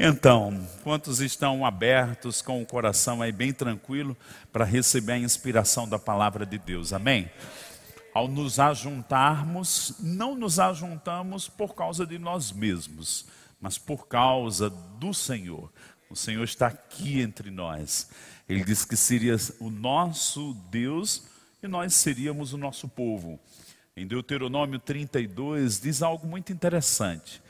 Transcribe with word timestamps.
Então, 0.00 0.64
quantos 0.84 1.18
estão 1.18 1.66
abertos 1.66 2.40
com 2.40 2.62
o 2.62 2.66
coração 2.66 3.20
aí 3.20 3.32
bem 3.32 3.52
tranquilo 3.52 4.16
para 4.52 4.64
receber 4.64 5.14
a 5.14 5.18
inspiração 5.18 5.88
da 5.88 5.98
palavra 5.98 6.46
de 6.46 6.56
Deus? 6.56 6.92
Amém? 6.92 7.28
Ao 8.14 8.28
nos 8.28 8.60
ajuntarmos, 8.60 9.96
não 9.98 10.36
nos 10.36 10.60
ajuntamos 10.60 11.48
por 11.48 11.74
causa 11.74 12.06
de 12.06 12.16
nós 12.16 12.52
mesmos, 12.52 13.26
mas 13.60 13.76
por 13.76 14.06
causa 14.06 14.70
do 14.70 15.12
Senhor. 15.12 15.68
O 16.08 16.14
Senhor 16.14 16.44
está 16.44 16.68
aqui 16.68 17.20
entre 17.20 17.50
nós. 17.50 18.08
Ele 18.48 18.62
disse 18.62 18.86
que 18.86 18.96
seria 18.96 19.34
o 19.58 19.68
nosso 19.68 20.54
Deus 20.70 21.24
e 21.60 21.66
nós 21.66 21.92
seríamos 21.92 22.52
o 22.52 22.56
nosso 22.56 22.86
povo. 22.86 23.36
Em 23.96 24.06
Deuteronômio 24.06 24.78
32 24.78 25.80
diz 25.80 26.02
algo 26.02 26.24
muito 26.24 26.52
interessante 26.52 27.42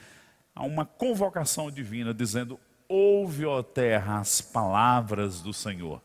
a 0.59 0.65
uma 0.65 0.85
convocação 0.85 1.71
divina 1.71 2.13
dizendo: 2.13 2.59
Ouve, 2.89 3.47
ó 3.47 3.63
terra, 3.63 4.19
as 4.19 4.41
palavras 4.41 5.41
do 5.41 5.53
Senhor. 5.53 6.03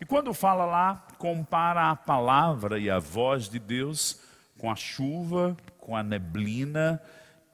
E 0.00 0.06
quando 0.06 0.32
fala 0.32 0.64
lá, 0.64 1.06
compara 1.18 1.90
a 1.90 1.96
palavra 1.96 2.78
e 2.78 2.88
a 2.88 2.98
voz 2.98 3.46
de 3.46 3.58
Deus 3.58 4.22
com 4.58 4.70
a 4.70 4.74
chuva, 4.74 5.54
com 5.78 5.94
a 5.94 6.02
neblina 6.02 7.00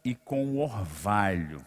e 0.05 0.15
com 0.15 0.47
o 0.47 0.61
orvalho. 0.61 1.67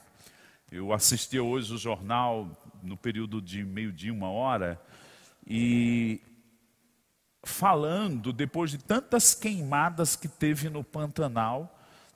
Eu 0.72 0.94
assisti 0.94 1.38
hoje 1.38 1.74
o 1.74 1.78
jornal 1.78 2.50
no 2.82 2.96
período 2.96 3.42
de 3.42 3.66
meio-dia, 3.66 4.14
uma 4.14 4.30
hora, 4.30 4.82
e 5.46 6.22
falando, 7.44 8.32
depois 8.32 8.72
de 8.72 8.78
tantas 8.78 9.36
queimadas 9.36 10.16
que 10.16 10.28
teve 10.28 10.70
no 10.70 10.84
Pantanal, 10.84 11.73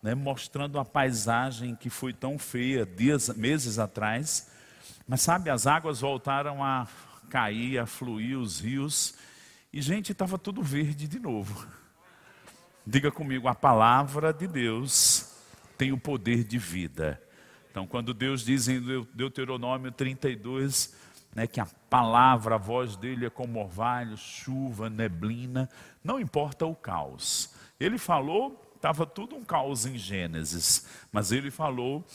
né, 0.08 0.16
mostrando 0.16 0.80
a 0.80 0.86
paisagem 0.86 1.76
que 1.76 1.90
foi 1.90 2.14
tão 2.14 2.40
feia 2.40 2.86
dias, 2.86 3.28
meses 3.36 3.78
atrás. 3.78 4.50
Mas 5.06 5.22
sabe, 5.22 5.50
as 5.50 5.68
águas 5.68 6.00
voltaram 6.00 6.64
a 6.64 6.88
cair, 7.30 7.78
a 7.78 7.86
fluir, 7.86 8.40
os 8.40 8.62
rios, 8.62 9.16
e 9.74 9.82
gente, 9.82 10.14
estava 10.14 10.38
tudo 10.38 10.64
verde 10.64 11.10
de 11.10 11.20
novo. 11.20 11.68
Diga 12.86 13.12
comigo, 13.12 13.50
a 13.50 13.54
palavra 13.54 14.32
de 14.32 14.48
Deus 14.48 15.30
tem 15.78 15.92
o 15.92 15.98
poder 15.98 16.46
de 16.46 16.58
vida. 16.58 17.22
Então, 17.70 17.86
quando 17.86 18.14
Deus 18.14 18.46
diz 18.46 18.70
em 18.70 18.82
Deuteronômio 19.14 19.92
32, 19.92 20.96
né, 21.36 21.46
que 21.48 21.60
a 21.60 21.68
palavra, 21.90 22.56
a 22.56 22.58
voz 22.58 22.96
dele 22.96 23.26
é 23.26 23.30
como 23.30 23.60
orvalho, 23.60 24.16
chuva, 24.16 24.90
neblina, 24.90 25.70
não 26.02 26.18
importa 26.18 26.66
o 26.66 26.74
caos. 26.74 27.54
Ele 27.78 27.98
falou, 27.98 28.67
estava 28.88 29.06
tudo 29.06 29.36
um 29.36 29.44
caos 29.44 29.86
em 29.86 29.98
Gênesis, 29.98 30.88
mas 31.12 31.34
ele 31.34 31.52
falou 31.52 32.06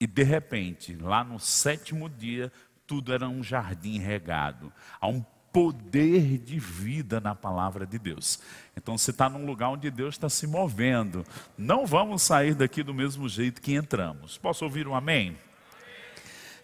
e 0.00 0.06
de 0.06 0.22
repente, 0.22 0.94
lá 0.96 1.22
no 1.22 1.38
sétimo 1.38 2.08
dia, 2.08 2.50
tudo 2.86 3.12
era 3.12 3.28
um 3.28 3.42
jardim 3.42 3.98
regado. 3.98 4.72
Há 4.98 5.08
um 5.08 5.22
poder 5.52 6.38
de 6.38 6.58
vida 6.58 7.20
na 7.20 7.34
palavra 7.34 7.86
de 7.86 7.98
Deus. 7.98 8.38
Então 8.74 8.96
você 8.96 9.10
está 9.10 9.28
num 9.28 9.44
lugar 9.44 9.68
onde 9.70 9.90
Deus 9.90 10.14
está 10.14 10.28
se 10.28 10.46
movendo. 10.46 11.22
Não 11.56 11.84
vamos 11.84 12.22
sair 12.22 12.54
daqui 12.54 12.82
do 12.82 12.94
mesmo 12.94 13.28
jeito 13.28 13.60
que 13.60 13.74
entramos. 13.74 14.38
Posso 14.38 14.64
ouvir 14.64 14.88
um 14.88 14.94
amém? 14.94 15.36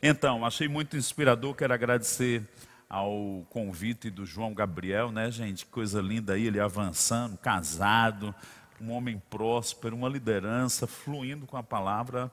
Então, 0.03 0.47
achei 0.47 0.67
muito 0.67 0.97
inspirador, 0.97 1.55
quero 1.55 1.75
agradecer 1.75 2.42
ao 2.89 3.47
convite 3.48 4.11
do 4.11 4.27
João 4.27 4.53
Gabriel, 4.53 5.11
né, 5.11 5.30
gente? 5.30 5.64
Coisa 5.64 6.00
linda 6.00 6.34
aí, 6.34 6.47
ele 6.47 6.61
avançando, 6.61 7.39
casado, 7.39 8.34
um 8.83 8.91
homem 8.91 9.23
próspero, 9.31 9.95
uma 9.95 10.09
liderança, 10.09 10.87
fluindo 10.87 11.47
com 11.47 11.57
a 11.57 11.63
palavra. 11.63 12.31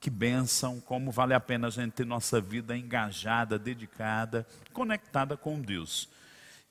Que 0.00 0.08
bênção, 0.08 0.80
como 0.80 1.10
vale 1.10 1.34
a 1.34 1.40
pena 1.40 1.66
a 1.66 1.70
gente 1.70 1.92
ter 1.92 2.06
nossa 2.06 2.40
vida 2.40 2.74
engajada, 2.74 3.58
dedicada, 3.58 4.46
conectada 4.72 5.36
com 5.36 5.60
Deus. 5.60 6.08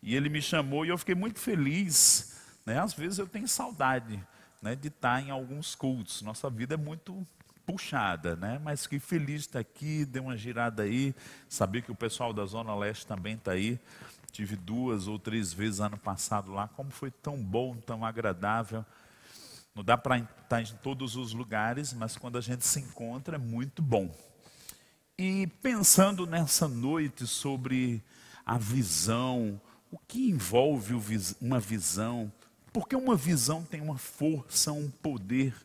E 0.01 0.15
ele 0.15 0.29
me 0.29 0.41
chamou 0.41 0.83
e 0.83 0.89
eu 0.89 0.97
fiquei 0.97 1.13
muito 1.13 1.39
feliz. 1.39 2.41
Né? 2.65 2.79
Às 2.79 2.93
vezes 2.93 3.19
eu 3.19 3.27
tenho 3.27 3.47
saudade 3.47 4.19
né, 4.61 4.75
de 4.75 4.87
estar 4.87 5.21
em 5.21 5.29
alguns 5.29 5.75
cultos. 5.75 6.23
Nossa 6.23 6.49
vida 6.49 6.73
é 6.73 6.77
muito 6.77 7.25
puxada, 7.67 8.35
né? 8.35 8.59
Mas 8.63 8.87
que 8.87 8.97
feliz 8.97 9.41
estar 9.41 9.59
aqui, 9.59 10.03
deu 10.03 10.23
uma 10.23 10.35
girada 10.35 10.81
aí, 10.81 11.13
saber 11.47 11.83
que 11.83 11.91
o 11.91 11.95
pessoal 11.95 12.33
da 12.33 12.43
Zona 12.45 12.73
Leste 12.75 13.05
também 13.05 13.35
está 13.35 13.51
aí. 13.51 13.79
Tive 14.31 14.55
duas 14.55 15.07
ou 15.07 15.19
três 15.19 15.53
vezes 15.53 15.79
ano 15.79 15.97
passado 15.97 16.51
lá, 16.51 16.67
como 16.69 16.89
foi 16.89 17.11
tão 17.11 17.37
bom, 17.37 17.75
tão 17.75 18.03
agradável. 18.03 18.83
Não 19.79 19.83
dá 19.85 19.97
para 19.97 20.17
estar 20.17 20.61
em 20.61 20.75
todos 20.83 21.15
os 21.15 21.31
lugares, 21.31 21.93
mas 21.93 22.17
quando 22.17 22.37
a 22.37 22.41
gente 22.41 22.65
se 22.65 22.81
encontra 22.81 23.37
é 23.37 23.39
muito 23.39 23.81
bom. 23.81 24.13
E 25.17 25.47
pensando 25.63 26.27
nessa 26.27 26.67
noite 26.67 27.25
sobre 27.25 28.03
a 28.45 28.57
visão, 28.57 29.57
o 29.89 29.97
que 29.97 30.31
envolve 30.31 30.93
uma 31.39 31.61
visão, 31.61 32.29
porque 32.73 32.93
uma 32.93 33.15
visão 33.15 33.63
tem 33.63 33.79
uma 33.79 33.97
força, 33.97 34.73
um 34.73 34.91
poder, 34.91 35.55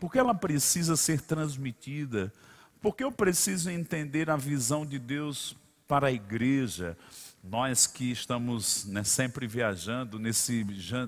porque 0.00 0.18
ela 0.18 0.34
precisa 0.34 0.96
ser 0.96 1.20
transmitida, 1.20 2.32
porque 2.82 3.04
eu 3.04 3.12
preciso 3.12 3.70
entender 3.70 4.30
a 4.30 4.36
visão 4.36 4.84
de 4.84 4.98
Deus 4.98 5.56
para 5.86 6.08
a 6.08 6.12
igreja, 6.12 6.98
nós 7.46 7.86
que 7.86 8.10
estamos 8.10 8.86
né, 8.86 9.04
sempre 9.04 9.46
viajando, 9.46 10.18
nesse 10.18 10.66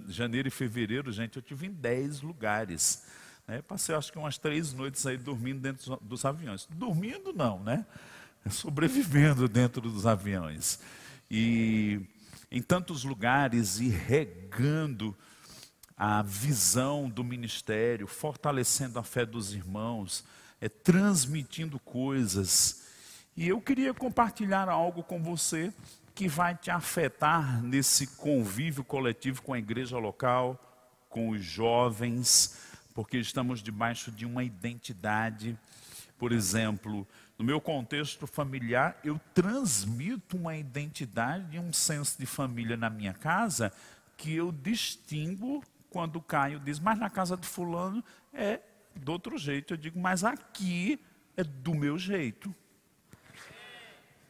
janeiro 0.08 0.48
e 0.48 0.50
fevereiro, 0.50 1.10
gente, 1.10 1.36
eu 1.36 1.42
tive 1.42 1.66
em 1.66 1.72
10 1.72 2.20
lugares. 2.20 3.04
Né? 3.48 3.62
Passei 3.62 3.94
acho 3.94 4.12
que 4.12 4.18
umas 4.18 4.36
três 4.36 4.72
noites 4.74 5.06
aí 5.06 5.16
dormindo 5.16 5.60
dentro 5.60 5.96
dos 6.02 6.24
aviões. 6.26 6.68
Dormindo 6.70 7.32
não, 7.32 7.60
né? 7.60 7.86
Sobrevivendo 8.50 9.48
dentro 9.48 9.80
dos 9.80 10.06
aviões. 10.06 10.78
E 11.30 12.02
em 12.50 12.60
tantos 12.60 13.02
lugares 13.02 13.80
e 13.80 13.88
regando 13.88 15.16
a 15.96 16.20
visão 16.20 17.08
do 17.08 17.24
ministério, 17.24 18.06
fortalecendo 18.06 18.98
a 18.98 19.02
fé 19.02 19.24
dos 19.24 19.54
irmãos, 19.54 20.22
é, 20.60 20.68
transmitindo 20.68 21.78
coisas. 21.78 22.82
E 23.34 23.48
eu 23.48 23.58
queria 23.58 23.94
compartilhar 23.94 24.68
algo 24.68 25.02
com 25.02 25.22
você 25.22 25.72
que 26.16 26.28
vai 26.28 26.54
te 26.56 26.70
afetar 26.70 27.62
nesse 27.62 28.06
convívio 28.06 28.82
coletivo 28.82 29.42
com 29.42 29.52
a 29.52 29.58
igreja 29.58 29.98
local, 29.98 30.58
com 31.10 31.28
os 31.28 31.44
jovens, 31.44 32.58
porque 32.94 33.18
estamos 33.18 33.62
debaixo 33.62 34.10
de 34.10 34.24
uma 34.24 34.42
identidade. 34.42 35.58
Por 36.16 36.32
exemplo, 36.32 37.06
no 37.38 37.44
meu 37.44 37.60
contexto 37.60 38.26
familiar, 38.26 38.98
eu 39.04 39.20
transmito 39.34 40.38
uma 40.38 40.56
identidade 40.56 41.54
e 41.54 41.60
um 41.60 41.70
senso 41.70 42.18
de 42.18 42.24
família 42.24 42.78
na 42.78 42.88
minha 42.88 43.12
casa 43.12 43.70
que 44.16 44.34
eu 44.34 44.50
distingo 44.50 45.62
quando 45.90 46.18
Caio 46.22 46.58
diz, 46.58 46.80
mas 46.80 46.98
na 46.98 47.10
casa 47.10 47.36
de 47.36 47.46
fulano 47.46 48.02
é 48.32 48.60
do 48.94 49.12
outro 49.12 49.36
jeito. 49.36 49.74
Eu 49.74 49.76
digo, 49.76 50.00
mas 50.00 50.24
aqui 50.24 50.98
é 51.36 51.44
do 51.44 51.74
meu 51.74 51.98
jeito. 51.98 52.54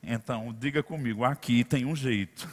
Então, 0.09 0.55
diga 0.57 0.85
comigo, 0.85 1.25
aqui 1.25 1.65
tem 1.65 1.85
um 1.85 1.97
jeito. 1.97 2.49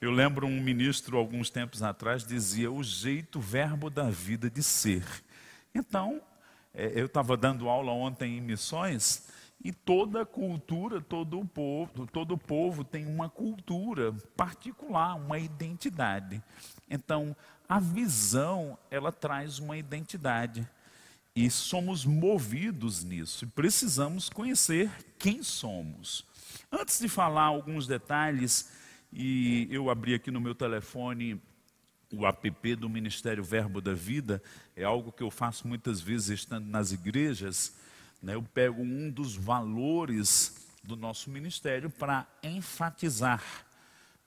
Eu 0.00 0.10
lembro 0.10 0.48
um 0.48 0.60
ministro, 0.60 1.16
alguns 1.16 1.48
tempos 1.48 1.80
atrás, 1.80 2.26
dizia 2.26 2.72
o 2.72 2.82
jeito, 2.82 3.38
verbo 3.38 3.88
da 3.88 4.10
vida 4.10 4.50
de 4.50 4.60
ser. 4.60 5.06
Então, 5.72 6.20
é, 6.74 6.90
eu 6.92 7.06
estava 7.06 7.36
dando 7.36 7.68
aula 7.68 7.92
ontem 7.92 8.36
em 8.36 8.40
missões 8.40 9.28
e 9.62 9.72
toda 9.72 10.26
cultura, 10.26 11.00
todo 11.00 11.38
o 11.38 11.46
povo, 11.46 12.04
todo 12.08 12.36
povo 12.36 12.82
tem 12.82 13.06
uma 13.06 13.28
cultura 13.28 14.12
particular, 14.36 15.14
uma 15.14 15.38
identidade. 15.38 16.42
Então, 16.90 17.36
a 17.68 17.78
visão, 17.78 18.76
ela 18.90 19.12
traz 19.12 19.60
uma 19.60 19.76
identidade. 19.76 20.68
E 21.36 21.50
somos 21.50 22.04
movidos 22.04 23.02
nisso. 23.02 23.44
E 23.44 23.48
precisamos 23.48 24.28
conhecer 24.28 24.90
quem 25.18 25.42
somos. 25.42 26.24
Antes 26.70 27.00
de 27.00 27.08
falar 27.08 27.42
alguns 27.42 27.86
detalhes, 27.86 28.70
e 29.12 29.66
eu 29.70 29.90
abri 29.90 30.14
aqui 30.14 30.30
no 30.30 30.40
meu 30.40 30.54
telefone 30.54 31.40
o 32.12 32.24
app 32.26 32.76
do 32.76 32.88
Ministério 32.88 33.42
Verbo 33.42 33.80
da 33.80 33.92
Vida, 33.92 34.40
é 34.76 34.84
algo 34.84 35.10
que 35.10 35.22
eu 35.22 35.30
faço 35.30 35.66
muitas 35.66 36.00
vezes 36.00 36.28
estando 36.28 36.66
nas 36.68 36.92
igrejas. 36.92 37.74
Né? 38.22 38.34
Eu 38.34 38.42
pego 38.42 38.82
um 38.82 39.10
dos 39.10 39.34
valores 39.34 40.68
do 40.84 40.96
nosso 40.96 41.30
ministério 41.30 41.90
para 41.90 42.26
enfatizar. 42.42 43.42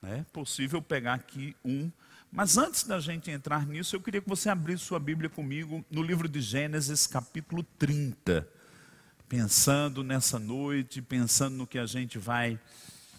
É 0.04 0.24
possível 0.34 0.82
pegar 0.82 1.14
aqui 1.14 1.56
um 1.64 1.90
mas 2.38 2.56
antes 2.56 2.84
da 2.84 3.00
gente 3.00 3.32
entrar 3.32 3.66
nisso, 3.66 3.96
eu 3.96 4.00
queria 4.00 4.22
que 4.22 4.30
você 4.30 4.48
abrisse 4.48 4.84
sua 4.84 5.00
Bíblia 5.00 5.28
comigo 5.28 5.84
no 5.90 6.04
livro 6.04 6.30
de 6.30 6.40
Gênesis, 6.40 7.08
capítulo 7.08 7.64
30. 7.80 8.48
Pensando 9.28 10.04
nessa 10.04 10.38
noite, 10.38 11.02
pensando 11.02 11.56
no 11.56 11.66
que 11.66 11.80
a 11.80 11.88
gente 11.88 12.20
vai 12.20 12.60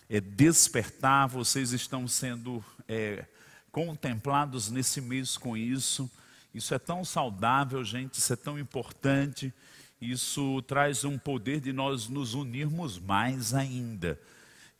é, 0.08 0.20
despertar, 0.20 1.26
vocês 1.26 1.72
estão 1.72 2.06
sendo 2.06 2.64
é, 2.86 3.24
contemplados 3.72 4.70
nesse 4.70 5.00
mês 5.00 5.36
com 5.36 5.56
isso. 5.56 6.08
Isso 6.54 6.72
é 6.72 6.78
tão 6.78 7.04
saudável, 7.04 7.82
gente, 7.82 8.20
isso 8.20 8.32
é 8.32 8.36
tão 8.36 8.56
importante. 8.56 9.52
isso 10.00 10.62
traz 10.62 11.02
um 11.04 11.18
poder 11.18 11.60
de 11.60 11.72
nós 11.72 12.08
nos 12.08 12.34
unirmos 12.34 13.00
mais 13.00 13.52
ainda. 13.52 14.16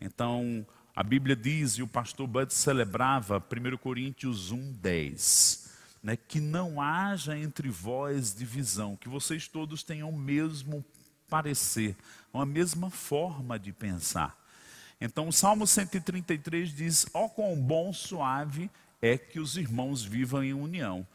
Então, 0.00 0.64
a 0.98 1.02
Bíblia 1.04 1.36
diz, 1.36 1.74
e 1.74 1.82
o 1.84 1.86
pastor 1.86 2.26
Bud 2.26 2.52
celebrava, 2.52 3.38
1 3.38 3.76
Coríntios 3.76 4.50
1, 4.50 4.72
10, 4.72 5.70
né, 6.02 6.16
que 6.16 6.40
não 6.40 6.82
haja 6.82 7.38
entre 7.38 7.68
vós 7.68 8.34
divisão, 8.34 8.96
que 8.96 9.08
vocês 9.08 9.46
todos 9.46 9.84
tenham 9.84 10.10
o 10.10 10.18
mesmo 10.18 10.84
parecer, 11.30 11.96
uma 12.34 12.44
mesma 12.44 12.90
forma 12.90 13.60
de 13.60 13.72
pensar. 13.72 14.36
Então, 15.00 15.28
o 15.28 15.32
Salmo 15.32 15.68
133 15.68 16.74
diz: 16.74 17.06
Ó, 17.14 17.26
oh, 17.26 17.28
quão 17.28 17.54
bom, 17.54 17.92
suave 17.92 18.68
é 19.00 19.16
que 19.16 19.38
os 19.38 19.56
irmãos 19.56 20.02
vivam 20.02 20.42
em 20.42 20.52
união. 20.52 21.06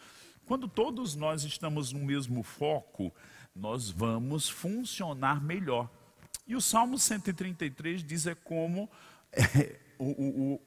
Quando 0.46 0.70
todos 0.70 1.14
nós 1.14 1.44
estamos 1.44 1.92
no 1.92 2.00
mesmo 2.00 2.42
foco, 2.42 3.14
nós 3.54 3.90
vamos 3.90 4.48
funcionar 4.48 5.44
melhor. 5.44 5.90
E 6.48 6.56
o 6.56 6.62
Salmo 6.62 6.98
133 6.98 8.02
diz 8.02 8.28
é 8.28 8.36
como 8.36 8.90
o, 9.98 10.58
o, 10.58 10.62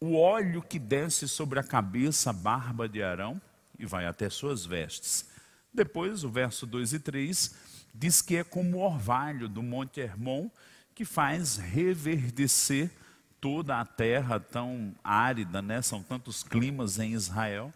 o 0.00 0.16
óleo 0.16 0.62
que 0.62 0.78
desce 0.78 1.28
sobre 1.28 1.58
a 1.58 1.64
cabeça, 1.64 2.30
a 2.30 2.32
barba 2.32 2.88
de 2.88 3.02
Arão, 3.02 3.40
e 3.78 3.86
vai 3.86 4.06
até 4.06 4.28
suas 4.30 4.64
vestes. 4.64 5.28
Depois, 5.72 6.24
o 6.24 6.30
verso 6.30 6.66
2 6.66 6.94
e 6.94 6.98
3 6.98 7.54
diz 7.94 8.22
que 8.22 8.36
é 8.36 8.44
como 8.44 8.78
o 8.78 8.80
orvalho 8.80 9.48
do 9.48 9.62
Monte 9.62 10.00
Hermon, 10.00 10.50
que 10.94 11.04
faz 11.04 11.56
reverdecer 11.56 12.90
toda 13.40 13.78
a 13.78 13.84
terra 13.84 14.40
tão 14.40 14.94
árida, 15.04 15.60
né? 15.60 15.82
são 15.82 16.02
tantos 16.02 16.42
climas 16.42 16.98
em 16.98 17.12
Israel. 17.12 17.72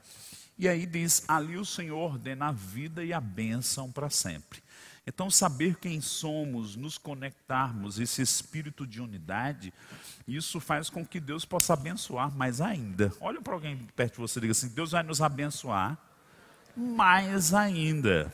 E 0.59 0.69
aí 0.69 0.87
diz: 0.87 1.25
ali 1.29 1.57
o 1.57 1.65
Senhor 1.65 1.99
ordena 1.99 2.49
a 2.49 2.53
vida 2.53 3.05
e 3.05 3.13
a 3.13 3.21
bênção 3.21 3.91
para 3.91 4.11
sempre. 4.11 4.63
Então, 5.13 5.29
saber 5.29 5.75
quem 5.75 6.01
somos, 6.01 6.77
nos 6.77 6.97
conectarmos, 6.97 7.99
esse 7.99 8.23
espírito 8.23 8.87
de 8.87 9.03
unidade, 9.03 9.75
isso 10.27 10.61
faz 10.61 10.89
com 10.89 11.05
que 11.05 11.19
Deus 11.19 11.45
possa 11.45 11.73
abençoar 11.73 12.31
mais 12.31 12.61
ainda. 12.61 13.13
Olha 13.21 13.41
para 13.41 13.55
alguém 13.55 13.77
perto 13.97 14.15
de 14.15 14.21
você 14.21 14.39
e 14.39 14.43
diga 14.43 14.53
assim: 14.53 14.69
Deus 14.69 14.93
vai 14.93 15.03
nos 15.03 15.21
abençoar 15.21 15.99
mais 16.77 17.53
ainda. 17.53 18.33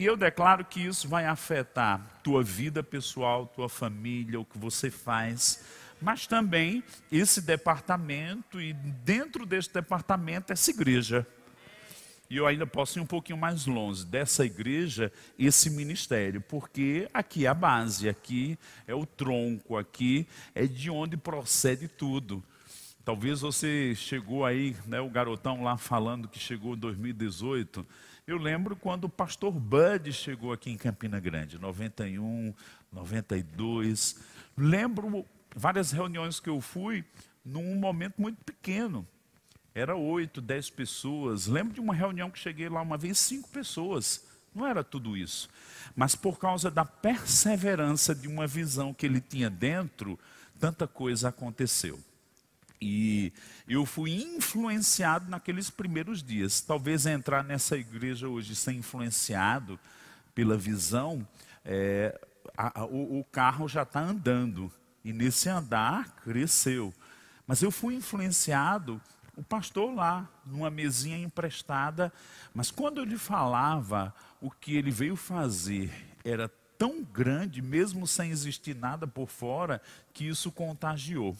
E 0.00 0.04
eu 0.04 0.16
declaro 0.16 0.64
que 0.64 0.80
isso 0.80 1.06
vai 1.06 1.26
afetar 1.26 2.04
tua 2.24 2.42
vida 2.42 2.82
pessoal, 2.82 3.46
tua 3.46 3.68
família, 3.68 4.40
o 4.40 4.44
que 4.44 4.58
você 4.58 4.90
faz 4.90 5.62
mas 6.00 6.26
também 6.26 6.82
esse 7.12 7.40
departamento 7.40 8.60
e 8.60 8.72
dentro 8.72 9.46
desse 9.46 9.72
departamento 9.72 10.52
essa 10.52 10.68
igreja. 10.72 11.24
E 12.32 12.38
eu 12.38 12.46
ainda 12.46 12.66
posso 12.66 12.98
ir 12.98 13.02
um 13.02 13.06
pouquinho 13.06 13.36
mais 13.36 13.66
longe 13.66 14.06
dessa 14.06 14.42
igreja, 14.42 15.12
esse 15.38 15.68
ministério, 15.68 16.40
porque 16.40 17.06
aqui 17.12 17.44
é 17.44 17.48
a 17.50 17.52
base, 17.52 18.08
aqui 18.08 18.58
é 18.86 18.94
o 18.94 19.04
tronco, 19.04 19.76
aqui 19.76 20.26
é 20.54 20.66
de 20.66 20.88
onde 20.88 21.14
procede 21.14 21.88
tudo. 21.88 22.42
Talvez 23.04 23.42
você 23.42 23.94
chegou 23.94 24.46
aí, 24.46 24.74
né, 24.86 24.98
o 24.98 25.10
garotão 25.10 25.62
lá 25.62 25.76
falando 25.76 26.26
que 26.26 26.38
chegou 26.38 26.74
em 26.74 26.78
2018. 26.78 27.86
Eu 28.26 28.38
lembro 28.38 28.76
quando 28.76 29.04
o 29.04 29.10
pastor 29.10 29.52
Bud 29.52 30.10
chegou 30.14 30.54
aqui 30.54 30.70
em 30.70 30.78
Campina 30.78 31.20
Grande, 31.20 31.58
91, 31.58 32.54
92. 32.90 34.18
Lembro 34.56 35.26
várias 35.54 35.92
reuniões 35.92 36.40
que 36.40 36.48
eu 36.48 36.62
fui 36.62 37.04
num 37.44 37.74
momento 37.74 38.14
muito 38.16 38.42
pequeno. 38.42 39.06
Era 39.74 39.96
oito, 39.96 40.40
dez 40.40 40.68
pessoas. 40.68 41.46
Lembro 41.46 41.74
de 41.74 41.80
uma 41.80 41.94
reunião 41.94 42.30
que 42.30 42.38
cheguei 42.38 42.68
lá 42.68 42.82
uma 42.82 42.98
vez, 42.98 43.18
cinco 43.18 43.48
pessoas. 43.48 44.24
Não 44.54 44.66
era 44.66 44.84
tudo 44.84 45.16
isso. 45.16 45.48
Mas 45.96 46.14
por 46.14 46.38
causa 46.38 46.70
da 46.70 46.84
perseverança 46.84 48.14
de 48.14 48.28
uma 48.28 48.46
visão 48.46 48.92
que 48.92 49.06
ele 49.06 49.20
tinha 49.20 49.48
dentro, 49.48 50.18
tanta 50.60 50.86
coisa 50.86 51.28
aconteceu. 51.28 51.98
E 52.80 53.32
eu 53.66 53.86
fui 53.86 54.10
influenciado 54.22 55.30
naqueles 55.30 55.70
primeiros 55.70 56.22
dias. 56.22 56.60
Talvez 56.60 57.06
entrar 57.06 57.44
nessa 57.44 57.76
igreja 57.76 58.28
hoje 58.28 58.56
ser 58.56 58.72
influenciado 58.72 59.78
pela 60.34 60.58
visão, 60.58 61.26
é, 61.64 62.20
a, 62.56 62.80
a, 62.80 62.84
o, 62.84 63.20
o 63.20 63.24
carro 63.24 63.68
já 63.68 63.84
está 63.84 64.00
andando. 64.00 64.70
E 65.04 65.12
nesse 65.12 65.48
andar 65.48 66.08
cresceu. 66.22 66.92
Mas 67.46 67.62
eu 67.62 67.70
fui 67.70 67.94
influenciado, 67.94 69.00
o 69.36 69.42
pastor 69.42 69.94
lá, 69.94 70.28
numa 70.44 70.70
mesinha 70.70 71.18
emprestada, 71.18 72.12
mas 72.52 72.70
quando 72.70 73.00
ele 73.00 73.16
falava, 73.16 74.14
o 74.40 74.50
que 74.50 74.76
ele 74.76 74.90
veio 74.90 75.16
fazer 75.16 75.90
era 76.24 76.50
tão 76.76 77.02
grande, 77.02 77.62
mesmo 77.62 78.06
sem 78.06 78.30
existir 78.30 78.74
nada 78.74 79.06
por 79.06 79.28
fora, 79.28 79.80
que 80.12 80.26
isso 80.26 80.50
contagiou. 80.50 81.36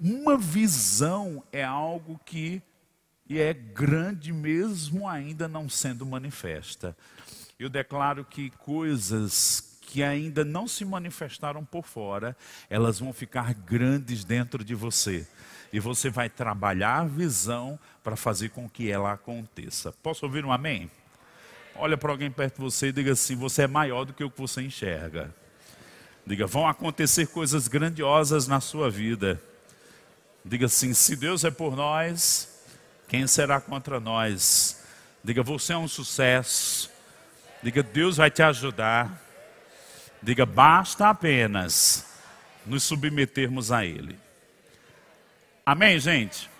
Uma 0.00 0.36
visão 0.36 1.44
é 1.52 1.62
algo 1.62 2.20
que 2.24 2.62
é 3.30 3.52
grande 3.52 4.32
mesmo 4.32 5.08
ainda 5.08 5.46
não 5.46 5.68
sendo 5.68 6.04
manifesta. 6.04 6.96
Eu 7.58 7.68
declaro 7.68 8.24
que 8.24 8.50
coisas 8.50 9.78
que 9.80 10.02
ainda 10.02 10.44
não 10.44 10.66
se 10.66 10.84
manifestaram 10.84 11.64
por 11.64 11.84
fora, 11.84 12.36
elas 12.68 12.98
vão 12.98 13.12
ficar 13.12 13.54
grandes 13.54 14.24
dentro 14.24 14.64
de 14.64 14.74
você. 14.74 15.26
E 15.74 15.80
você 15.80 16.08
vai 16.08 16.30
trabalhar 16.30 17.00
a 17.00 17.04
visão 17.04 17.76
para 18.00 18.14
fazer 18.14 18.50
com 18.50 18.68
que 18.68 18.88
ela 18.88 19.12
aconteça. 19.12 19.90
Posso 20.04 20.24
ouvir 20.24 20.44
um 20.44 20.52
amém? 20.52 20.88
Olha 21.74 21.98
para 21.98 22.12
alguém 22.12 22.30
perto 22.30 22.58
de 22.58 22.60
você 22.60 22.86
e 22.86 22.92
diga 22.92 23.10
assim: 23.10 23.34
você 23.34 23.62
é 23.62 23.66
maior 23.66 24.04
do 24.04 24.12
que 24.12 24.22
o 24.22 24.30
que 24.30 24.40
você 24.40 24.62
enxerga. 24.62 25.34
Diga, 26.24 26.46
vão 26.46 26.68
acontecer 26.68 27.26
coisas 27.26 27.66
grandiosas 27.66 28.46
na 28.46 28.60
sua 28.60 28.88
vida. 28.88 29.42
Diga 30.44 30.66
assim: 30.66 30.94
se 30.94 31.16
Deus 31.16 31.42
é 31.42 31.50
por 31.50 31.74
nós, 31.74 32.56
quem 33.08 33.26
será 33.26 33.60
contra 33.60 33.98
nós? 33.98 34.80
Diga, 35.24 35.42
você 35.42 35.72
é 35.72 35.76
um 35.76 35.88
sucesso. 35.88 36.88
Diga, 37.64 37.82
Deus 37.82 38.18
vai 38.18 38.30
te 38.30 38.44
ajudar. 38.44 39.20
Diga, 40.22 40.46
basta 40.46 41.08
apenas 41.08 42.06
nos 42.64 42.84
submetermos 42.84 43.72
a 43.72 43.84
Ele. 43.84 44.22
Amém, 45.66 45.98
gente? 45.98 46.50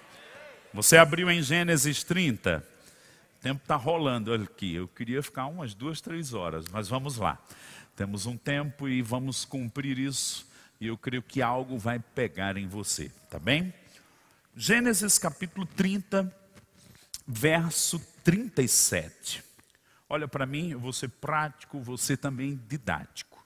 Você 0.73 0.97
abriu 0.97 1.31
em 1.31 1.43
Gênesis 1.43 2.03
30. 2.03 2.67
O 3.39 3.43
tempo 3.43 3.61
está 3.61 3.77
rolando 3.77 4.33
aqui. 4.33 4.75
Eu 4.75 4.89
queria 4.89 5.23
ficar 5.23 5.45
umas 5.45 5.75
duas, 5.75 6.01
três 6.01 6.33
horas, 6.33 6.65
mas 6.73 6.89
vamos 6.89 7.19
lá. 7.19 7.39
Temos 7.95 8.25
um 8.25 8.35
tempo 8.39 8.89
e 8.89 9.03
vamos 9.03 9.45
cumprir 9.45 9.99
isso. 9.99 10.47
E 10.81 10.87
eu 10.87 10.97
creio 10.97 11.23
que 11.23 11.43
algo 11.43 11.77
vai 11.77 11.99
pegar 11.99 12.57
em 12.57 12.67
você, 12.67 13.11
tá 13.29 13.39
bem? 13.39 13.75
Gênesis 14.57 15.19
capítulo 15.19 15.67
30, 15.67 16.35
verso 17.29 18.01
37. 18.25 19.45
Olha 20.09 20.27
para 20.27 20.47
mim, 20.47 20.71
eu 20.71 20.81
vou 20.81 20.95
ser 20.95 21.11
prático, 21.11 21.79
você 21.79 22.17
também 22.17 22.59
didático. 22.67 23.45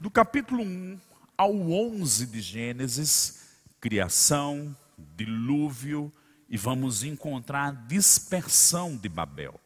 Do 0.00 0.10
capítulo 0.10 0.64
1 0.64 0.98
ao 1.38 1.54
11 1.54 2.26
de 2.26 2.40
Gênesis, 2.40 3.43
criação, 3.84 4.74
dilúvio, 5.14 6.10
e 6.48 6.56
vamos 6.56 7.04
encontrar 7.04 7.68
a 7.68 7.70
dispersão 7.70 8.96
de 8.96 9.10
Babel. 9.10 9.60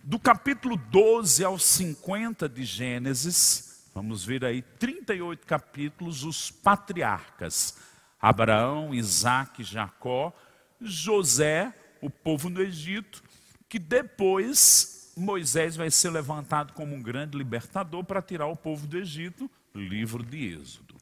Do 0.00 0.16
capítulo 0.16 0.76
12 0.76 1.42
ao 1.42 1.58
50 1.58 2.48
de 2.48 2.62
Gênesis, 2.64 3.90
vamos 3.92 4.24
ver 4.24 4.44
aí 4.44 4.62
38 4.62 5.44
capítulos, 5.44 6.22
os 6.22 6.52
patriarcas: 6.52 7.76
Abraão, 8.22 8.94
Isaac, 8.94 9.64
Jacó, 9.64 10.32
José, 10.80 11.74
o 12.00 12.08
povo 12.08 12.48
no 12.48 12.62
Egito, 12.62 13.24
que 13.68 13.80
depois 13.80 15.12
Moisés 15.16 15.74
vai 15.74 15.90
ser 15.90 16.10
levantado 16.10 16.74
como 16.74 16.94
um 16.94 17.02
grande 17.02 17.36
libertador 17.36 18.04
para 18.04 18.22
tirar 18.22 18.46
o 18.46 18.54
povo 18.54 18.86
do 18.86 18.96
Egito 18.96 19.50
livro 19.74 20.22
de 20.22 20.54
Êxodo. 20.54 20.97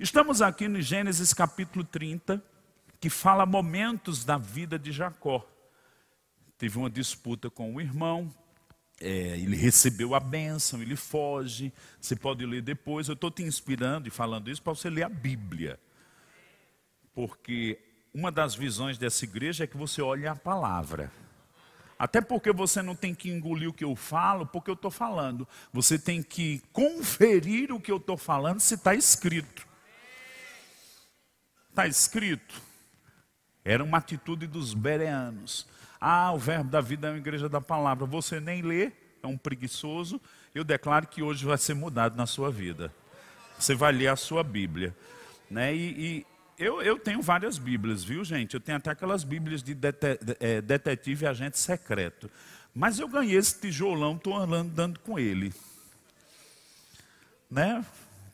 Estamos 0.00 0.40
aqui 0.40 0.68
no 0.68 0.80
Gênesis 0.80 1.34
capítulo 1.34 1.84
30, 1.84 2.40
que 3.00 3.10
fala 3.10 3.44
momentos 3.44 4.24
da 4.24 4.38
vida 4.38 4.78
de 4.78 4.92
Jacó. 4.92 5.44
Teve 6.56 6.78
uma 6.78 6.88
disputa 6.88 7.50
com 7.50 7.74
o 7.74 7.80
irmão, 7.80 8.32
é, 9.00 9.08
ele 9.08 9.56
recebeu 9.56 10.14
a 10.14 10.20
bênção, 10.20 10.80
ele 10.80 10.94
foge. 10.94 11.72
Você 12.00 12.14
pode 12.14 12.46
ler 12.46 12.62
depois. 12.62 13.08
Eu 13.08 13.14
estou 13.14 13.28
te 13.28 13.42
inspirando 13.42 14.06
e 14.06 14.10
falando 14.10 14.48
isso 14.48 14.62
para 14.62 14.72
você 14.72 14.88
ler 14.88 15.02
a 15.02 15.08
Bíblia. 15.08 15.80
Porque 17.12 17.76
uma 18.14 18.30
das 18.30 18.54
visões 18.54 18.98
dessa 18.98 19.24
igreja 19.24 19.64
é 19.64 19.66
que 19.66 19.76
você 19.76 20.00
olhe 20.00 20.28
a 20.28 20.36
palavra. 20.36 21.10
Até 21.98 22.20
porque 22.20 22.52
você 22.52 22.82
não 22.82 22.94
tem 22.94 23.12
que 23.12 23.28
engolir 23.28 23.68
o 23.68 23.72
que 23.72 23.82
eu 23.82 23.96
falo, 23.96 24.46
porque 24.46 24.70
eu 24.70 24.74
estou 24.74 24.92
falando. 24.92 25.46
Você 25.72 25.98
tem 25.98 26.22
que 26.22 26.62
conferir 26.72 27.72
o 27.72 27.80
que 27.80 27.90
eu 27.90 27.96
estou 27.96 28.16
falando 28.16 28.60
se 28.60 28.74
está 28.74 28.94
escrito. 28.94 29.66
Está 31.78 31.86
escrito. 31.86 32.60
Era 33.64 33.84
uma 33.84 33.98
atitude 33.98 34.48
dos 34.48 34.74
bereanos. 34.74 35.64
Ah, 36.00 36.32
o 36.32 36.36
verbo 36.36 36.68
da 36.68 36.80
vida 36.80 37.06
é 37.06 37.12
uma 37.12 37.18
igreja 37.18 37.48
da 37.48 37.60
palavra. 37.60 38.04
Você 38.04 38.40
nem 38.40 38.62
lê, 38.62 38.90
é 39.22 39.26
um 39.28 39.38
preguiçoso. 39.38 40.20
Eu 40.52 40.64
declaro 40.64 41.06
que 41.06 41.22
hoje 41.22 41.44
vai 41.44 41.56
ser 41.56 41.74
mudado 41.74 42.16
na 42.16 42.26
sua 42.26 42.50
vida. 42.50 42.92
Você 43.56 43.76
vai 43.76 43.92
ler 43.92 44.08
a 44.08 44.16
sua 44.16 44.42
Bíblia. 44.42 44.92
Né? 45.48 45.72
E, 45.72 46.00
e 46.00 46.26
eu, 46.58 46.82
eu, 46.82 46.98
tenho 46.98 47.22
várias 47.22 47.58
Bíblias, 47.58 48.02
viu, 48.02 48.24
gente? 48.24 48.54
Eu 48.54 48.60
tenho 48.60 48.78
até 48.78 48.90
aquelas 48.90 49.22
Bíblias 49.22 49.62
de 49.62 49.76
é, 50.40 50.60
detetive 50.60 51.26
e 51.26 51.28
agente 51.28 51.60
secreto. 51.60 52.28
Mas 52.74 52.98
eu 52.98 53.06
ganhei 53.06 53.36
esse 53.36 53.60
tijolão, 53.60 54.16
estou 54.16 54.36
andando 54.36 54.98
com 54.98 55.16
ele. 55.16 55.54
Né? 57.48 57.84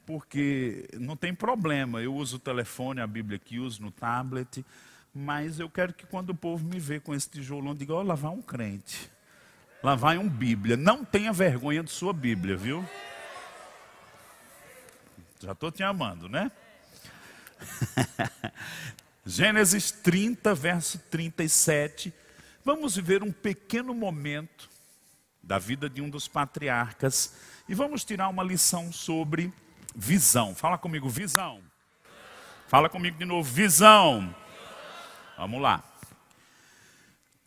Porque 0.06 0.88
não 0.98 1.16
tem 1.16 1.34
problema. 1.34 2.00
Eu 2.02 2.14
uso 2.14 2.36
o 2.36 2.40
telefone, 2.40 3.00
a 3.00 3.06
Bíblia 3.06 3.36
aqui, 3.36 3.58
uso 3.58 3.82
no 3.82 3.90
tablet. 3.90 4.64
Mas 5.14 5.60
eu 5.60 5.70
quero 5.70 5.94
que 5.94 6.06
quando 6.06 6.30
o 6.30 6.34
povo 6.34 6.66
me 6.66 6.78
vê 6.78 7.00
com 7.00 7.14
esse 7.14 7.28
tijolão, 7.30 7.74
diga: 7.74 7.94
olha, 7.94 8.08
lá 8.08 8.14
vai 8.14 8.30
um 8.30 8.42
crente. 8.42 9.10
Lá 9.82 9.94
vai 9.94 10.18
um 10.18 10.28
Bíblia. 10.28 10.76
Não 10.76 11.04
tenha 11.04 11.32
vergonha 11.32 11.82
de 11.82 11.90
sua 11.90 12.12
Bíblia, 12.12 12.56
viu? 12.56 12.84
Já 15.40 15.52
estou 15.52 15.70
te 15.70 15.82
amando, 15.82 16.28
né? 16.28 16.50
Gênesis 19.26 19.90
30, 19.90 20.54
verso 20.54 20.98
37. 21.10 22.12
Vamos 22.64 22.96
viver 22.96 23.22
um 23.22 23.30
pequeno 23.30 23.94
momento 23.94 24.70
da 25.42 25.58
vida 25.58 25.88
de 25.88 26.00
um 26.00 26.08
dos 26.08 26.26
patriarcas 26.26 27.34
e 27.68 27.74
vamos 27.74 28.04
tirar 28.04 28.28
uma 28.28 28.42
lição 28.42 28.90
sobre 28.90 29.52
visão. 29.94 30.54
Fala 30.54 30.76
comigo, 30.76 31.08
visão. 31.08 31.60
Fala 32.66 32.88
comigo 32.88 33.16
de 33.16 33.24
novo, 33.24 33.48
visão. 33.48 34.34
Vamos 35.36 35.60
lá. 35.60 35.82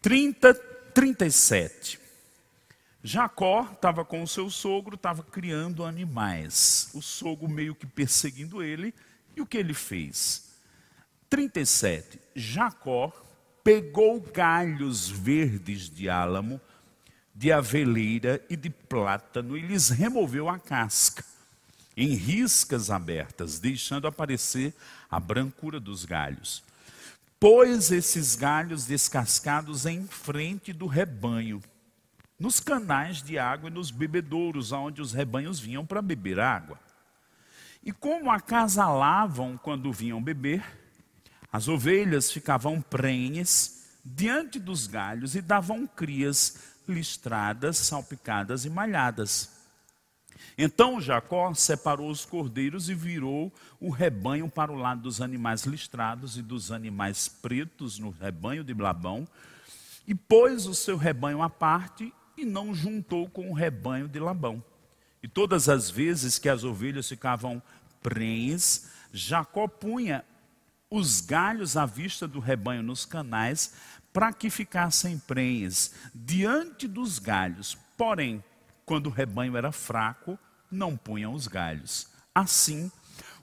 30, 0.02 0.54
37. 0.94 2.00
Jacó 3.04 3.68
estava 3.72 4.06
com 4.06 4.24
o 4.24 4.28
seu 4.28 4.50
sogro, 4.50 4.96
estava 4.96 5.24
criando 5.24 5.84
animais. 5.84 6.90
O 6.94 7.02
sogro 7.02 7.50
meio 7.50 7.76
que 7.76 7.86
perseguindo 7.86 8.64
ele. 8.64 8.94
E 9.36 9.42
o 9.42 9.46
que 9.46 9.58
ele 9.58 9.74
fez? 9.74 10.56
37. 11.30 12.20
Jacó 12.36 13.12
pegou 13.64 14.20
galhos 14.22 15.10
verdes 15.10 15.90
de 15.90 16.10
álamo, 16.10 16.60
de 17.36 17.52
aveleira 17.52 18.44
e 18.50 18.56
de 18.56 18.70
plátano 18.70 19.58
e 19.58 19.62
lhes 19.62 19.90
removeu 19.90 20.50
a 20.50 20.58
casca 20.58 21.24
em 21.98 22.14
riscas 22.14 22.92
abertas, 22.92 23.58
deixando 23.58 24.08
aparecer 24.08 24.72
a 25.10 25.20
brancura 25.20 25.80
dos 25.80 26.06
galhos. 26.06 26.64
Pôs 27.40 27.92
esses 27.92 28.36
galhos 28.36 28.86
descascados 28.86 29.88
em 29.88 30.06
frente 30.06 30.72
do 30.72 30.86
rebanho, 30.86 31.60
nos 32.40 32.60
canais 32.60 33.24
de 33.24 33.40
água 33.40 33.70
e 33.70 33.74
nos 33.74 33.90
bebedouros, 33.90 34.72
onde 34.72 35.02
os 35.02 35.12
rebanhos 35.12 35.60
vinham 35.60 35.84
para 35.84 36.02
beber 36.02 36.40
água. 36.40 36.80
E 37.84 37.92
como 37.92 38.30
acasalavam 38.30 39.58
quando 39.58 39.92
vinham 39.92 40.22
beber, 40.22 40.64
as 41.52 41.68
ovelhas 41.68 42.32
ficavam 42.32 42.80
prenhes 42.80 43.86
diante 44.06 44.60
dos 44.60 44.86
galhos 44.86 45.36
e 45.36 45.42
davam 45.42 45.88
crias 45.88 46.76
listradas, 46.88 47.78
salpicadas 47.78 48.66
e 48.66 48.70
malhadas. 48.70 49.57
Então 50.58 51.00
Jacó 51.00 51.54
separou 51.54 52.10
os 52.10 52.26
cordeiros 52.26 52.90
e 52.90 52.96
virou 52.96 53.54
o 53.80 53.90
rebanho 53.90 54.50
para 54.50 54.72
o 54.72 54.76
lado 54.76 55.02
dos 55.02 55.22
animais 55.22 55.64
listrados 55.64 56.38
e 56.38 56.42
dos 56.42 56.72
animais 56.72 57.28
pretos 57.28 58.00
no 58.00 58.10
rebanho 58.10 58.64
de 58.64 58.74
Labão, 58.74 59.28
e 60.08 60.16
pôs 60.16 60.66
o 60.66 60.74
seu 60.74 60.98
rebanho 60.98 61.42
à 61.42 61.50
parte 61.50 62.14
e 62.38 62.46
não 62.46 62.74
juntou 62.74 63.30
com 63.30 63.50
o 63.50 63.54
rebanho 63.54 64.08
de 64.08 64.20
Labão. 64.20 64.64
E 65.22 65.28
todas 65.28 65.68
as 65.68 65.90
vezes 65.90 66.40
que 66.40 66.48
as 66.48 66.64
ovelhas 66.64 67.10
ficavam 67.10 67.62
prenhes, 68.02 68.90
Jacó 69.12 69.68
punha 69.68 70.24
os 70.90 71.20
galhos 71.20 71.76
à 71.76 71.86
vista 71.86 72.28
do 72.28 72.40
rebanho 72.40 72.82
nos 72.82 73.06
canais, 73.06 73.74
para 74.14 74.32
que 74.32 74.50
ficassem 74.50 75.20
prenhes 75.20 75.94
diante 76.14 76.88
dos 76.88 77.20
galhos. 77.20 77.78
Porém, 77.98 78.44
quando 78.88 79.08
o 79.08 79.12
rebanho 79.12 79.58
era 79.58 79.70
fraco, 79.70 80.40
não 80.72 80.96
punham 80.96 81.34
os 81.34 81.46
galhos. 81.46 82.08
Assim, 82.34 82.90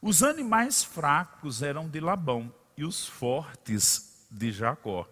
os 0.00 0.22
animais 0.22 0.82
fracos 0.82 1.62
eram 1.62 1.86
de 1.86 2.00
Labão 2.00 2.50
e 2.78 2.82
os 2.82 3.06
fortes 3.06 4.24
de 4.30 4.50
Jacó. 4.50 5.06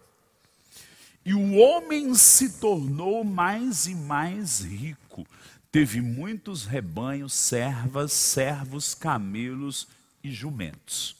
E 1.23 1.35
o 1.35 1.53
homem 1.53 2.15
se 2.15 2.59
tornou 2.59 3.23
mais 3.23 3.85
e 3.85 3.93
mais 3.93 4.61
rico. 4.61 5.23
Teve 5.71 6.01
muitos 6.01 6.65
rebanhos, 6.65 7.31
servas, 7.31 8.11
servos, 8.11 8.95
camelos 8.95 9.87
e 10.23 10.31
jumentos. 10.31 11.15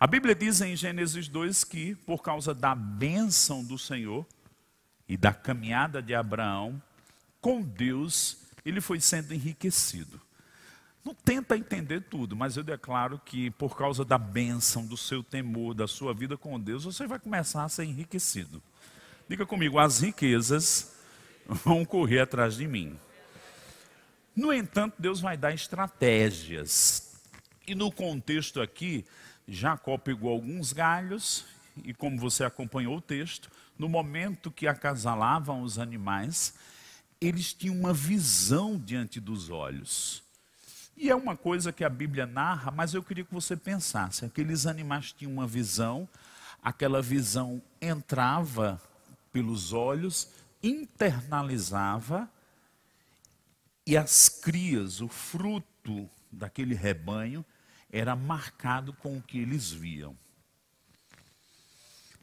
A 0.00 0.06
Bíblia 0.06 0.34
diz 0.34 0.60
em 0.60 0.74
Gênesis 0.74 1.28
2 1.28 1.62
que, 1.62 1.94
por 1.94 2.22
causa 2.22 2.52
da 2.52 2.74
bênção 2.74 3.62
do 3.62 3.78
Senhor 3.78 4.26
e 5.08 5.16
da 5.16 5.32
caminhada 5.32 6.02
de 6.02 6.12
Abraão 6.12 6.82
com 7.46 7.62
Deus, 7.62 8.38
ele 8.64 8.80
foi 8.80 8.98
sendo 8.98 9.32
enriquecido. 9.32 10.20
Não 11.04 11.14
tenta 11.14 11.56
entender 11.56 12.00
tudo, 12.00 12.34
mas 12.34 12.56
eu 12.56 12.64
declaro 12.64 13.20
que 13.24 13.52
por 13.52 13.76
causa 13.76 14.04
da 14.04 14.18
bênção, 14.18 14.84
do 14.84 14.96
seu 14.96 15.22
temor, 15.22 15.72
da 15.72 15.86
sua 15.86 16.12
vida 16.12 16.36
com 16.36 16.58
Deus, 16.58 16.82
você 16.82 17.06
vai 17.06 17.20
começar 17.20 17.62
a 17.62 17.68
ser 17.68 17.84
enriquecido. 17.84 18.60
Diga 19.28 19.46
comigo, 19.46 19.78
as 19.78 20.00
riquezas 20.00 20.96
vão 21.46 21.84
correr 21.84 22.18
atrás 22.18 22.56
de 22.56 22.66
mim. 22.66 22.98
No 24.34 24.52
entanto, 24.52 24.96
Deus 24.98 25.20
vai 25.20 25.36
dar 25.36 25.54
estratégias. 25.54 27.12
E 27.64 27.76
no 27.76 27.92
contexto 27.92 28.60
aqui, 28.60 29.04
Jacó 29.46 29.96
pegou 29.96 30.32
alguns 30.32 30.72
galhos 30.72 31.44
e, 31.84 31.94
como 31.94 32.18
você 32.18 32.42
acompanhou 32.42 32.96
o 32.96 33.00
texto, 33.00 33.48
no 33.78 33.88
momento 33.88 34.50
que 34.50 34.66
acasalavam 34.66 35.62
os 35.62 35.78
animais, 35.78 36.52
eles 37.20 37.52
tinham 37.52 37.76
uma 37.76 37.92
visão 37.92 38.78
diante 38.78 39.20
dos 39.20 39.50
olhos. 39.50 40.22
E 40.96 41.10
é 41.10 41.14
uma 41.14 41.36
coisa 41.36 41.72
que 41.72 41.84
a 41.84 41.90
Bíblia 41.90 42.26
narra, 42.26 42.70
mas 42.70 42.94
eu 42.94 43.02
queria 43.02 43.24
que 43.24 43.34
você 43.34 43.56
pensasse: 43.56 44.24
aqueles 44.24 44.66
animais 44.66 45.12
tinham 45.12 45.32
uma 45.32 45.46
visão, 45.46 46.08
aquela 46.62 47.02
visão 47.02 47.62
entrava 47.80 48.80
pelos 49.32 49.72
olhos, 49.72 50.28
internalizava, 50.62 52.30
e 53.86 53.96
as 53.96 54.28
crias, 54.28 55.00
o 55.00 55.08
fruto 55.08 56.08
daquele 56.32 56.74
rebanho, 56.74 57.44
era 57.90 58.16
marcado 58.16 58.92
com 58.94 59.16
o 59.16 59.22
que 59.22 59.38
eles 59.38 59.70
viam. 59.70 60.16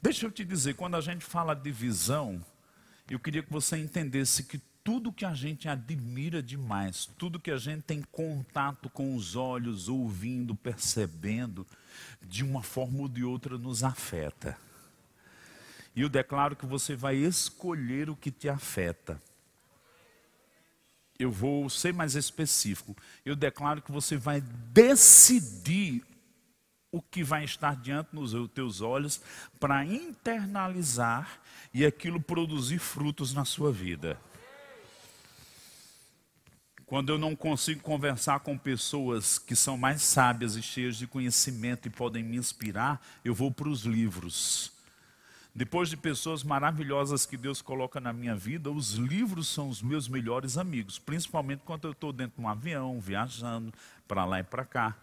Deixa 0.02 0.26
eu 0.26 0.30
te 0.30 0.44
dizer, 0.44 0.74
quando 0.74 0.96
a 0.96 1.00
gente 1.00 1.24
fala 1.24 1.54
de 1.54 1.70
visão, 1.70 2.44
eu 3.08 3.18
queria 3.18 3.42
que 3.42 3.50
você 3.50 3.78
entendesse 3.78 4.42
que 4.42 4.60
tudo 4.84 5.12
que 5.12 5.24
a 5.24 5.34
gente 5.34 5.68
admira 5.68 6.42
demais, 6.42 7.06
tudo 7.18 7.40
que 7.40 7.50
a 7.50 7.56
gente 7.56 7.82
tem 7.82 8.02
contato 8.12 8.88
com 8.90 9.16
os 9.16 9.34
olhos, 9.34 9.88
ouvindo, 9.88 10.54
percebendo, 10.54 11.66
de 12.22 12.44
uma 12.44 12.62
forma 12.62 13.00
ou 13.00 13.08
de 13.08 13.24
outra 13.24 13.58
nos 13.58 13.82
afeta. 13.82 14.56
E 15.96 16.02
eu 16.02 16.08
declaro 16.08 16.54
que 16.54 16.66
você 16.66 16.94
vai 16.94 17.16
escolher 17.16 18.10
o 18.10 18.16
que 18.16 18.30
te 18.30 18.48
afeta 18.48 19.20
eu 21.18 21.30
vou 21.30 21.68
ser 21.70 21.92
mais 21.92 22.14
específico. 22.14 22.96
Eu 23.24 23.36
declaro 23.36 23.82
que 23.82 23.92
você 23.92 24.16
vai 24.16 24.40
decidir 24.40 26.02
o 26.90 27.02
que 27.02 27.24
vai 27.24 27.44
estar 27.44 27.76
diante 27.76 28.10
dos 28.14 28.32
teus 28.50 28.80
olhos 28.80 29.20
para 29.58 29.84
internalizar 29.84 31.40
e 31.72 31.84
aquilo 31.84 32.20
produzir 32.20 32.78
frutos 32.78 33.34
na 33.34 33.44
sua 33.44 33.72
vida. 33.72 34.18
Quando 36.86 37.10
eu 37.10 37.18
não 37.18 37.34
consigo 37.34 37.80
conversar 37.80 38.40
com 38.40 38.58
pessoas 38.58 39.38
que 39.38 39.56
são 39.56 39.76
mais 39.76 40.02
sábias 40.02 40.54
e 40.54 40.62
cheias 40.62 40.96
de 40.96 41.06
conhecimento 41.06 41.88
e 41.88 41.90
podem 41.90 42.22
me 42.22 42.36
inspirar, 42.36 43.00
eu 43.24 43.34
vou 43.34 43.50
para 43.50 43.68
os 43.68 43.84
livros. 43.84 44.70
Depois 45.54 45.88
de 45.88 45.96
pessoas 45.96 46.42
maravilhosas 46.42 47.24
que 47.24 47.36
Deus 47.38 47.62
coloca 47.62 48.00
na 48.00 48.12
minha 48.12 48.34
vida, 48.34 48.70
os 48.70 48.94
livros 48.94 49.48
são 49.48 49.68
os 49.68 49.80
meus 49.80 50.08
melhores 50.08 50.58
amigos, 50.58 50.98
principalmente 50.98 51.62
quando 51.64 51.86
eu 51.86 51.92
estou 51.92 52.12
dentro 52.12 52.36
de 52.36 52.42
um 52.42 52.48
avião, 52.48 53.00
viajando 53.00 53.72
para 54.06 54.24
lá 54.26 54.40
e 54.40 54.42
para 54.42 54.64
cá. 54.64 54.94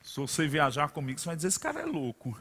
Se 0.00 0.18
você 0.18 0.46
viajar 0.46 0.90
comigo, 0.90 1.18
você 1.18 1.26
vai 1.26 1.36
dizer: 1.36 1.48
esse 1.48 1.60
cara 1.60 1.80
é 1.80 1.84
louco, 1.84 2.38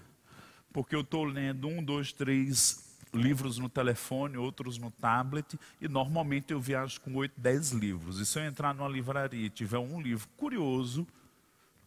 porque 0.71 0.95
eu 0.95 1.01
estou 1.01 1.25
lendo 1.25 1.67
um, 1.67 1.83
dois, 1.83 2.13
três 2.13 2.90
livros 3.13 3.57
no 3.57 3.67
telefone, 3.67 4.37
outros 4.37 4.77
no 4.77 4.89
tablet, 4.91 5.59
e 5.79 5.87
normalmente 5.87 6.53
eu 6.53 6.59
viajo 6.59 6.99
com 7.01 7.15
oito, 7.15 7.33
dez 7.37 7.71
livros. 7.71 8.19
E 8.19 8.25
se 8.25 8.39
eu 8.39 8.43
entrar 8.43 8.73
numa 8.73 8.89
livraria 8.89 9.45
e 9.45 9.49
tiver 9.49 9.77
um 9.77 10.01
livro 10.01 10.27
curioso, 10.37 11.05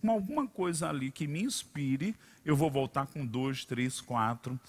com 0.01 0.11
alguma 0.11 0.47
coisa 0.47 0.89
ali 0.91 1.11
que 1.11 1.27
me 1.27 1.43
inspire, 1.43 2.15
eu 2.45 2.55
vou 2.55 2.71
voltar 2.71 3.07
com 3.07 3.25
dois, 3.25 3.65
três, 3.65 4.03
quatro. 4.03 4.61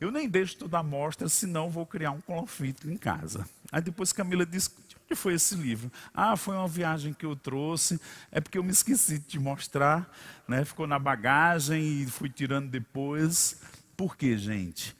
Eu 0.00 0.12
nem 0.12 0.28
deixo 0.28 0.56
tudo 0.56 0.76
à 0.76 0.82
mostra, 0.82 1.28
senão 1.28 1.68
vou 1.68 1.84
criar 1.84 2.12
um 2.12 2.20
conflito 2.20 2.88
em 2.88 2.96
casa. 2.96 3.44
Aí 3.72 3.82
depois 3.82 4.12
Camila 4.12 4.46
disse, 4.46 4.70
de 4.88 4.96
onde 5.04 5.16
foi 5.16 5.34
esse 5.34 5.56
livro? 5.56 5.90
Ah, 6.14 6.36
foi 6.36 6.54
uma 6.54 6.68
viagem 6.68 7.12
que 7.12 7.26
eu 7.26 7.34
trouxe, 7.34 8.00
é 8.30 8.40
porque 8.40 8.56
eu 8.56 8.62
me 8.62 8.70
esqueci 8.70 9.18
de 9.18 9.24
te 9.24 9.38
mostrar, 9.38 10.08
né? 10.46 10.64
ficou 10.64 10.86
na 10.86 10.98
bagagem 10.98 12.02
e 12.02 12.06
fui 12.06 12.28
tirando 12.28 12.70
depois. 12.70 13.60
Por 13.96 14.16
quê, 14.16 14.38
gente? 14.38 14.94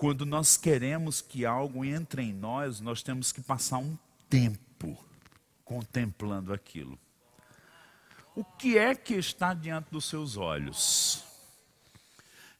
Quando 0.00 0.24
nós 0.24 0.56
queremos 0.56 1.20
que 1.20 1.44
algo 1.44 1.84
entre 1.84 2.22
em 2.22 2.32
nós, 2.32 2.80
nós 2.80 3.02
temos 3.02 3.32
que 3.32 3.42
passar 3.42 3.76
um 3.76 3.98
tempo 4.30 4.96
contemplando 5.62 6.54
aquilo. 6.54 6.98
O 8.34 8.42
que 8.42 8.78
é 8.78 8.94
que 8.94 9.12
está 9.12 9.52
diante 9.52 9.90
dos 9.90 10.06
seus 10.06 10.38
olhos? 10.38 11.22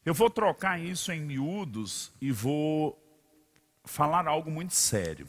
Eu 0.04 0.12
vou 0.12 0.28
trocar 0.28 0.78
isso 0.78 1.10
em 1.12 1.22
miúdos 1.22 2.12
e 2.20 2.30
vou 2.30 3.02
falar 3.86 4.28
algo 4.28 4.50
muito 4.50 4.74
sério. 4.74 5.26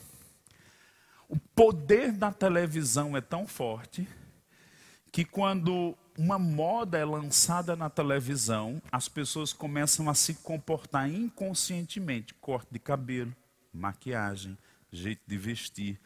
O 1.29 1.39
poder 1.55 2.11
da 2.11 2.29
televisão 2.29 3.15
é 3.15 3.21
tão 3.21 3.47
forte 3.47 4.05
que 5.13 5.23
quando 5.23 5.97
uma 6.21 6.37
moda 6.37 6.99
é 6.99 7.03
lançada 7.03 7.75
na 7.75 7.89
televisão, 7.89 8.79
as 8.91 9.09
pessoas 9.09 9.51
começam 9.51 10.07
a 10.07 10.13
se 10.13 10.35
comportar 10.35 11.09
inconscientemente, 11.09 12.35
corte 12.35 12.67
de 12.71 12.77
cabelo, 12.77 13.35
maquiagem, 13.73 14.55
jeito 14.91 15.21
de 15.25 15.35
vestir, 15.35 15.99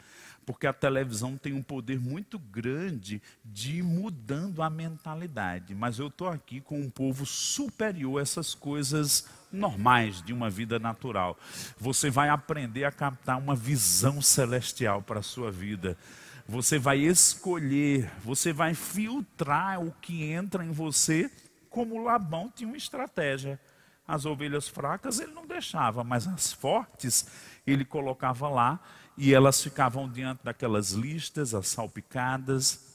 porque 0.45 0.67
a 0.67 0.71
televisão 0.71 1.35
tem 1.35 1.51
um 1.51 1.61
poder 1.61 1.99
muito 1.99 2.39
grande 2.39 3.21
de 3.43 3.79
ir 3.79 3.83
mudando 3.83 4.61
a 4.61 4.69
mentalidade. 4.69 5.75
Mas 5.75 5.99
eu 5.99 6.07
estou 6.07 6.29
aqui 6.29 6.61
com 6.61 6.79
um 6.79 6.89
povo 6.89 7.25
superior 7.25 8.19
a 8.19 8.21
essas 8.21 8.55
coisas 8.55 9.27
normais 9.51 10.21
de 10.21 10.31
uma 10.31 10.49
vida 10.49 10.79
natural. 10.79 11.37
Você 11.77 12.09
vai 12.09 12.29
aprender 12.29 12.85
a 12.85 12.91
captar 12.91 13.37
uma 13.37 13.55
visão 13.55 14.21
celestial 14.21 15.01
para 15.01 15.19
a 15.19 15.23
sua 15.23 15.51
vida. 15.51 15.97
Você 16.47 16.77
vai 16.77 16.99
escolher, 16.99 18.11
você 18.23 18.53
vai 18.53 18.75
filtrar 18.75 19.81
o 19.81 19.91
que 19.93 20.23
entra 20.23 20.63
em 20.63 20.71
você, 20.71 21.31
como 21.71 22.03
Labão 22.03 22.51
tinha 22.55 22.67
uma 22.67 22.77
estratégia. 22.77 23.59
As 24.07 24.25
ovelhas 24.25 24.67
fracas 24.67 25.19
ele 25.19 25.33
não 25.33 25.47
deixava, 25.47 26.03
mas 26.03 26.27
as 26.27 26.53
fortes 26.53 27.25
ele 27.65 27.83
colocava 27.83 28.47
lá 28.47 28.79
e 29.17 29.33
elas 29.33 29.61
ficavam 29.63 30.07
diante 30.07 30.43
daquelas 30.43 30.91
listas, 30.91 31.55
as 31.55 31.67
salpicadas, 31.67 32.93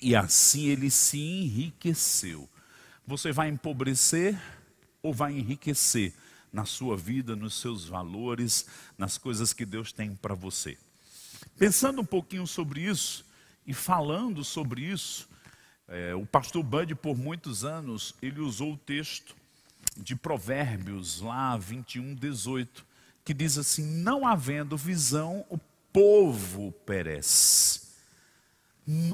e 0.00 0.14
assim 0.14 0.66
ele 0.66 0.88
se 0.88 1.18
enriqueceu. 1.18 2.48
Você 3.04 3.32
vai 3.32 3.48
empobrecer 3.48 4.40
ou 5.02 5.12
vai 5.12 5.32
enriquecer 5.32 6.14
na 6.52 6.64
sua 6.64 6.96
vida, 6.96 7.34
nos 7.34 7.60
seus 7.60 7.86
valores, 7.86 8.66
nas 8.96 9.18
coisas 9.18 9.52
que 9.52 9.66
Deus 9.66 9.92
tem 9.92 10.14
para 10.14 10.34
você? 10.34 10.78
Pensando 11.58 12.00
um 12.00 12.04
pouquinho 12.04 12.46
sobre 12.46 12.80
isso 12.80 13.24
e 13.66 13.72
falando 13.72 14.44
sobre 14.44 14.82
isso, 14.82 15.28
é, 15.88 16.14
o 16.14 16.26
pastor 16.26 16.62
Bud, 16.62 16.94
por 16.94 17.16
muitos 17.16 17.64
anos, 17.64 18.14
ele 18.20 18.40
usou 18.40 18.72
o 18.72 18.78
texto 18.78 19.34
de 19.96 20.16
Provérbios, 20.16 21.20
lá 21.20 21.56
21, 21.56 22.14
18 22.14 22.94
que 23.24 23.32
diz 23.32 23.56
assim: 23.56 23.84
Não 24.02 24.26
havendo 24.26 24.76
visão, 24.76 25.44
o 25.48 25.58
povo 25.92 26.72
perece. 26.84 27.82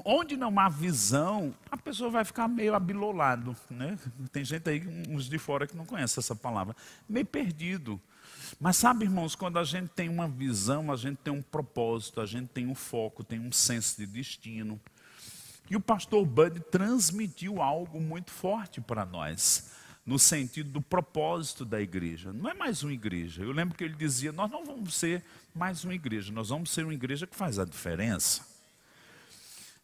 Onde 0.05 0.37
não 0.37 0.59
há 0.59 0.69
visão, 0.69 1.55
a 1.71 1.77
pessoa 1.77 2.11
vai 2.11 2.25
ficar 2.25 2.49
meio 2.49 2.75
abilolado. 2.75 3.57
Né? 3.71 3.97
Tem 4.33 4.45
gente 4.45 4.69
aí, 4.69 4.83
uns 5.09 5.29
de 5.29 5.39
fora, 5.39 5.65
que 5.65 5.77
não 5.77 5.87
conhece 5.87 6.19
essa 6.19 6.35
palavra. 6.35 6.75
Meio 7.09 7.25
perdido. 7.25 8.01
Mas 8.61 8.77
sabe, 8.77 9.07
irmãos, 9.07 9.35
quando 9.35 9.59
a 9.59 9.65
gente 9.65 9.89
tem 9.89 10.11
uma 10.11 10.29
visão, 10.29 10.93
a 10.93 10.97
gente 10.97 11.17
tem 11.17 11.33
um 11.33 11.41
propósito, 11.41 12.21
a 12.21 12.27
gente 12.27 12.49
tem 12.49 12.67
um 12.67 12.75
foco, 12.75 13.25
tem 13.25 13.41
um 13.41 13.51
senso 13.51 13.97
de 13.97 14.07
destino. 14.07 14.79
E 15.71 15.77
o 15.77 15.81
pastor 15.81 16.27
Bud 16.27 16.61
transmitiu 16.71 17.63
algo 17.63 17.99
muito 17.99 18.31
forte 18.31 18.79
para 18.79 19.07
nós 19.07 19.71
no 20.05 20.19
sentido 20.19 20.73
do 20.73 20.83
propósito 20.83 21.65
da 21.65 21.81
igreja. 21.81 22.35
Não 22.35 22.51
é 22.51 22.55
mais 22.55 22.83
uma 22.83 22.93
igreja. 22.93 23.43
Eu 23.43 23.53
lembro 23.53 23.75
que 23.79 23.83
ele 23.83 23.95
dizia: 23.95 24.31
Nós 24.31 24.51
não 24.51 24.67
vamos 24.67 24.95
ser 24.95 25.25
mais 25.55 25.83
uma 25.83 25.95
igreja, 25.95 26.31
nós 26.31 26.51
vamos 26.51 26.71
ser 26.71 26.85
uma 26.85 26.93
igreja 26.93 27.27
que 27.27 27.37
faz 27.37 27.59
a 27.59 27.65
diferença. 27.65 28.47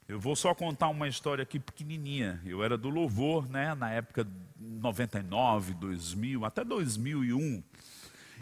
Eu 0.07 0.21
vou 0.21 0.37
só 0.37 0.55
contar 0.55 0.89
uma 0.89 1.09
história 1.09 1.43
aqui 1.43 1.59
pequenininha. 1.59 2.43
Eu 2.45 2.63
era 2.63 2.77
do 2.77 2.91
louvor, 2.91 3.49
né, 3.49 3.75
na 3.75 3.91
época 3.91 4.27
99, 4.61 5.73
2000, 5.75 6.45
até 6.45 6.63
2001. 6.63 7.63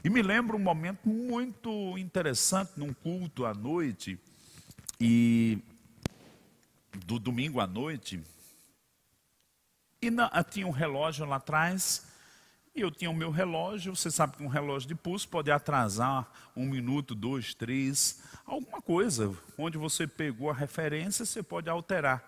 E 0.05 0.11
me 0.11 0.21
lembro 0.21 0.59
um 0.59 0.61
momento 0.61 1.09
muito 1.09 1.97
interessante 1.97 2.73
num 2.77 2.93
culto 2.93 3.47
à 3.47 3.55
noite 3.55 4.21
e 5.01 5.59
do 7.07 7.19
domingo 7.19 7.59
à 7.59 7.67
noite, 7.67 8.23
e 10.03 10.11
na, 10.11 10.27
ah, 10.27 10.45
tinha 10.45 10.67
um 10.67 10.71
relógio 10.71 11.25
lá 11.25 11.37
atrás, 11.37 12.07
e 12.77 12.83
eu 12.83 12.91
tinha 12.91 13.11
o 13.11 13.15
meu 13.15 13.31
relógio. 13.31 13.97
Você 13.97 14.11
sabe 14.11 14.37
que 14.37 14.43
um 14.43 14.49
relógio 14.49 14.87
de 14.87 14.95
pulso 14.95 15.27
pode 15.27 15.51
atrasar 15.51 16.31
um 16.55 16.67
minuto, 16.67 17.15
dois, 17.15 17.55
três, 17.55 18.23
alguma 18.45 18.83
coisa. 18.83 19.35
Onde 19.57 19.79
você 19.79 20.07
pegou 20.07 20.51
a 20.51 20.55
referência, 20.55 21.25
você 21.25 21.43
pode 21.43 21.71
alterar. 21.71 22.23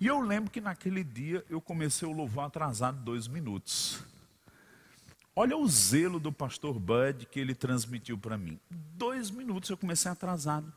E 0.00 0.06
eu 0.06 0.18
lembro 0.18 0.50
que 0.50 0.62
naquele 0.62 1.04
dia 1.04 1.44
eu 1.50 1.60
comecei 1.60 2.08
o 2.08 2.12
louvor 2.12 2.44
atrasado 2.44 2.98
dois 3.02 3.28
minutos. 3.28 4.02
Olha 5.34 5.56
o 5.56 5.66
zelo 5.66 6.20
do 6.20 6.30
pastor 6.30 6.78
Bud 6.78 7.26
que 7.26 7.40
ele 7.40 7.54
transmitiu 7.54 8.18
para 8.18 8.36
mim. 8.36 8.60
Dois 8.70 9.30
minutos 9.30 9.70
eu 9.70 9.76
comecei 9.78 10.10
atrasado. 10.10 10.70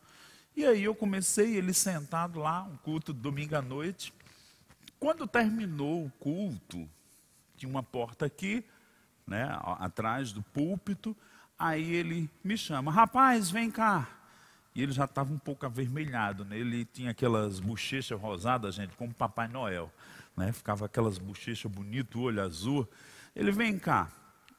E 0.56 0.66
aí 0.66 0.86
eu 0.86 0.96
comecei, 0.96 1.58
ele 1.58 1.74
sentado 1.74 2.40
lá, 2.40 2.64
um 2.64 2.78
culto 2.78 3.12
domingo 3.12 3.58
à 3.58 3.62
noite. 3.62 4.14
Quando 4.98 5.28
terminou 5.28 6.06
o 6.06 6.10
culto, 6.12 6.90
tinha 7.58 7.70
uma 7.70 7.84
porta 7.84 8.26
aqui, 8.26 8.64
né, 9.28 9.50
atrás 9.80 10.32
do 10.32 10.42
púlpito, 10.42 11.16
aí 11.60 11.94
ele 11.94 12.30
me 12.42 12.58
chama, 12.58 12.90
rapaz, 12.90 13.52
vem 13.52 13.70
cá. 13.70 14.08
E 14.74 14.82
ele 14.82 14.94
já 14.94 15.04
estava 15.04 15.34
um 15.34 15.38
pouco 15.38 15.66
avermelhado, 15.66 16.46
né? 16.46 16.58
ele 16.58 16.86
tinha 16.86 17.12
aquelas 17.12 17.60
bochechas 17.60 18.20
rosadas, 18.20 18.76
gente, 18.76 18.96
como 18.96 19.14
Papai 19.14 19.50
Noel. 19.50 19.92
Né? 20.36 20.52
Ficava 20.54 20.86
aquelas 20.86 21.18
bochechas 21.18 21.70
bonitas, 21.70 22.16
olho 22.16 22.42
azul. 22.42 22.88
Ele, 23.36 23.52
vem 23.52 23.78
cá. 23.78 24.10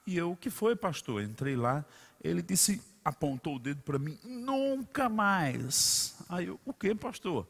E 0.06 0.16
eu, 0.16 0.32
o 0.32 0.36
que 0.36 0.50
foi, 0.50 0.76
pastor? 0.76 1.22
Entrei 1.22 1.56
lá, 1.56 1.84
ele 2.22 2.40
disse, 2.40 2.80
apontou 3.04 3.56
o 3.56 3.58
dedo 3.58 3.82
para 3.82 3.98
mim, 3.98 4.18
nunca 4.24 5.08
mais. 5.08 6.14
Aí 6.28 6.46
eu, 6.46 6.60
o 6.64 6.72
que, 6.72 6.94
pastor? 6.94 7.46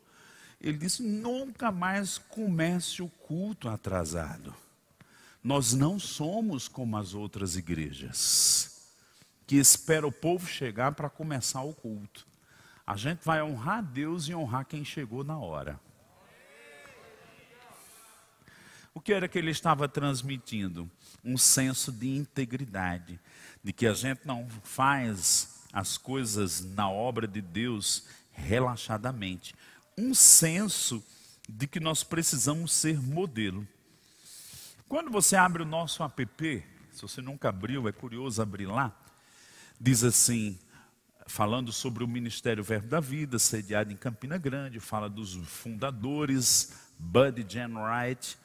Ele 0.61 0.79
disse: 0.79 1.03
nunca 1.03 1.71
mais 1.71 2.19
comece 2.19 3.03
o 3.03 3.09
culto 3.09 3.69
atrasado. 3.69 4.55
Nós 5.43 5.73
não 5.73 5.99
somos 5.99 6.67
como 6.67 6.97
as 6.97 7.15
outras 7.15 7.57
igrejas, 7.57 8.89
que 9.47 9.57
espera 9.57 10.07
o 10.07 10.13
povo 10.13 10.47
chegar 10.47 10.93
para 10.93 11.09
começar 11.09 11.63
o 11.63 11.73
culto. 11.73 12.27
A 12.87 12.97
gente 12.97 13.25
vai 13.25 13.43
honrar 13.43 13.83
Deus 13.83 14.29
e 14.29 14.35
honrar 14.35 14.65
quem 14.65 14.85
chegou 14.85 15.23
na 15.23 15.39
hora. 15.39 15.79
O 18.97 19.01
que 19.03 19.13
era 19.13 19.29
que 19.29 19.37
ele 19.37 19.51
estava 19.51 19.87
transmitindo? 19.87 20.91
Um 21.23 21.37
senso 21.37 21.93
de 21.93 22.17
integridade, 22.17 23.21
de 23.63 23.71
que 23.71 23.87
a 23.87 23.93
gente 23.93 24.23
não 24.25 24.49
faz 24.65 25.67
as 25.71 25.99
coisas 25.99 26.65
na 26.65 26.89
obra 26.89 27.29
de 27.29 27.43
Deus 27.43 28.07
relaxadamente, 28.33 29.55
um 29.99 30.15
senso 30.15 31.05
de 31.47 31.67
que 31.67 31.79
nós 31.79 32.03
precisamos 32.03 32.73
ser 32.73 32.99
modelo. 32.99 33.69
Quando 34.89 35.11
você 35.11 35.37
abre 35.37 35.63
o 35.63 35.67
nosso 35.67 36.03
app, 36.03 36.65
se 36.91 37.03
você 37.03 37.21
nunca 37.21 37.51
abriu, 37.51 37.87
é 37.87 37.93
curioso 37.93 38.41
abrir 38.41 38.65
lá, 38.65 38.99
diz 39.79 40.05
assim, 40.05 40.59
falando 41.27 41.71
sobre 41.71 42.03
o 42.03 42.09
Ministério 42.09 42.65
Verbo 42.65 42.89
da 42.89 42.99
Vida, 42.99 43.39
sediado 43.39 43.93
em 43.93 43.97
Campina 43.97 44.39
Grande, 44.39 44.81
fala 44.81 45.11
dos 45.11 45.35
fundadores, 45.35 46.73
Buddy 46.99 47.45
Jan 47.47 47.75
Wright, 47.79 48.39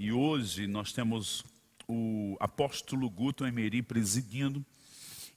e 0.00 0.10
hoje 0.10 0.66
nós 0.66 0.94
temos 0.94 1.44
o 1.86 2.34
apóstolo 2.40 3.10
Guto 3.10 3.44
Emery 3.44 3.82
presidindo, 3.82 4.64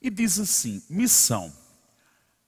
e 0.01 0.09
diz 0.09 0.39
assim: 0.39 0.81
missão 0.89 1.53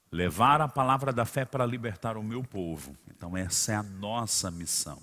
levar 0.10 0.62
a 0.62 0.67
palavra 0.69 1.12
da 1.12 1.25
fé 1.25 1.43
para 1.43 1.65
libertar 1.65 2.15
o 2.15 2.23
meu 2.23 2.41
povo. 2.41 2.95
Então, 3.10 3.36
essa 3.36 3.73
é 3.73 3.75
a 3.75 3.84
nossa 3.84 4.49
missão. 4.49 5.01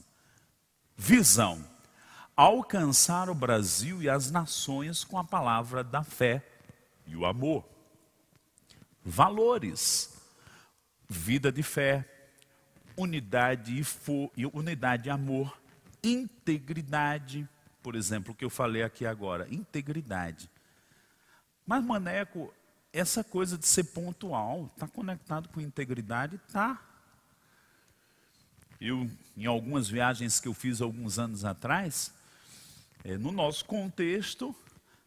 Visão: 0.96 1.62
alcançar 2.34 3.28
o 3.28 3.34
Brasil 3.34 4.02
e 4.02 4.08
as 4.08 4.30
nações 4.30 5.04
com 5.04 5.18
a 5.18 5.24
palavra 5.24 5.84
da 5.84 6.02
fé 6.02 6.42
e 7.06 7.14
o 7.14 7.26
amor. 7.26 7.62
Valores: 9.04 10.16
vida 11.06 11.52
de 11.52 11.62
fé, 11.62 12.08
unidade 12.96 13.78
e, 14.34 14.46
unidade 14.46 15.08
e 15.08 15.10
amor, 15.10 15.61
integridade, 16.02 17.48
por 17.82 17.94
exemplo, 17.94 18.32
o 18.32 18.34
que 18.34 18.44
eu 18.44 18.50
falei 18.50 18.82
aqui 18.82 19.06
agora, 19.06 19.46
integridade. 19.50 20.50
Mas, 21.66 21.84
Maneco, 21.84 22.52
essa 22.92 23.22
coisa 23.24 23.56
de 23.56 23.66
ser 23.66 23.84
pontual, 23.84 24.70
está 24.74 24.86
conectado 24.86 25.48
com 25.48 25.60
integridade? 25.60 26.38
Tá. 26.52 26.80
Eu, 28.80 29.08
em 29.36 29.46
algumas 29.46 29.88
viagens 29.88 30.40
que 30.40 30.48
eu 30.48 30.54
fiz 30.54 30.80
alguns 30.80 31.18
anos 31.18 31.44
atrás, 31.44 32.12
é, 33.04 33.16
no 33.16 33.30
nosso 33.30 33.64
contexto, 33.64 34.54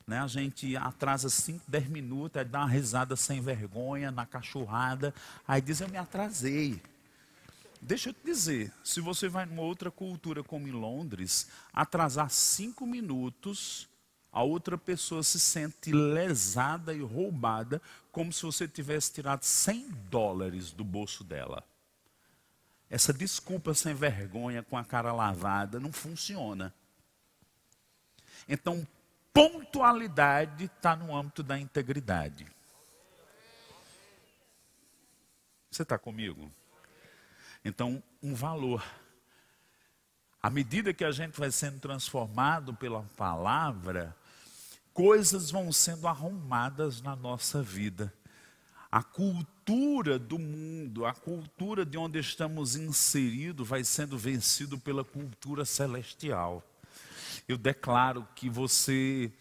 né, 0.08 0.20
a 0.20 0.28
gente 0.28 0.76
atrasa 0.78 1.30
5, 1.30 1.64
10 1.68 1.88
minutos, 1.90 2.38
aí 2.38 2.46
dá 2.46 2.60
uma 2.60 2.70
risada 2.70 3.16
sem 3.16 3.42
vergonha 3.42 4.12
na 4.12 4.26
cachorrada, 4.26 5.14
aí 5.48 5.62
diz 5.62 5.82
eu 5.82 5.90
me 5.90 5.98
atrasei. 5.98 6.82
Deixa 7.86 8.10
eu 8.10 8.14
te 8.14 8.26
dizer, 8.26 8.74
se 8.84 9.00
você 9.00 9.30
vai 9.30 9.46
numa 9.46 9.62
outra 9.62 9.92
cultura 9.92 10.44
como 10.44 10.68
em 10.68 10.72
Londres, 10.72 11.48
atrasar 11.72 12.32
cinco 12.32 12.84
minutos, 12.84 13.88
a 14.32 14.42
outra 14.42 14.76
pessoa 14.76 15.22
se 15.22 15.40
sente 15.40 15.92
lesada 15.92 16.96
e 16.96 17.02
roubada, 17.02 17.80
como 18.12 18.34
se 18.34 18.42
você 18.42 18.68
tivesse 18.68 19.14
tirado 19.14 19.44
100 19.44 19.88
dólares 20.10 20.72
do 20.72 20.84
bolso 20.84 21.24
dela. 21.24 21.64
Essa 22.90 23.14
desculpa 23.14 23.72
sem 23.76 23.94
vergonha, 23.94 24.64
com 24.64 24.76
a 24.76 24.84
cara 24.84 25.14
lavada, 25.14 25.80
não 25.80 25.92
funciona. 25.92 26.74
Então, 28.50 28.86
pontualidade 29.32 30.66
está 30.66 30.96
no 30.96 31.16
âmbito 31.16 31.44
da 31.44 31.60
integridade. 31.60 32.48
Você 35.70 35.84
está 35.84 36.00
comigo? 36.00 36.52
Então, 37.66 38.02
um 38.22 38.36
valor. 38.36 38.86
À 40.42 40.52
medida 40.52 40.94
que 40.94 41.04
a 41.04 41.12
gente 41.12 41.40
vai 41.40 41.50
sendo 41.50 41.80
transformado 41.80 42.76
pela 42.76 43.02
palavra, 43.18 44.16
coisas 44.94 45.50
vão 45.50 45.74
sendo 45.74 46.08
arrumadas 46.08 47.02
na 47.02 47.16
nossa 47.16 47.64
vida. 47.64 48.14
A 48.92 49.02
cultura 49.02 50.20
do 50.20 50.38
mundo, 50.38 51.08
a 51.08 51.14
cultura 51.14 51.84
de 51.84 51.98
onde 51.98 52.20
estamos 52.20 52.76
inseridos, 52.76 53.68
vai 53.68 53.84
sendo 53.84 54.16
vencido 54.16 54.78
pela 54.78 55.04
cultura 55.04 55.66
celestial. 55.66 56.64
Eu 57.48 57.58
declaro 57.58 58.28
que 58.36 58.48
você 58.48 59.34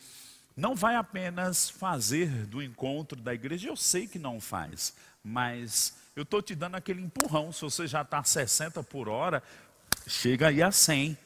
não 0.56 0.74
vai 0.74 0.96
apenas 0.96 1.68
fazer 1.68 2.46
do 2.46 2.62
encontro 2.62 3.20
da 3.20 3.34
igreja, 3.34 3.68
eu 3.68 3.76
sei 3.76 4.08
que 4.08 4.18
não 4.18 4.40
faz, 4.40 4.94
mas 5.22 6.04
eu 6.16 6.22
estou 6.22 6.40
te 6.40 6.55
dando 6.55 6.77
aquele 6.77 7.03
empurrão. 7.03 7.53
Se 7.53 7.62
você 7.62 7.87
já 7.87 8.03
está 8.03 8.18
a 8.18 8.24
60 8.24 8.83
por 8.85 9.09
hora, 9.09 9.42
chega 10.07 10.48
aí 10.48 10.62
a 10.62 10.70
100. 10.70 11.18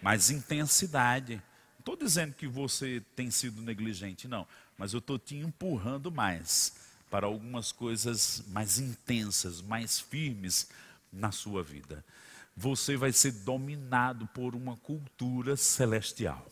Mais 0.00 0.30
intensidade. 0.30 1.34
Não 1.34 1.80
estou 1.80 1.96
dizendo 1.96 2.34
que 2.34 2.46
você 2.46 3.02
tem 3.14 3.30
sido 3.30 3.60
negligente, 3.60 4.26
não. 4.26 4.46
Mas 4.78 4.92
eu 4.92 4.98
estou 4.98 5.18
te 5.18 5.36
empurrando 5.36 6.10
mais 6.10 6.76
para 7.10 7.26
algumas 7.26 7.70
coisas 7.70 8.42
mais 8.48 8.78
intensas, 8.78 9.60
mais 9.60 10.00
firmes 10.00 10.68
na 11.12 11.30
sua 11.30 11.62
vida. 11.62 12.04
Você 12.56 12.96
vai 12.96 13.12
ser 13.12 13.32
dominado 13.32 14.26
por 14.28 14.54
uma 14.54 14.76
cultura 14.78 15.56
celestial. 15.56 16.46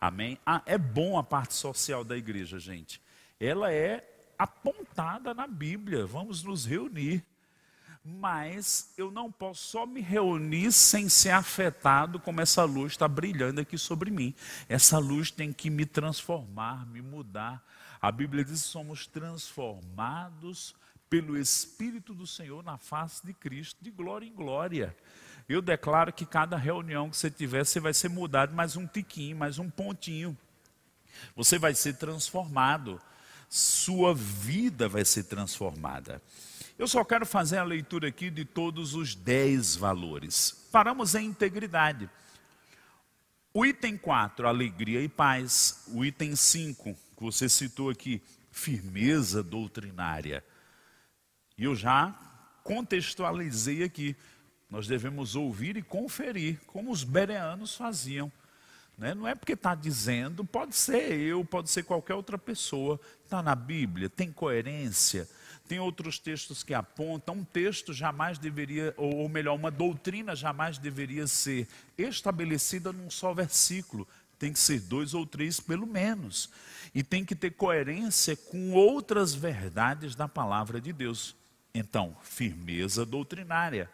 Amém? 0.00 0.38
Ah, 0.44 0.62
é 0.66 0.78
bom 0.78 1.18
a 1.18 1.22
parte 1.22 1.54
social 1.54 2.02
da 2.02 2.16
igreja, 2.16 2.58
gente. 2.58 3.00
Ela 3.38 3.72
é 3.72 4.15
apontada 4.38 5.34
na 5.34 5.46
Bíblia. 5.46 6.06
Vamos 6.06 6.42
nos 6.42 6.64
reunir. 6.64 7.24
Mas 8.08 8.92
eu 8.96 9.10
não 9.10 9.32
posso 9.32 9.66
só 9.66 9.84
me 9.84 10.00
reunir 10.00 10.70
sem 10.70 11.08
ser 11.08 11.30
afetado 11.30 12.20
como 12.20 12.40
essa 12.40 12.62
luz 12.62 12.92
está 12.92 13.08
brilhando 13.08 13.60
aqui 13.60 13.76
sobre 13.76 14.12
mim. 14.12 14.32
Essa 14.68 14.98
luz 14.98 15.32
tem 15.32 15.52
que 15.52 15.68
me 15.68 15.84
transformar, 15.84 16.86
me 16.86 17.02
mudar. 17.02 17.64
A 18.00 18.12
Bíblia 18.12 18.44
diz 18.44 18.62
que 18.62 18.68
somos 18.68 19.08
transformados 19.08 20.72
pelo 21.10 21.36
Espírito 21.36 22.14
do 22.14 22.28
Senhor 22.28 22.62
na 22.62 22.78
face 22.78 23.26
de 23.26 23.32
Cristo, 23.32 23.82
de 23.82 23.90
glória 23.90 24.26
em 24.26 24.32
glória. 24.32 24.96
Eu 25.48 25.60
declaro 25.60 26.12
que 26.12 26.26
cada 26.26 26.56
reunião 26.56 27.10
que 27.10 27.16
você 27.16 27.30
tiver, 27.30 27.64
você 27.64 27.80
vai 27.80 27.94
ser 27.94 28.08
mudado 28.08 28.54
mais 28.54 28.76
um 28.76 28.86
tiquinho, 28.86 29.36
mais 29.36 29.58
um 29.58 29.68
pontinho. 29.68 30.36
Você 31.34 31.58
vai 31.58 31.74
ser 31.74 31.94
transformado 31.94 33.00
sua 33.48 34.14
vida 34.14 34.88
vai 34.88 35.04
ser 35.04 35.24
transformada. 35.24 36.22
Eu 36.78 36.86
só 36.86 37.02
quero 37.04 37.24
fazer 37.24 37.58
a 37.58 37.64
leitura 37.64 38.08
aqui 38.08 38.30
de 38.30 38.44
todos 38.44 38.94
os 38.94 39.14
dez 39.14 39.74
valores. 39.74 40.68
Paramos 40.70 41.14
em 41.14 41.26
integridade. 41.26 42.10
O 43.54 43.64
item 43.64 43.96
4, 43.96 44.46
alegria 44.46 45.00
e 45.00 45.08
paz. 45.08 45.84
O 45.88 46.04
item 46.04 46.36
5, 46.36 46.92
que 47.16 47.22
você 47.22 47.48
citou 47.48 47.88
aqui, 47.88 48.22
firmeza 48.50 49.42
doutrinária. 49.42 50.44
E 51.56 51.64
eu 51.64 51.74
já 51.74 52.14
contextualizei 52.62 53.82
aqui. 53.82 54.14
Nós 54.68 54.86
devemos 54.86 55.34
ouvir 55.34 55.78
e 55.78 55.82
conferir, 55.82 56.60
como 56.66 56.90
os 56.90 57.04
bereanos 57.04 57.74
faziam. 57.74 58.30
Né? 58.96 59.14
Não 59.14 59.28
é 59.28 59.34
porque 59.34 59.52
está 59.52 59.74
dizendo, 59.74 60.44
pode 60.44 60.74
ser 60.74 61.12
eu, 61.12 61.44
pode 61.44 61.70
ser 61.70 61.82
qualquer 61.82 62.14
outra 62.14 62.38
pessoa. 62.38 62.98
Está 63.24 63.42
na 63.42 63.54
Bíblia, 63.54 64.08
tem 64.08 64.32
coerência. 64.32 65.28
Tem 65.68 65.80
outros 65.80 66.18
textos 66.18 66.62
que 66.62 66.72
apontam, 66.72 67.36
um 67.36 67.44
texto 67.44 67.92
jamais 67.92 68.38
deveria, 68.38 68.94
ou 68.96 69.28
melhor, 69.28 69.54
uma 69.54 69.70
doutrina 69.70 70.36
jamais 70.36 70.78
deveria 70.78 71.26
ser 71.26 71.66
estabelecida 71.98 72.92
num 72.92 73.10
só 73.10 73.34
versículo. 73.34 74.06
Tem 74.38 74.52
que 74.52 74.58
ser 74.58 74.80
dois 74.80 75.12
ou 75.12 75.26
três, 75.26 75.58
pelo 75.58 75.86
menos. 75.86 76.50
E 76.94 77.02
tem 77.02 77.24
que 77.24 77.34
ter 77.34 77.50
coerência 77.50 78.36
com 78.36 78.72
outras 78.72 79.34
verdades 79.34 80.14
da 80.14 80.28
palavra 80.28 80.80
de 80.80 80.92
Deus. 80.92 81.34
Então, 81.74 82.16
firmeza 82.22 83.04
doutrinária. 83.04 83.90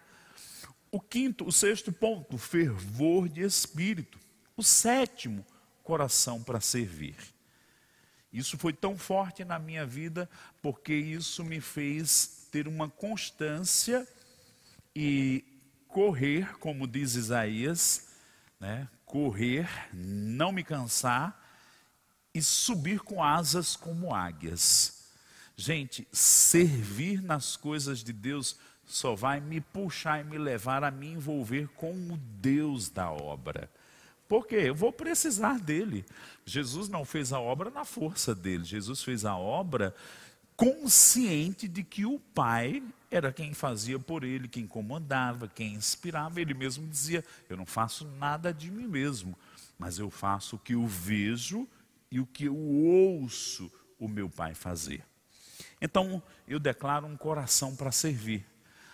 O 0.90 1.00
quinto, 1.00 1.46
o 1.46 1.52
sexto 1.52 1.90
ponto, 1.90 2.36
fervor 2.36 3.28
de 3.28 3.40
espírito. 3.40 4.18
O 4.56 4.62
sétimo, 4.62 5.44
coração 5.82 6.42
para 6.42 6.60
servir. 6.60 7.16
Isso 8.32 8.56
foi 8.56 8.72
tão 8.72 8.96
forte 8.96 9.44
na 9.44 9.58
minha 9.58 9.84
vida 9.84 10.28
porque 10.62 10.94
isso 10.94 11.44
me 11.44 11.60
fez 11.60 12.48
ter 12.50 12.66
uma 12.66 12.88
constância 12.88 14.06
e 14.94 15.44
correr, 15.88 16.56
como 16.58 16.86
diz 16.86 17.14
Isaías, 17.14 18.08
né? 18.58 18.88
correr, 19.04 19.68
não 19.92 20.52
me 20.52 20.64
cansar 20.64 21.38
e 22.34 22.42
subir 22.42 23.00
com 23.00 23.22
asas 23.22 23.76
como 23.76 24.14
águias. 24.14 25.10
Gente, 25.54 26.08
servir 26.10 27.22
nas 27.22 27.56
coisas 27.56 28.02
de 28.02 28.12
Deus 28.12 28.56
só 28.84 29.14
vai 29.14 29.40
me 29.40 29.60
puxar 29.60 30.20
e 30.20 30.24
me 30.24 30.38
levar 30.38 30.82
a 30.82 30.90
me 30.90 31.08
envolver 31.08 31.68
com 31.68 31.92
o 31.92 32.16
Deus 32.16 32.88
da 32.88 33.10
obra. 33.10 33.70
Porque 34.32 34.54
eu 34.54 34.74
vou 34.74 34.90
precisar 34.90 35.60
dele. 35.60 36.06
Jesus 36.46 36.88
não 36.88 37.04
fez 37.04 37.34
a 37.34 37.38
obra 37.38 37.68
na 37.68 37.84
força 37.84 38.34
dele, 38.34 38.64
Jesus 38.64 39.02
fez 39.02 39.26
a 39.26 39.36
obra 39.36 39.94
consciente 40.56 41.68
de 41.68 41.84
que 41.84 42.06
o 42.06 42.18
Pai 42.18 42.82
era 43.10 43.30
quem 43.30 43.52
fazia 43.52 43.98
por 43.98 44.24
ele, 44.24 44.48
quem 44.48 44.66
comandava, 44.66 45.48
quem 45.48 45.74
inspirava. 45.74 46.40
Ele 46.40 46.54
mesmo 46.54 46.88
dizia: 46.88 47.22
Eu 47.46 47.58
não 47.58 47.66
faço 47.66 48.06
nada 48.18 48.54
de 48.54 48.70
mim 48.70 48.86
mesmo, 48.86 49.36
mas 49.78 49.98
eu 49.98 50.10
faço 50.10 50.56
o 50.56 50.58
que 50.58 50.72
eu 50.72 50.86
vejo 50.86 51.68
e 52.10 52.18
o 52.18 52.24
que 52.24 52.46
eu 52.46 52.56
ouço 52.56 53.70
o 53.98 54.08
meu 54.08 54.30
Pai 54.30 54.54
fazer. 54.54 55.04
Então, 55.78 56.22
eu 56.48 56.58
declaro 56.58 57.06
um 57.06 57.18
coração 57.18 57.76
para 57.76 57.92
servir. 57.92 58.46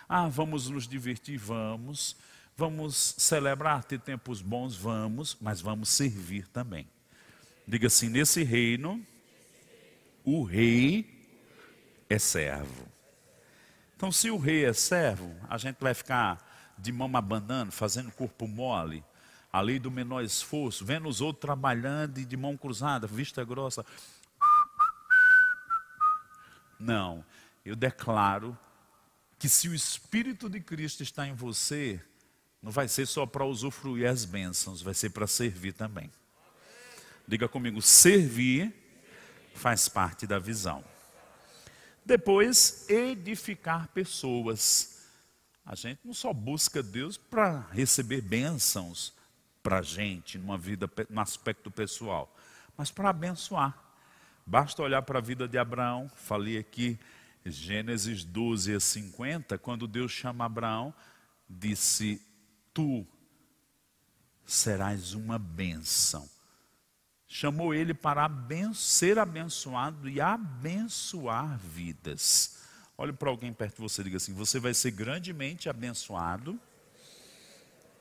Ah, 0.09 0.27
vamos 0.27 0.69
nos 0.69 0.85
divertir? 0.85 1.37
Vamos. 1.37 2.17
Vamos 2.59 3.15
celebrar, 3.17 3.85
ter 3.85 4.01
tempos 4.01 4.41
bons? 4.41 4.75
Vamos, 4.75 5.37
mas 5.39 5.61
vamos 5.61 5.87
servir 5.87 6.45
também. 6.49 6.85
Diga 7.65 7.87
assim: 7.87 8.09
nesse 8.09 8.43
reino, 8.43 9.01
o 10.25 10.43
rei 10.43 11.25
é 12.09 12.19
servo. 12.19 12.85
Então, 13.95 14.11
se 14.11 14.29
o 14.29 14.37
rei 14.37 14.65
é 14.65 14.73
servo, 14.73 15.33
a 15.47 15.57
gente 15.57 15.77
vai 15.79 15.93
ficar 15.93 16.75
de 16.77 16.91
mão 16.91 17.09
abanando, 17.15 17.71
fazendo 17.71 18.11
corpo 18.11 18.45
mole, 18.45 19.05
a 19.53 19.61
lei 19.61 19.79
do 19.79 19.89
menor 19.89 20.21
esforço, 20.21 20.83
vendo 20.83 21.07
os 21.07 21.21
outros 21.21 21.39
trabalhando 21.39 22.17
e 22.17 22.25
de 22.25 22.35
mão 22.35 22.57
cruzada, 22.57 23.07
vista 23.07 23.41
grossa. 23.45 23.85
Não, 26.77 27.23
eu 27.63 27.77
declaro 27.77 28.57
que 29.37 29.47
se 29.47 29.69
o 29.69 29.73
Espírito 29.73 30.49
de 30.49 30.59
Cristo 30.59 31.03
está 31.03 31.25
em 31.25 31.33
você, 31.33 32.03
não 32.61 32.71
vai 32.71 32.87
ser 32.87 33.05
só 33.05 33.25
para 33.25 33.45
usufruir 33.45 34.09
as 34.09 34.25
bênçãos, 34.25 34.81
vai 34.81 34.93
ser 34.93 35.11
para 35.11 35.27
servir 35.27 35.73
também. 35.73 36.11
Diga 37.27 37.47
comigo, 37.47 37.81
servir 37.81 38.73
faz 39.53 39.87
parte 39.87 40.25
da 40.25 40.39
visão. 40.39 40.83
Depois, 42.03 42.89
edificar 42.89 43.87
pessoas. 43.89 45.07
A 45.65 45.75
gente 45.75 45.99
não 46.03 46.13
só 46.13 46.33
busca 46.33 46.81
Deus 46.81 47.17
para 47.17 47.67
receber 47.71 48.21
bênçãos 48.21 49.13
para 49.61 49.79
a 49.79 49.81
gente, 49.83 50.37
numa 50.37 50.57
vida, 50.57 50.89
no 51.09 51.21
aspecto 51.21 51.69
pessoal, 51.69 52.35
mas 52.75 52.89
para 52.89 53.09
abençoar. 53.09 53.77
Basta 54.45 54.81
olhar 54.81 55.03
para 55.03 55.19
a 55.19 55.21
vida 55.21 55.47
de 55.47 55.59
Abraão, 55.59 56.09
falei 56.15 56.57
aqui, 56.57 56.97
Gênesis 57.45 58.23
12 58.23 58.73
a 58.73 58.79
50, 58.79 59.57
quando 59.59 59.87
Deus 59.87 60.11
chama 60.11 60.45
Abraão, 60.45 60.91
disse: 61.47 62.19
Tu 62.79 63.05
serás 64.45 65.13
uma 65.13 65.37
bênção. 65.37 66.29
Chamou 67.27 67.73
ele 67.73 67.93
para 67.93 68.23
aben 68.23 68.73
ser 68.73 69.19
abençoado 69.19 70.07
e 70.07 70.21
abençoar 70.21 71.57
vidas. 71.57 72.59
Olhe 72.97 73.11
para 73.11 73.29
alguém 73.29 73.51
perto 73.51 73.75
de 73.75 73.81
você 73.81 73.99
e 73.99 74.05
diga 74.05 74.15
assim: 74.15 74.33
Você 74.33 74.61
vai 74.61 74.73
ser 74.73 74.91
grandemente 74.91 75.67
abençoado 75.67 76.57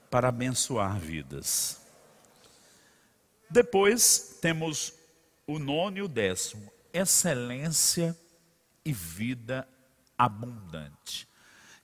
para 0.09 0.29
abençoar 0.29 0.97
vidas. 1.01 1.81
Depois 3.51 4.38
temos 4.41 4.95
o 5.45 5.59
nono 5.59 5.99
e 5.99 6.03
o 6.03 6.09
décimo: 6.09 6.73
excelência 6.93 8.17
e 8.85 8.93
vida 8.93 9.69
abundante. 10.17 11.28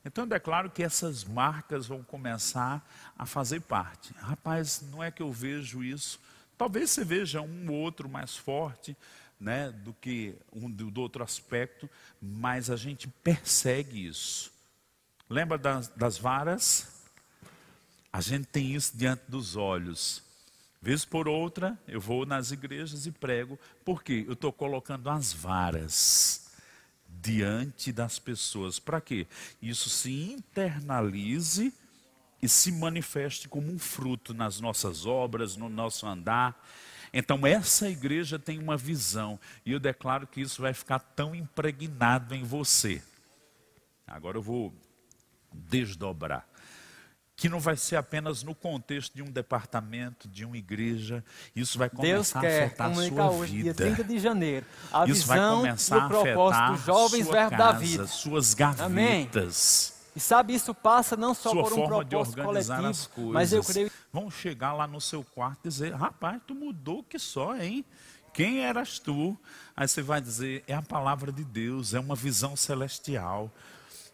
Então, 0.04 0.26
é 0.30 0.38
claro 0.38 0.70
que 0.70 0.82
essas 0.82 1.24
marcas 1.24 1.86
vão 1.86 2.02
começar 2.02 2.86
a 3.18 3.24
fazer 3.24 3.60
parte. 3.60 4.12
Rapaz, 4.18 4.84
não 4.90 5.02
é 5.02 5.10
que 5.10 5.22
eu 5.22 5.32
vejo 5.32 5.82
isso. 5.82 6.20
Talvez 6.58 6.90
você 6.90 7.04
veja 7.04 7.40
um 7.40 7.70
ou 7.70 7.76
outro 7.76 8.08
mais 8.08 8.36
forte 8.36 8.94
né, 9.40 9.70
do 9.70 9.94
que 9.94 10.36
um 10.52 10.70
do 10.70 11.00
outro 11.00 11.24
aspecto, 11.24 11.88
mas 12.20 12.68
a 12.70 12.76
gente 12.76 13.08
persegue 13.08 14.06
isso. 14.06 14.52
Lembra 15.28 15.56
das, 15.56 15.88
das 15.88 16.18
varas? 16.18 16.86
A 18.12 18.20
gente 18.20 18.46
tem 18.46 18.74
isso 18.74 18.94
diante 18.94 19.22
dos 19.26 19.56
olhos. 19.56 20.22
Vez 20.82 21.02
por 21.02 21.26
outra, 21.26 21.78
eu 21.88 21.98
vou 21.98 22.26
nas 22.26 22.50
igrejas 22.50 23.06
e 23.06 23.10
prego, 23.10 23.58
porque 23.86 24.24
eu 24.28 24.34
estou 24.34 24.52
colocando 24.52 25.08
as 25.08 25.32
varas 25.32 26.43
diante 27.24 27.90
das 27.90 28.18
pessoas. 28.18 28.78
Para 28.78 29.00
quê? 29.00 29.26
Isso 29.60 29.88
se 29.88 30.12
internalize 30.32 31.72
e 32.42 32.48
se 32.48 32.70
manifeste 32.70 33.48
como 33.48 33.72
um 33.72 33.78
fruto 33.78 34.34
nas 34.34 34.60
nossas 34.60 35.06
obras, 35.06 35.56
no 35.56 35.70
nosso 35.70 36.06
andar. 36.06 36.62
Então, 37.12 37.46
essa 37.46 37.88
igreja 37.88 38.38
tem 38.38 38.58
uma 38.58 38.76
visão, 38.76 39.40
e 39.64 39.72
eu 39.72 39.80
declaro 39.80 40.26
que 40.26 40.40
isso 40.40 40.60
vai 40.60 40.74
ficar 40.74 40.98
tão 40.98 41.34
impregnado 41.34 42.34
em 42.34 42.42
você. 42.42 43.02
Agora 44.06 44.36
eu 44.36 44.42
vou 44.42 44.74
desdobrar 45.52 46.46
que 47.36 47.48
não 47.48 47.58
vai 47.58 47.76
ser 47.76 47.96
apenas 47.96 48.42
no 48.42 48.54
contexto 48.54 49.14
de 49.14 49.22
um 49.22 49.30
departamento, 49.30 50.28
de 50.28 50.44
uma 50.44 50.56
igreja. 50.56 51.24
Isso 51.54 51.76
vai 51.78 51.90
começar 51.90 52.12
Deus 52.14 52.32
quer 52.32 52.62
a 52.62 52.66
afetar 52.66 52.90
a 52.90 52.94
sua 52.94 53.30
hoje, 53.30 53.52
vida. 53.56 53.74
dia 53.74 53.74
30 53.74 54.04
de 54.04 54.18
janeiro, 54.18 54.66
a 54.92 55.04
Isso 55.06 55.26
vai 55.26 55.38
começar 55.38 56.02
a 56.02 56.06
afetar 56.06 56.76
jovens 56.78 57.26
sua 57.26 57.34
casa, 57.34 57.56
da 57.56 57.72
vida. 57.72 58.06
suas 58.06 58.54
Amém. 58.80 59.24
gavetas, 59.26 59.94
E 60.14 60.20
sabe, 60.20 60.54
isso 60.54 60.72
passa 60.72 61.16
não 61.16 61.34
só 61.34 61.50
sua 61.50 61.62
por 61.64 61.72
um 61.72 61.86
propósito 61.86 62.40
coletivo, 62.42 62.86
as 62.86 63.06
coisas. 63.08 63.32
mas 63.32 63.52
eu 63.52 63.64
creio 63.64 63.90
Vão 64.12 64.30
chegar 64.30 64.72
lá 64.72 64.86
no 64.86 65.00
seu 65.00 65.24
quarto 65.24 65.66
e 65.66 65.68
dizer, 65.68 65.92
rapaz, 65.92 66.40
tu 66.46 66.54
mudou 66.54 67.02
que 67.02 67.18
só, 67.18 67.56
hein? 67.56 67.84
Quem 68.32 68.60
eras 68.64 69.00
tu? 69.00 69.36
Aí 69.76 69.88
você 69.88 70.02
vai 70.02 70.20
dizer, 70.20 70.62
é 70.68 70.74
a 70.74 70.82
palavra 70.82 71.32
de 71.32 71.44
Deus, 71.44 71.94
é 71.94 72.00
uma 72.00 72.14
visão 72.14 72.56
celestial. 72.56 73.50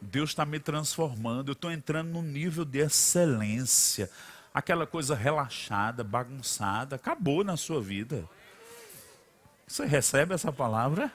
Deus 0.01 0.31
está 0.31 0.47
me 0.47 0.59
transformando, 0.59 1.51
eu 1.51 1.53
estou 1.53 1.71
entrando 1.71 2.09
num 2.09 2.23
nível 2.23 2.65
de 2.65 2.79
excelência. 2.79 4.11
Aquela 4.53 4.87
coisa 4.87 5.15
relaxada, 5.15 6.03
bagunçada, 6.03 6.97
acabou 6.97 7.45
na 7.45 7.57
sua 7.57 7.81
vida. 7.81 8.29
Você 9.67 9.87
recebe 9.87 10.35
essa 10.35 10.51
palavra? 10.51 11.13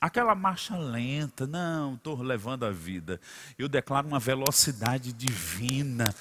Aquela 0.00 0.34
marcha 0.34 0.76
lenta, 0.76 1.46
não, 1.46 1.94
estou 1.94 2.20
levando 2.22 2.64
a 2.64 2.70
vida. 2.70 3.20
Eu 3.58 3.68
declaro 3.68 4.06
uma 4.06 4.18
velocidade 4.18 5.12
divina. 5.12 6.14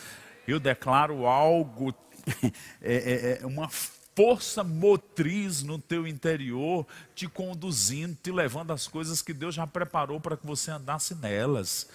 Eu 0.48 0.60
declaro 0.60 1.26
algo, 1.26 1.94
é, 2.82 2.96
é, 2.96 3.40
é, 3.42 3.46
uma 3.46 3.70
força 4.16 4.64
motriz 4.64 5.64
no 5.64 5.80
teu 5.80 6.06
interior, 6.06 6.86
te 7.16 7.28
conduzindo, 7.28 8.18
te 8.22 8.32
levando 8.32 8.72
às 8.72 8.88
coisas 8.88 9.22
que 9.22 9.34
Deus 9.34 9.56
já 9.56 9.66
preparou 9.66 10.20
para 10.20 10.38
que 10.38 10.46
você 10.46 10.72
andasse 10.72 11.16
nelas. 11.16 11.88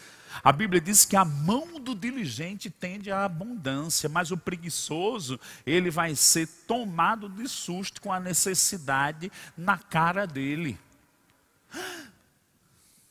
A 0.42 0.52
Bíblia 0.52 0.81
diz 0.81 1.05
que 1.05 1.16
a 1.16 1.24
mão 1.24 1.81
do 1.81 1.94
diligente 1.94 2.68
tende 2.68 3.11
à 3.11 3.24
abundância, 3.24 4.09
mas 4.09 4.31
o 4.31 4.37
preguiçoso, 4.37 5.40
ele 5.64 5.90
vai 5.90 6.14
ser 6.14 6.46
tomado 6.66 7.29
de 7.29 7.48
susto 7.48 8.00
com 8.00 8.12
a 8.12 8.20
necessidade 8.20 9.31
na 9.57 9.79
cara 9.79 10.26
dele. 10.26 10.79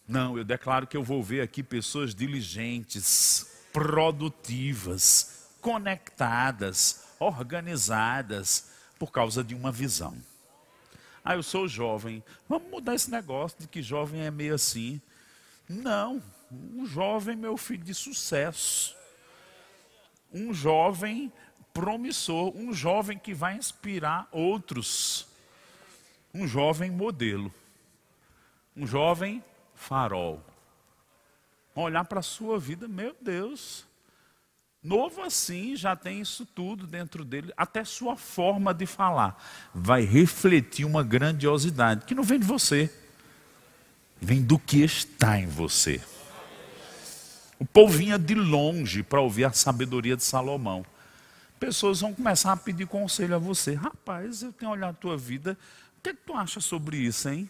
Não, 0.08 0.38
eu 0.38 0.44
declaro 0.44 0.86
que 0.86 0.96
eu 0.96 1.04
vou 1.04 1.24
ver 1.24 1.42
aqui 1.42 1.64
pessoas 1.64 2.14
diligentes, 2.14 3.48
produtivas, 3.74 5.48
conectadas, 5.62 7.06
organizadas, 7.20 8.75
por 9.06 9.12
causa 9.12 9.44
de 9.44 9.54
uma 9.54 9.72
visão. 9.72 10.18
Ah, 11.24 11.36
eu 11.36 11.44
sou 11.44 11.68
jovem. 11.68 12.24
Vamos 12.50 12.72
mudar 12.72 12.96
esse 12.96 13.12
negócio 13.12 13.60
de 13.60 13.68
que 13.68 13.80
jovem 13.80 14.22
é 14.22 14.32
meio 14.32 14.56
assim. 14.56 15.00
Não, 15.70 16.22
um 16.52 16.88
jovem, 16.88 17.36
meu 17.36 17.56
filho, 17.56 17.84
de 17.84 17.94
sucesso. 17.94 18.96
Um 20.34 20.52
jovem 20.52 21.32
promissor, 21.72 22.56
um 22.58 22.74
jovem 22.74 23.18
que 23.18 23.32
vai 23.32 23.56
inspirar 23.56 24.28
outros. 24.32 25.28
Um 26.34 26.48
jovem 26.48 26.90
modelo. 26.90 27.54
Um 28.76 28.88
jovem 28.88 29.44
farol. 29.76 30.44
Olhar 31.76 32.06
para 32.06 32.22
a 32.22 32.24
sua 32.24 32.58
vida, 32.58 32.88
meu 32.88 33.16
Deus. 33.22 33.86
Novo 34.86 35.24
assim, 35.24 35.76
já 35.76 35.96
tem 35.96 36.22
isso 36.22 36.46
tudo 36.46 36.86
dentro 36.86 37.26
dele, 37.26 37.52
até 37.58 37.84
sua 37.84 38.16
forma 38.16 38.72
de 38.72 38.86
falar. 38.86 39.44
Vai 39.74 40.06
refletir 40.06 40.86
uma 40.86 41.02
grandiosidade 41.02 42.06
que 42.06 42.14
não 42.14 42.22
vem 42.22 42.40
de 42.40 42.46
você, 42.46 42.94
vem 44.22 44.44
do 44.44 44.60
que 44.60 44.84
está 44.84 45.40
em 45.40 45.48
você. 45.48 46.00
O 47.58 47.66
povo 47.66 47.98
vinha 47.98 48.20
de 48.20 48.36
longe 48.36 49.02
para 49.02 49.20
ouvir 49.20 49.46
a 49.46 49.52
sabedoria 49.52 50.16
de 50.16 50.24
Salomão. 50.24 50.86
Pessoas 51.60 52.02
vão 52.02 52.14
começar 52.14 52.52
a 52.52 52.58
pedir 52.58 52.86
conselho 52.86 53.34
a 53.34 53.40
você. 53.40 53.74
Rapaz, 53.74 54.44
eu 54.44 54.54
tenho 54.54 54.70
olhado 54.70 54.92
a 54.92 55.02
tua 55.02 55.18
vida, 55.18 55.58
o 55.98 56.02
que, 56.04 56.10
é 56.10 56.14
que 56.14 56.22
tu 56.24 56.36
acha 56.36 56.62
sobre 56.62 56.98
isso, 56.98 57.28
hein? 57.28 57.50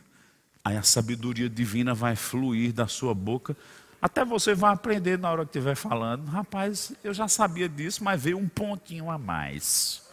Aí 0.63 0.77
a 0.77 0.83
sabedoria 0.83 1.49
divina 1.49 1.93
vai 1.93 2.15
fluir 2.15 2.71
da 2.71 2.87
sua 2.87 3.13
boca 3.13 3.57
até 4.05 4.23
você 4.23 4.53
vai 4.53 4.71
aprender 4.71 5.17
na 5.17 5.31
hora 5.31 5.43
que 5.43 5.57
estiver 5.57 5.73
falando. 5.73 6.27
Rapaz, 6.27 6.93
eu 7.03 7.11
já 7.11 7.27
sabia 7.27 7.67
disso, 7.67 8.03
mas 8.03 8.21
veio 8.21 8.37
um 8.37 8.47
pontinho 8.47 9.09
a 9.09 9.17
mais. 9.17 10.03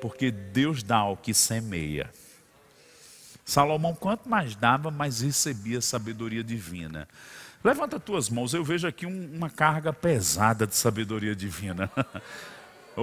Porque 0.00 0.30
Deus 0.30 0.84
dá 0.84 0.98
ao 0.98 1.16
que 1.16 1.34
semeia. 1.34 2.08
Salomão, 3.44 3.96
quanto 3.96 4.28
mais 4.28 4.54
dava, 4.54 4.92
mais 4.92 5.22
recebia 5.22 5.80
sabedoria 5.80 6.44
divina. 6.44 7.08
Levanta 7.64 7.98
tuas 7.98 8.30
mãos, 8.30 8.54
eu 8.54 8.62
vejo 8.62 8.86
aqui 8.86 9.06
um, 9.06 9.34
uma 9.34 9.50
carga 9.50 9.92
pesada 9.92 10.64
de 10.64 10.76
sabedoria 10.76 11.34
divina. 11.34 11.90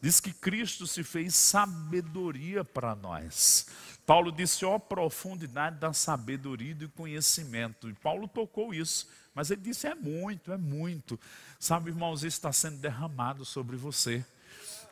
Diz 0.00 0.20
que 0.20 0.32
Cristo 0.32 0.86
se 0.86 1.02
fez 1.02 1.34
sabedoria 1.34 2.62
para 2.62 2.94
nós. 2.94 3.66
Paulo 4.06 4.30
disse, 4.30 4.64
ó 4.64 4.78
profundidade 4.78 5.78
da 5.78 5.92
sabedoria 5.92 6.72
e 6.72 6.74
do 6.74 6.88
conhecimento. 6.90 7.88
E 7.88 7.94
Paulo 7.94 8.28
tocou 8.28 8.74
isso, 8.74 9.08
mas 9.34 9.50
ele 9.50 9.62
disse, 9.62 9.86
é 9.86 9.94
muito, 9.94 10.52
é 10.52 10.58
muito. 10.58 11.18
Sabe, 11.58 11.90
irmãos, 11.90 12.18
isso 12.18 12.36
está 12.36 12.52
sendo 12.52 12.78
derramado 12.78 13.44
sobre 13.44 13.76
você. 13.76 14.24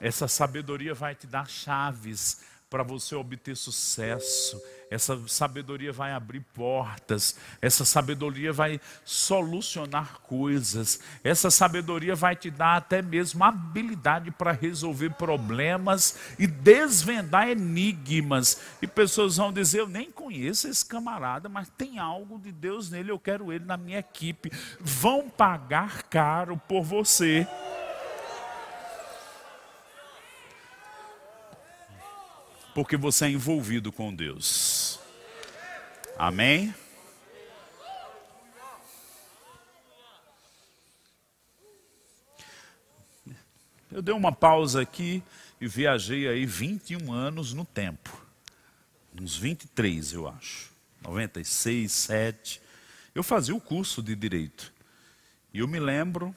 Essa 0.01 0.27
sabedoria 0.27 0.95
vai 0.95 1.15
te 1.15 1.27
dar 1.27 1.49
chaves 1.49 2.41
para 2.73 2.83
você 2.83 3.15
obter 3.15 3.55
sucesso. 3.55 4.59
Essa 4.91 5.21
sabedoria 5.29 5.93
vai 5.93 6.13
abrir 6.13 6.41
portas, 6.55 7.37
essa 7.61 7.85
sabedoria 7.85 8.51
vai 8.51 8.81
solucionar 9.05 10.21
coisas, 10.21 11.01
essa 11.23 11.51
sabedoria 11.51 12.15
vai 12.15 12.35
te 12.35 12.51
dar 12.51 12.77
até 12.77 13.03
mesmo 13.03 13.45
habilidade 13.45 14.31
para 14.31 14.53
resolver 14.53 15.11
problemas 15.11 16.19
e 16.39 16.47
desvendar 16.47 17.49
enigmas. 17.49 18.59
E 18.81 18.87
pessoas 18.87 19.37
vão 19.37 19.53
dizer: 19.53 19.81
Eu 19.81 19.89
nem 19.89 20.11
conheço 20.11 20.67
esse 20.67 20.85
camarada, 20.85 21.51
mas 21.51 21.69
tem 21.77 21.99
algo 21.99 22.39
de 22.39 22.53
Deus 22.53 22.91
nele, 22.91 23.11
eu 23.11 23.19
quero 23.19 23.53
ele 23.53 23.67
na 23.67 23.77
minha 23.77 23.99
equipe. 23.99 24.51
Vão 24.81 25.29
pagar 25.29 26.05
caro 26.05 26.57
por 26.69 26.83
você. 26.83 27.47
Porque 32.75 32.97
você 32.97 33.27
é 33.27 33.31
envolvido 33.31 33.93
com 33.93 34.15
Deus. 34.15 34.99
Amém? 36.19 36.75
Eu 43.91 44.01
dei 44.01 44.15
uma 44.15 44.33
pausa 44.33 44.81
aqui 44.81 45.23
e 45.61 45.67
viajei 45.67 46.27
aí 46.27 46.47
21 46.47 47.13
anos 47.13 47.53
no 47.53 47.65
tempo. 47.65 48.11
Uns 49.21 49.37
23, 49.37 50.15
eu 50.15 50.27
acho. 50.27 50.73
96, 51.03 51.93
7. 51.93 52.63
Eu 53.15 53.23
fazia 53.23 53.55
o 53.55 53.61
curso 53.61 54.03
de 54.03 54.17
direito. 54.17 54.73
E 55.53 55.59
eu 55.59 55.69
me 55.69 55.79
lembro, 55.79 56.35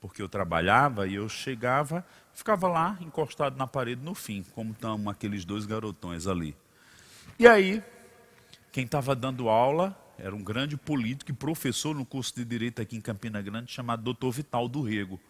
porque 0.00 0.22
eu 0.22 0.28
trabalhava 0.28 1.08
e 1.08 1.14
eu 1.14 1.28
chegava, 1.28 2.06
ficava 2.34 2.68
lá 2.68 2.98
encostado 3.00 3.56
na 3.56 3.66
parede 3.66 4.02
no 4.02 4.14
fim, 4.14 4.44
como 4.54 4.72
estão 4.72 5.08
aqueles 5.08 5.44
dois 5.44 5.66
garotões 5.66 6.26
ali. 6.26 6.56
E 7.38 7.46
aí, 7.46 7.82
quem 8.72 8.84
estava 8.84 9.14
dando 9.14 9.48
aula 9.48 9.98
era 10.18 10.34
um 10.34 10.42
grande 10.42 10.76
político 10.76 11.30
e 11.30 11.34
professor 11.34 11.94
no 11.94 12.04
curso 12.04 12.34
de 12.34 12.44
direito 12.44 12.82
aqui 12.82 12.96
em 12.96 13.00
Campina 13.00 13.40
Grande, 13.40 13.72
chamado 13.72 14.12
Dr. 14.12 14.30
Vital 14.30 14.68
do 14.68 14.82
Rego 14.82 15.20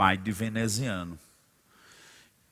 pai 0.00 0.16
de 0.16 0.32
veneziano. 0.32 1.18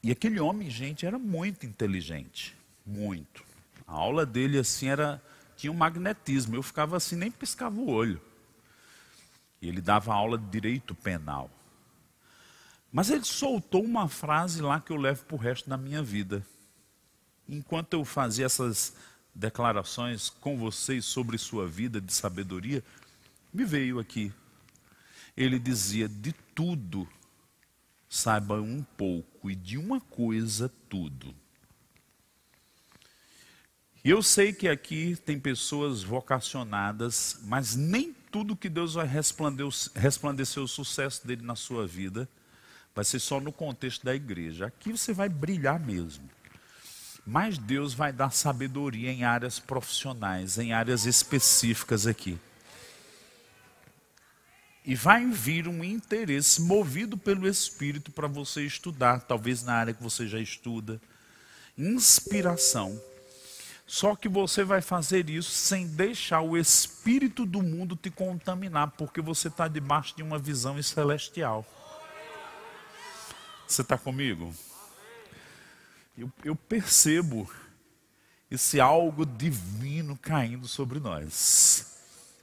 E 0.02 0.10
aquele 0.10 0.38
homem, 0.38 0.68
gente, 0.68 1.06
era 1.06 1.18
muito 1.18 1.64
inteligente, 1.64 2.54
muito. 2.84 3.42
A 3.86 3.94
aula 3.94 4.26
dele 4.26 4.58
assim 4.58 4.88
era 4.88 5.22
tinha 5.56 5.72
um 5.72 5.74
magnetismo. 5.74 6.54
Eu 6.54 6.62
ficava 6.62 6.98
assim, 6.98 7.16
nem 7.16 7.30
piscava 7.30 7.80
o 7.80 7.88
olho. 7.88 8.20
E 9.62 9.68
ele 9.68 9.80
dava 9.80 10.12
aula 10.12 10.36
de 10.36 10.44
direito 10.44 10.94
penal. 10.94 11.50
Mas 12.90 13.10
ele 13.10 13.24
soltou 13.24 13.84
uma 13.84 14.08
frase 14.08 14.62
lá 14.62 14.80
que 14.80 14.92
eu 14.92 14.96
levo 14.96 15.24
para 15.24 15.36
o 15.36 15.38
resto 15.38 15.68
da 15.68 15.76
minha 15.76 16.02
vida. 16.02 16.44
Enquanto 17.48 17.94
eu 17.94 18.04
fazia 18.04 18.46
essas 18.46 18.94
declarações 19.34 20.30
com 20.30 20.56
vocês 20.58 21.04
sobre 21.04 21.36
sua 21.38 21.68
vida 21.68 22.00
de 22.00 22.12
sabedoria, 22.12 22.82
me 23.52 23.64
veio 23.64 23.98
aqui. 23.98 24.32
Ele 25.36 25.58
dizia: 25.58 26.08
de 26.08 26.32
tudo 26.54 27.08
saiba 28.08 28.60
um 28.60 28.82
pouco 28.82 29.50
e 29.50 29.54
de 29.54 29.76
uma 29.76 30.00
coisa 30.00 30.72
tudo. 30.88 31.34
E 34.02 34.10
eu 34.10 34.22
sei 34.22 34.52
que 34.52 34.66
aqui 34.66 35.16
tem 35.16 35.38
pessoas 35.38 36.02
vocacionadas, 36.02 37.40
mas 37.42 37.76
nem 37.76 38.14
tudo 38.30 38.56
que 38.56 38.68
Deus 38.68 38.94
vai 38.94 39.06
resplandecer 39.06 40.62
o 40.62 40.68
sucesso 40.68 41.26
dele 41.26 41.42
na 41.42 41.54
sua 41.54 41.86
vida 41.86 42.28
vai 42.94 43.04
ser 43.04 43.18
só 43.18 43.40
no 43.40 43.52
contexto 43.52 44.04
da 44.04 44.14
igreja. 44.14 44.66
Aqui 44.66 44.92
você 44.92 45.12
vai 45.12 45.28
brilhar 45.28 45.78
mesmo. 45.78 46.28
Mas 47.26 47.58
Deus 47.58 47.92
vai 47.92 48.12
dar 48.12 48.30
sabedoria 48.30 49.12
em 49.12 49.22
áreas 49.22 49.58
profissionais, 49.58 50.58
em 50.58 50.72
áreas 50.72 51.04
específicas 51.04 52.06
aqui. 52.06 52.38
E 54.84 54.94
vai 54.94 55.26
vir 55.26 55.68
um 55.68 55.84
interesse 55.84 56.62
movido 56.62 57.18
pelo 57.18 57.46
Espírito 57.46 58.10
para 58.10 58.26
você 58.26 58.64
estudar, 58.64 59.20
talvez 59.20 59.62
na 59.62 59.74
área 59.74 59.92
que 59.92 60.02
você 60.02 60.26
já 60.26 60.40
estuda. 60.40 60.98
Inspiração. 61.76 62.98
Só 63.86 64.14
que 64.14 64.28
você 64.28 64.64
vai 64.64 64.82
fazer 64.82 65.30
isso 65.30 65.50
sem 65.50 65.86
deixar 65.86 66.42
o 66.42 66.58
espírito 66.58 67.46
do 67.46 67.62
mundo 67.62 67.96
te 67.96 68.10
contaminar, 68.10 68.92
porque 68.98 69.20
você 69.20 69.48
está 69.48 69.66
debaixo 69.66 70.14
de 70.14 70.22
uma 70.22 70.38
visão 70.38 70.82
celestial. 70.82 71.66
Você 73.68 73.82
está 73.82 73.98
comigo? 73.98 74.52
Eu, 76.16 76.32
eu 76.42 76.56
percebo 76.56 77.48
esse 78.50 78.80
algo 78.80 79.26
divino 79.26 80.16
caindo 80.16 80.66
sobre 80.66 80.98
nós. 80.98 81.98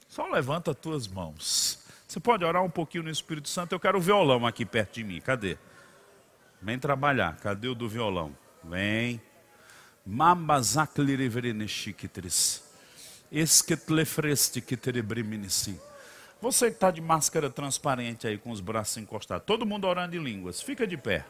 Só 0.08 0.26
levanta 0.28 0.70
as 0.70 0.76
tuas 0.78 1.08
mãos. 1.08 1.80
Você 2.06 2.20
pode 2.20 2.44
orar 2.44 2.62
um 2.62 2.70
pouquinho 2.70 3.02
no 3.02 3.10
Espírito 3.10 3.48
Santo? 3.48 3.72
Eu 3.72 3.80
quero 3.80 3.98
o 3.98 4.00
violão 4.00 4.46
aqui 4.46 4.64
perto 4.64 4.94
de 4.94 5.04
mim. 5.04 5.20
Cadê? 5.20 5.58
Vem 6.62 6.78
trabalhar. 6.78 7.36
Cadê 7.38 7.66
o 7.66 7.74
do 7.74 7.88
violão? 7.88 8.34
Vem. 8.62 9.20
Que 14.62 14.76
terebriminici. 14.76 15.78
Você 16.46 16.68
que 16.68 16.76
está 16.76 16.92
de 16.92 17.00
máscara 17.00 17.50
transparente 17.50 18.24
aí, 18.24 18.38
com 18.38 18.52
os 18.52 18.60
braços 18.60 18.98
encostados. 18.98 19.44
Todo 19.44 19.66
mundo 19.66 19.84
orando 19.84 20.14
em 20.14 20.22
línguas. 20.22 20.62
Fica 20.62 20.86
de 20.86 20.96
pé. 20.96 21.24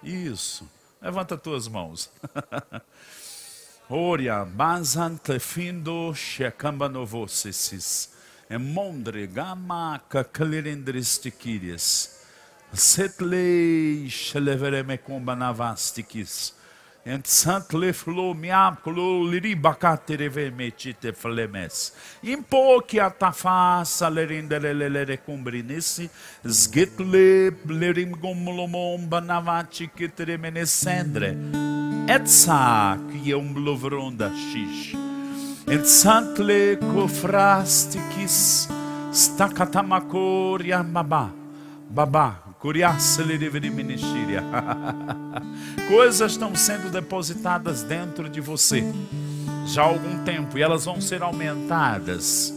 Isso. 0.00 0.64
Levanta 1.02 1.36
tuas 1.36 1.66
mãos. 1.66 2.08
Oria, 3.90 4.44
bazantlefindo 4.44 6.14
shekamba 6.14 6.88
novosesis 6.88 8.12
emondre 8.48 9.26
gama 9.26 10.00
kakalirindristikirias. 10.08 12.24
Setlei 12.72 14.08
shelevereme 14.08 14.98
kombanavastikis. 14.98 16.54
Ent 17.06 17.26
santle 17.26 17.92
flo 17.92 18.34
miaplo 18.34 19.22
liribacaterevemetite 19.30 21.14
flemes. 21.14 21.92
Impo 22.22 22.82
que 22.82 23.00
atafasa 23.00 24.10
lerindelelele 24.10 25.18
cumbrinisi. 25.24 26.10
Zgitle 26.44 27.50
lerim 27.66 28.12
gomlomom 28.12 29.08
banavati 29.08 29.88
kitremenesendre. 29.88 31.36
Etsa 32.08 32.98
que 33.10 33.32
é 33.32 33.36
um 33.36 33.52
blovronda 33.52 34.30
shish. 34.34 34.94
Et 35.66 35.84
santle 35.86 36.76
kofrastikis 36.76 38.68
stakatamakoria 39.12 40.82
baba. 40.82 42.47
Coisas 45.88 46.32
estão 46.32 46.54
sendo 46.54 46.90
depositadas 46.90 47.82
dentro 47.82 48.28
de 48.28 48.40
você 48.40 48.84
já 49.66 49.82
há 49.82 49.86
algum 49.86 50.24
tempo 50.24 50.58
e 50.58 50.62
elas 50.62 50.84
vão 50.84 51.00
ser 51.00 51.22
aumentadas. 51.22 52.52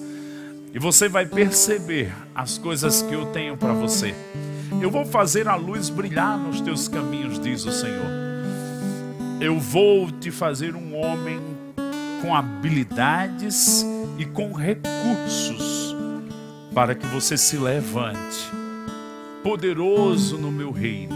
E 0.73 0.79
você 0.79 1.09
vai 1.09 1.25
perceber 1.25 2.11
as 2.33 2.57
coisas 2.57 3.01
que 3.01 3.13
eu 3.13 3.27
tenho 3.27 3.57
para 3.57 3.73
você. 3.73 4.15
Eu 4.81 4.89
vou 4.89 5.05
fazer 5.05 5.47
a 5.47 5.55
luz 5.55 5.89
brilhar 5.89 6.37
nos 6.37 6.61
teus 6.61 6.87
caminhos, 6.87 7.39
diz 7.39 7.65
o 7.65 7.71
Senhor. 7.71 8.05
Eu 9.41 9.59
vou 9.59 10.09
te 10.11 10.31
fazer 10.31 10.75
um 10.75 10.95
homem 10.95 11.41
com 12.21 12.33
habilidades 12.33 13.85
e 14.17 14.25
com 14.25 14.53
recursos 14.53 15.95
para 16.73 16.95
que 16.95 17.05
você 17.07 17.37
se 17.37 17.57
levante, 17.57 18.49
poderoso 19.43 20.37
no 20.37 20.51
meu 20.51 20.71
reino. 20.71 21.15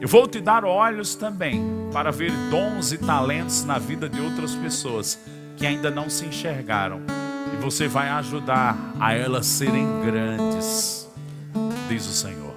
Eu 0.00 0.08
vou 0.08 0.26
te 0.26 0.40
dar 0.40 0.64
olhos 0.64 1.14
também 1.14 1.62
para 1.92 2.10
ver 2.10 2.32
dons 2.50 2.92
e 2.92 2.98
talentos 2.98 3.64
na 3.64 3.78
vida 3.78 4.08
de 4.08 4.20
outras 4.20 4.54
pessoas 4.54 5.18
que 5.56 5.66
ainda 5.66 5.90
não 5.90 6.10
se 6.10 6.24
enxergaram. 6.26 7.00
E 7.52 7.62
você 7.62 7.86
vai 7.86 8.08
ajudar 8.08 8.94
a 8.98 9.12
elas 9.12 9.46
serem 9.46 9.86
grandes, 10.04 11.08
diz 11.88 12.06
o 12.06 12.12
Senhor. 12.12 12.52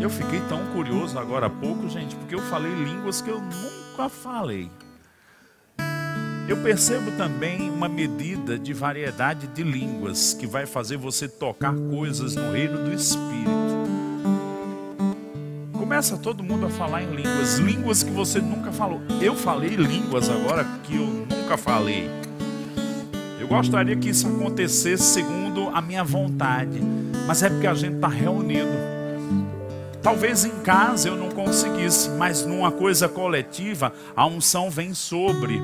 Eu 0.00 0.10
fiquei 0.10 0.40
tão 0.48 0.64
curioso 0.72 1.18
agora 1.18 1.46
há 1.46 1.50
pouco, 1.50 1.88
gente, 1.88 2.14
porque 2.16 2.34
eu 2.34 2.42
falei 2.42 2.72
línguas 2.72 3.20
que 3.20 3.30
eu 3.30 3.40
nunca 3.40 3.84
nunca 3.94 4.08
falei. 4.08 4.68
Eu 6.46 6.58
percebo 6.58 7.10
também 7.12 7.70
uma 7.70 7.88
medida 7.88 8.58
de 8.58 8.74
variedade 8.74 9.46
de 9.46 9.62
línguas 9.62 10.34
que 10.34 10.46
vai 10.46 10.66
fazer 10.66 10.98
você 10.98 11.26
tocar 11.26 11.74
coisas 11.90 12.36
no 12.36 12.52
reino 12.52 12.84
do 12.84 12.92
Espírito. 12.92 13.54
Começa 15.72 16.18
todo 16.18 16.42
mundo 16.42 16.66
a 16.66 16.70
falar 16.70 17.02
em 17.02 17.14
línguas, 17.14 17.58
línguas 17.58 18.02
que 18.02 18.10
você 18.10 18.40
nunca 18.40 18.72
falou. 18.72 19.00
Eu 19.22 19.34
falei 19.34 19.70
línguas 19.70 20.28
agora 20.28 20.66
que 20.82 20.96
eu 20.96 21.06
nunca 21.06 21.56
falei. 21.56 22.10
Eu 23.40 23.48
gostaria 23.48 23.96
que 23.96 24.10
isso 24.10 24.26
acontecesse 24.26 25.02
segundo 25.02 25.70
a 25.70 25.80
minha 25.80 26.04
vontade, 26.04 26.80
mas 27.26 27.42
é 27.42 27.48
porque 27.48 27.66
a 27.66 27.74
gente 27.74 27.96
está 27.96 28.08
reunido. 28.08 28.94
Talvez 30.02 30.44
em 30.44 30.60
casa 30.60 31.08
eu 31.08 31.16
não 31.16 31.30
conseguisse, 31.30 32.10
mas 32.10 32.44
numa 32.44 32.70
coisa 32.70 33.08
coletiva, 33.08 33.90
a 34.14 34.26
unção 34.26 34.68
vem 34.68 34.92
sobre. 34.92 35.62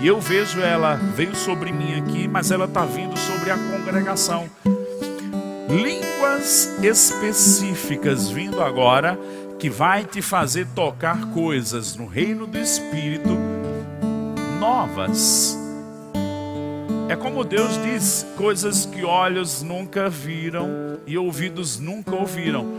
E 0.00 0.06
eu 0.06 0.20
vejo 0.20 0.60
ela, 0.60 0.94
veio 0.94 1.34
sobre 1.34 1.72
mim 1.72 1.94
aqui, 1.98 2.28
mas 2.28 2.50
ela 2.50 2.66
está 2.66 2.84
vindo 2.84 3.18
sobre 3.18 3.50
a 3.50 3.56
congregação. 3.56 4.48
Línguas 5.68 6.72
específicas 6.82 8.28
vindo 8.28 8.62
agora, 8.62 9.18
que 9.58 9.68
vai 9.68 10.04
te 10.04 10.22
fazer 10.22 10.68
tocar 10.74 11.30
coisas 11.30 11.96
no 11.96 12.06
reino 12.06 12.46
do 12.46 12.58
Espírito 12.58 13.36
novas. 14.60 15.58
É 17.08 17.16
como 17.16 17.42
Deus 17.42 17.82
diz: 17.82 18.24
coisas 18.36 18.86
que 18.86 19.04
olhos 19.04 19.62
nunca 19.62 20.08
viram 20.08 20.98
e 21.06 21.18
ouvidos 21.18 21.80
nunca 21.80 22.14
ouviram 22.14 22.78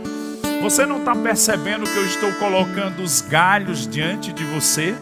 você 0.60 0.84
não 0.84 0.98
está 0.98 1.16
percebendo 1.16 1.84
que 1.84 1.96
eu 1.96 2.04
estou 2.04 2.30
colocando 2.34 3.02
os 3.02 3.22
galhos 3.22 3.86
diante 3.86 4.30
de 4.30 4.44
você? 4.44 4.94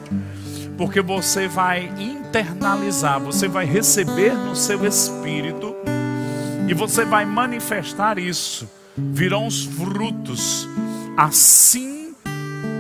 Porque 0.79 1.03
você 1.03 1.49
vai 1.49 1.93
internalizar, 1.99 3.19
você 3.19 3.49
vai 3.49 3.67
receber 3.67 4.33
no 4.33 4.55
seu 4.55 4.87
espírito 4.87 5.75
e 6.69 6.73
você 6.73 7.05
vai 7.05 7.25
manifestar 7.25 8.17
isso. 8.17 8.71
Virão 8.97 9.49
os 9.49 9.65
frutos, 9.65 10.69
assim 11.17 12.15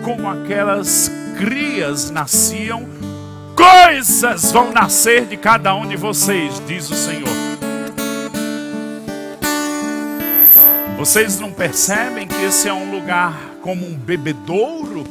como 0.05 0.28
aquelas 0.28 1.11
crias 1.36 2.09
nasciam, 2.09 2.86
coisas 3.57 4.53
vão 4.53 4.72
nascer 4.72 5.26
de 5.26 5.36
cada 5.36 5.74
um 5.74 5.86
de 5.86 5.96
vocês, 5.96 6.62
diz 6.68 6.88
o 6.88 6.94
Senhor. 6.94 7.28
Vocês 10.96 11.40
não 11.40 11.53
percebem 11.53 12.28
que 12.28 12.42
esse 12.44 12.68
é 12.68 12.72
um 12.72 12.92
lugar 12.92 13.34
como 13.61 13.86
um 13.86 13.94
bebedouro? 13.94 15.05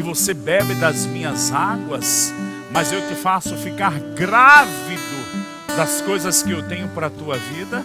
Que 0.00 0.04
você 0.04 0.32
bebe 0.32 0.74
das 0.76 1.04
minhas 1.04 1.52
águas, 1.52 2.32
mas 2.72 2.90
eu 2.90 3.06
te 3.06 3.14
faço 3.14 3.54
ficar 3.54 3.92
grávido 4.16 4.96
das 5.76 6.00
coisas 6.00 6.42
que 6.42 6.52
eu 6.52 6.66
tenho 6.66 6.88
para 6.88 7.08
a 7.08 7.10
tua 7.10 7.36
vida? 7.36 7.84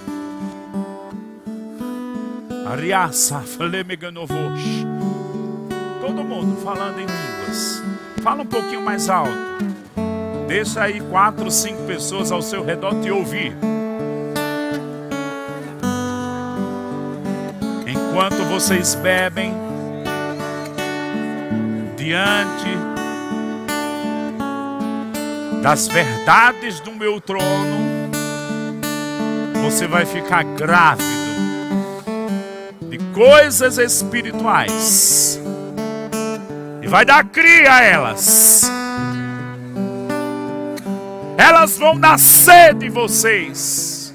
Ariasa, 2.72 3.42
falemeganovos. 3.42 4.62
Todo 6.00 6.24
mundo 6.24 6.56
falando 6.64 7.00
em 7.00 7.06
línguas. 7.06 7.84
Fala 8.24 8.44
um 8.44 8.48
pouquinho 8.48 8.82
mais 8.82 9.10
alto. 9.10 9.36
Deixa 10.48 10.84
aí 10.84 11.02
quatro, 11.02 11.52
cinco 11.52 11.84
pessoas 11.84 12.32
ao 12.32 12.42
seu 12.42 12.64
redor 12.64 12.96
te 13.02 13.12
ouvir. 13.12 13.54
Enquanto 17.86 18.42
vocês 18.46 18.96
bebem 18.96 19.66
diante 22.06 22.70
das 25.64 25.88
verdades 25.88 26.80
do 26.80 26.92
meu 26.92 27.20
trono, 27.20 28.12
você 29.64 29.88
vai 29.88 30.06
ficar 30.06 30.44
grávido 30.44 31.10
de 32.92 33.00
coisas 33.12 33.80
espirituais 33.80 35.42
e 36.84 36.88
vai 36.88 37.04
dar 37.04 37.26
cria 37.26 37.74
a 37.74 37.82
elas. 37.82 38.70
Elas 41.40 41.76
vão 41.76 41.96
nascer 41.96 42.76
de 42.76 42.88
vocês. 42.88 44.14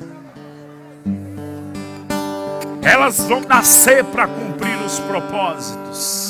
Elas 2.83 3.19
vão 3.19 3.41
nascer 3.41 4.05
para 4.05 4.29
cumprir 4.29 4.77
os 4.87 5.01
propósitos. 5.01 6.30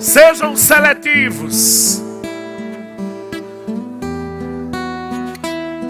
Sejam 0.00 0.56
seletivos. 0.56 2.02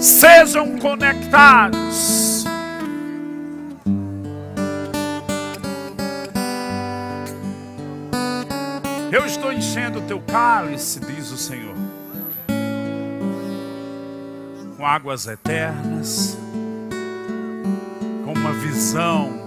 Sejam 0.00 0.76
conectados. 0.78 2.44
Eu 9.12 9.24
estou 9.26 9.52
enchendo 9.52 10.00
o 10.00 10.02
teu 10.02 10.20
cálice, 10.20 10.98
diz 11.00 11.30
o 11.30 11.36
Senhor, 11.36 11.74
com 14.76 14.84
águas 14.84 15.28
eternas, 15.28 16.36
com 18.24 18.32
uma 18.32 18.52
visão 18.54 19.44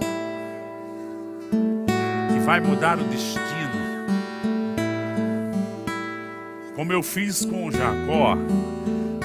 que 2.32 2.38
vai 2.40 2.60
mudar 2.60 2.98
o 2.98 3.04
destino. 3.04 3.53
Como 6.84 6.92
eu 6.92 7.02
fiz 7.02 7.46
com 7.46 7.70
Jacó, 7.70 8.36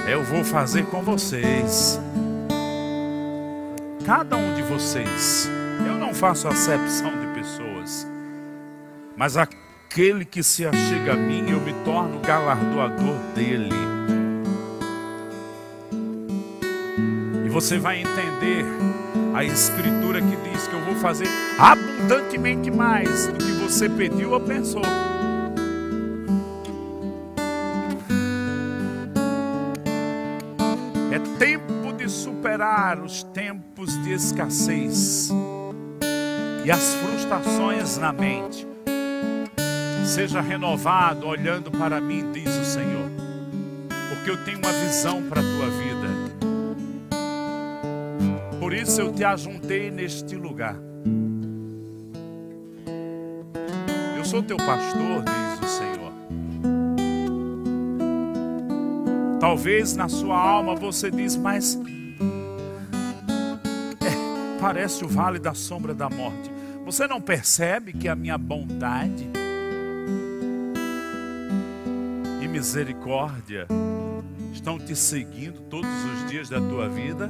eu 0.10 0.24
vou 0.24 0.46
fazer 0.46 0.86
com 0.86 1.02
vocês. 1.02 2.00
Cada 4.06 4.38
um 4.38 4.56
de 4.56 4.62
vocês. 4.62 5.52
Eu 5.86 5.96
não 5.96 6.14
faço 6.14 6.48
acepção 6.48 7.12
de 7.20 7.28
pessoas, 7.38 8.08
mas 9.18 9.36
aquele 9.36 10.24
que 10.24 10.42
se 10.42 10.66
achega 10.66 11.12
a 11.12 11.18
mim, 11.18 11.50
eu 11.50 11.60
me 11.60 11.74
torno 11.84 12.22
galardoador 12.22 13.18
dele. 13.36 13.76
E 17.46 17.50
você 17.50 17.78
vai 17.78 18.00
entender 18.00 18.64
a 19.36 19.44
escritura 19.44 20.22
que 20.22 20.50
diz 20.50 20.66
que 20.66 20.74
eu 20.74 20.86
vou 20.86 20.96
fazer 20.96 21.28
abundantemente 21.58 22.72
mais 22.72 23.28
do 23.28 23.34
que 23.34 23.52
você 23.62 23.90
pediu 23.90 24.32
ou 24.32 24.40
pensou. 24.40 25.09
Superar 32.60 33.00
os 33.00 33.24
tempos 33.24 33.98
de 34.04 34.12
escassez 34.12 35.30
e 36.66 36.70
as 36.70 36.94
frustrações 36.96 37.98
na 37.98 38.12
mente. 38.12 38.68
Seja 40.06 40.42
renovado 40.42 41.26
olhando 41.26 41.72
para 41.72 42.02
mim, 42.02 42.34
diz 42.34 42.54
o 42.58 42.66
Senhor, 42.66 43.10
porque 44.10 44.32
eu 44.32 44.44
tenho 44.44 44.58
uma 44.58 44.74
visão 44.74 45.24
para 45.30 45.40
a 45.40 45.44
tua 45.44 45.70
vida. 45.70 46.10
Por 48.60 48.74
isso 48.74 49.00
eu 49.00 49.14
te 49.14 49.24
ajuntei 49.24 49.90
neste 49.90 50.36
lugar. 50.36 50.76
Eu 54.18 54.26
sou 54.26 54.44
teu 54.44 54.58
pastor, 54.58 55.24
diz 55.24 55.60
o 55.62 55.78
Senhor. 55.78 56.12
Talvez 59.40 59.96
na 59.96 60.10
sua 60.10 60.38
alma 60.38 60.76
você 60.76 61.10
diz, 61.10 61.38
mas 61.38 61.80
parece 64.70 65.04
o 65.04 65.08
vale 65.08 65.40
da 65.40 65.56
sombra 65.56 65.96
da 65.96 66.08
morte. 66.08 66.52
Você 66.86 67.08
não 67.08 67.20
percebe 67.20 67.92
que 67.92 68.08
a 68.08 68.16
minha 68.16 68.38
bondade 68.38 69.28
misericórdia 72.48 73.68
estão 74.54 74.78
te 74.78 74.96
seguindo 74.96 75.60
todos 75.70 75.90
os 75.90 76.30
dias 76.30 76.50
da 76.50 76.60
tua 76.60 76.88
vida, 76.90 77.30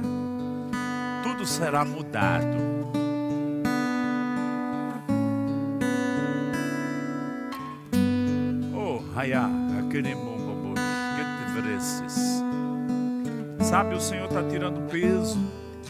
tudo 1.22 1.46
será 1.46 1.84
mudado. 1.84 2.56
Oh, 8.74 8.98
Raya, 9.14 9.48
aquele 9.78 10.14
Sabe, 13.62 13.94
o 13.94 14.00
Senhor 14.00 14.26
está 14.26 14.42
tirando 14.42 14.90
peso 14.90 15.38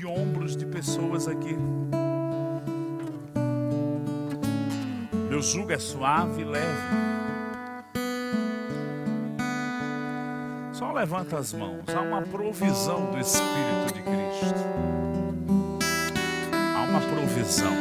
de 0.00 0.06
ombros 0.06 0.56
de 0.56 0.64
pessoas 0.64 1.28
aqui. 1.28 1.54
Meu 5.28 5.42
jugo 5.42 5.72
é 5.72 5.78
suave 5.78 6.40
e 6.40 6.44
leve. 6.44 7.10
levanta 10.94 11.38
as 11.38 11.52
mãos. 11.54 11.82
Há 11.94 12.00
uma 12.00 12.20
provisão 12.20 13.10
do 13.10 13.18
Espírito 13.18 13.94
de 13.94 14.02
Cristo. 14.02 14.60
Há 16.52 16.82
uma 16.82 17.00
provisão. 17.00 17.72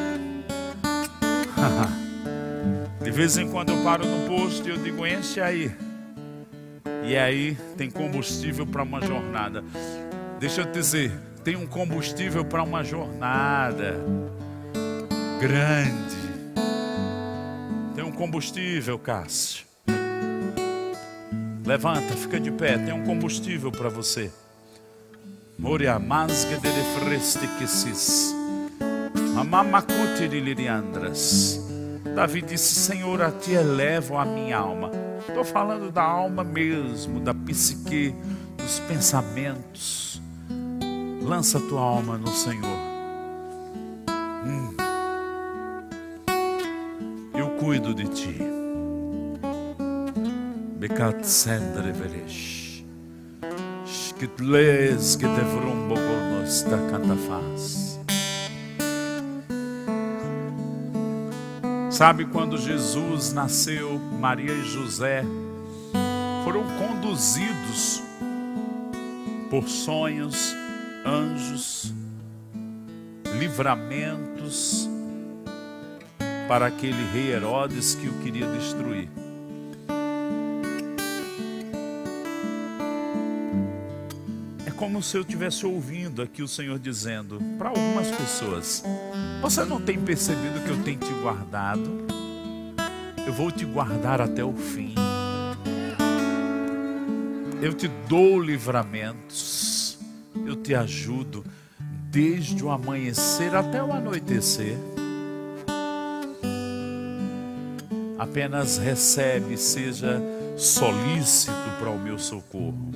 de 3.04 3.12
vez 3.12 3.38
em 3.38 3.50
quando 3.50 3.74
eu 3.74 3.84
paro 3.84 4.06
no 4.06 4.28
posto 4.28 4.68
e 4.68 4.72
eu 4.72 4.78
digo: 4.78 5.06
enche 5.06 5.40
aí. 5.42 5.72
E 7.06 7.18
aí 7.18 7.58
tem 7.78 7.90
combustível 7.90 8.66
para 8.66 8.84
uma 8.84 9.02
jornada. 9.02 9.64
Deixa 10.40 10.62
eu 10.62 10.66
te 10.66 10.74
dizer, 10.74 11.12
tem 11.44 11.56
um 11.56 11.66
combustível 11.66 12.44
para 12.44 12.64
uma 12.64 12.84
jornada 12.84 13.96
grande. 15.40 16.20
Tem 17.96 18.04
um 18.04 18.12
combustível, 18.12 19.00
Cássio. 19.00 19.66
Levanta, 21.66 22.16
fica 22.16 22.40
de 22.40 22.52
pé, 22.52 22.78
tem 22.78 22.94
um 22.94 23.06
combustível 23.06 23.72
para 23.72 23.90
você. 23.90 24.32
Moria 25.58 26.00
masga 26.00 26.58
de 26.58 26.70
frestequesis. 27.00 28.34
Amamakute 29.38 30.28
de 30.28 30.40
liriandras. 30.40 31.60
Davi 32.16 32.42
disse: 32.42 32.76
Senhor, 32.76 33.22
a 33.22 33.32
ti 33.32 33.54
elevo 33.54 34.18
a 34.18 34.26
minha 34.26 34.58
alma. 34.58 34.92
Estou 35.28 35.44
falando 35.44 35.92
da 35.92 36.04
alma 36.04 36.44
mesmo, 36.44 37.20
da 37.20 37.34
psique, 37.34 38.16
dos 38.58 38.80
pensamentos. 38.80 40.22
Lança 41.30 41.60
tua 41.60 41.80
alma 41.80 42.18
no 42.18 42.28
Senhor. 42.30 42.80
Hum. 44.44 44.76
Eu 47.38 47.52
cuido 47.52 47.94
de 47.94 48.08
ti. 48.08 48.36
Bekat 50.80 51.24
sendre 51.24 51.92
veresh. 51.92 52.84
Skitles 53.86 55.18
que 55.18 55.28
te 55.28 55.42
vrumbo 55.42 55.94
bonos 55.94 56.64
da 56.64 56.78
cantafaz. 56.90 58.00
Sabe 61.92 62.26
quando 62.26 62.58
Jesus 62.58 63.34
nasceu, 63.34 64.00
Maria 64.20 64.52
e 64.52 64.64
José 64.64 65.24
foram 66.44 66.64
conduzidos 66.80 68.02
por 69.52 69.70
sonhos, 69.70 70.56
anjos, 71.10 71.92
livramentos 73.40 74.88
para 76.48 76.68
aquele 76.68 77.04
rei 77.12 77.32
Herodes 77.32 77.96
que 77.96 78.08
o 78.08 78.14
queria 78.20 78.46
destruir. 78.48 79.10
É 84.66 84.72
como 84.72 85.02
se 85.02 85.18
eu 85.18 85.22
estivesse 85.22 85.66
ouvindo 85.66 86.22
aqui 86.22 86.44
o 86.44 86.48
Senhor 86.48 86.78
dizendo 86.78 87.40
para 87.58 87.70
algumas 87.70 88.08
pessoas: 88.12 88.84
Você 89.42 89.66
não 89.66 89.82
tem 89.82 90.00
percebido 90.00 90.64
que 90.64 90.70
eu 90.70 90.84
tenho 90.84 91.00
te 91.00 91.12
guardado? 91.22 92.08
Eu 93.26 93.34
vou 93.34 93.52
te 93.52 93.66
guardar 93.66 94.22
até 94.22 94.44
o 94.44 94.54
fim. 94.54 94.94
Eu 97.62 97.74
te 97.74 97.88
dou 98.08 98.40
livramentos. 98.40 99.59
Te 100.70 100.76
ajudo 100.76 101.44
desde 102.12 102.64
o 102.64 102.70
amanhecer 102.70 103.56
até 103.56 103.82
o 103.82 103.92
anoitecer. 103.92 104.78
Apenas 108.20 108.78
recebe, 108.78 109.58
seja 109.58 110.22
solícito 110.56 111.52
para 111.80 111.90
o 111.90 111.98
meu 111.98 112.20
socorro. 112.20 112.92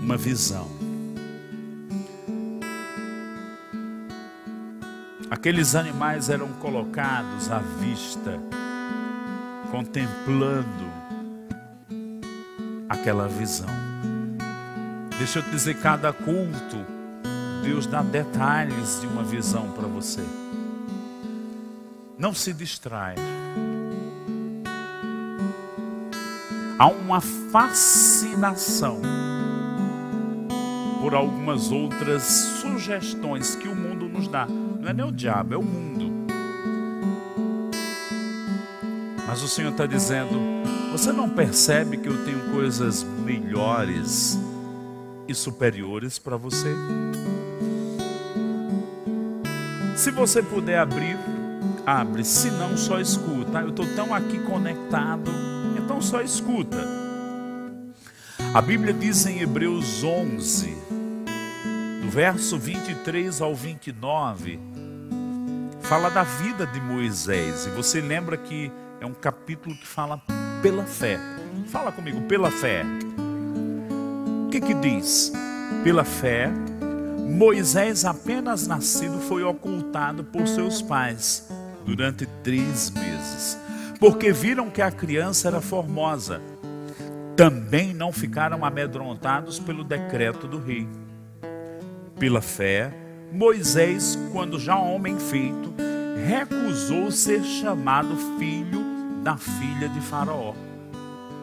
Uma 0.00 0.16
visão. 0.16 0.81
Aqueles 5.42 5.74
animais 5.74 6.30
eram 6.30 6.46
colocados 6.52 7.50
à 7.50 7.58
vista, 7.58 8.38
contemplando 9.72 10.86
aquela 12.88 13.26
visão. 13.26 13.66
Deixa 15.18 15.40
eu 15.40 15.42
te 15.42 15.50
dizer, 15.50 15.80
cada 15.80 16.12
culto, 16.12 16.86
Deus 17.60 17.86
dá 17.86 18.02
detalhes 18.02 19.00
de 19.00 19.08
uma 19.08 19.24
visão 19.24 19.72
para 19.72 19.88
você. 19.88 20.24
Não 22.16 22.32
se 22.32 22.52
distrai. 22.52 23.16
Há 26.78 26.86
uma 26.86 27.20
fascinação 27.20 29.02
por 31.00 31.16
algumas 31.16 31.72
outras 31.72 32.22
sugestões 32.60 33.56
que 33.56 33.66
o 33.66 33.74
mundo 33.74 34.08
nos 34.08 34.28
dá. 34.28 34.46
Não 34.82 34.88
é 34.88 34.92
nem 34.92 35.06
o 35.06 35.12
diabo, 35.12 35.54
é 35.54 35.56
o 35.56 35.62
mundo. 35.62 36.10
Mas 39.28 39.40
o 39.40 39.46
Senhor 39.46 39.70
está 39.70 39.86
dizendo: 39.86 40.40
você 40.90 41.12
não 41.12 41.28
percebe 41.30 41.96
que 41.98 42.08
eu 42.08 42.24
tenho 42.24 42.50
coisas 42.50 43.04
melhores 43.04 44.36
e 45.28 45.34
superiores 45.36 46.18
para 46.18 46.36
você? 46.36 46.74
Se 49.94 50.10
você 50.10 50.42
puder 50.42 50.80
abrir, 50.80 51.16
abre. 51.86 52.24
Se 52.24 52.50
não, 52.50 52.76
só 52.76 52.98
escuta. 52.98 53.60
Eu 53.60 53.68
estou 53.68 53.86
tão 53.94 54.12
aqui 54.12 54.40
conectado, 54.40 55.30
então 55.80 56.02
só 56.02 56.20
escuta. 56.20 56.84
A 58.52 58.60
Bíblia 58.60 58.92
diz 58.92 59.24
em 59.26 59.42
Hebreus 59.42 60.02
11, 60.02 60.76
do 62.02 62.10
verso 62.10 62.58
23 62.58 63.40
ao 63.40 63.54
29, 63.54 64.71
fala 65.82 66.10
da 66.10 66.22
vida 66.22 66.66
de 66.66 66.80
Moisés. 66.80 67.66
E 67.66 67.70
você 67.70 68.00
lembra 68.00 68.36
que 68.36 68.72
é 69.00 69.06
um 69.06 69.14
capítulo 69.14 69.74
que 69.76 69.86
fala 69.86 70.20
pela 70.62 70.84
fé. 70.84 71.18
Fala 71.68 71.92
comigo, 71.92 72.22
pela 72.22 72.50
fé. 72.50 72.84
O 74.46 74.50
que 74.50 74.60
que 74.60 74.74
diz? 74.74 75.32
Pela 75.82 76.04
fé, 76.04 76.50
Moisés, 77.18 78.04
apenas 78.04 78.66
nascido, 78.66 79.18
foi 79.18 79.42
ocultado 79.42 80.22
por 80.22 80.46
seus 80.46 80.82
pais 80.82 81.48
durante 81.84 82.26
três 82.44 82.90
meses, 82.90 83.58
porque 83.98 84.32
viram 84.32 84.70
que 84.70 84.82
a 84.82 84.90
criança 84.90 85.48
era 85.48 85.60
formosa. 85.60 86.40
Também 87.34 87.94
não 87.94 88.12
ficaram 88.12 88.64
amedrontados 88.64 89.58
pelo 89.58 89.82
decreto 89.82 90.46
do 90.46 90.58
rei. 90.58 90.86
Pela 92.18 92.42
fé, 92.42 92.92
Moisés, 93.32 94.18
quando 94.30 94.60
já 94.60 94.76
homem 94.76 95.18
feito, 95.18 95.72
recusou 96.26 97.10
ser 97.10 97.42
chamado 97.42 98.14
filho 98.38 98.84
da 99.22 99.38
filha 99.38 99.88
de 99.88 100.02
Faraó. 100.02 100.54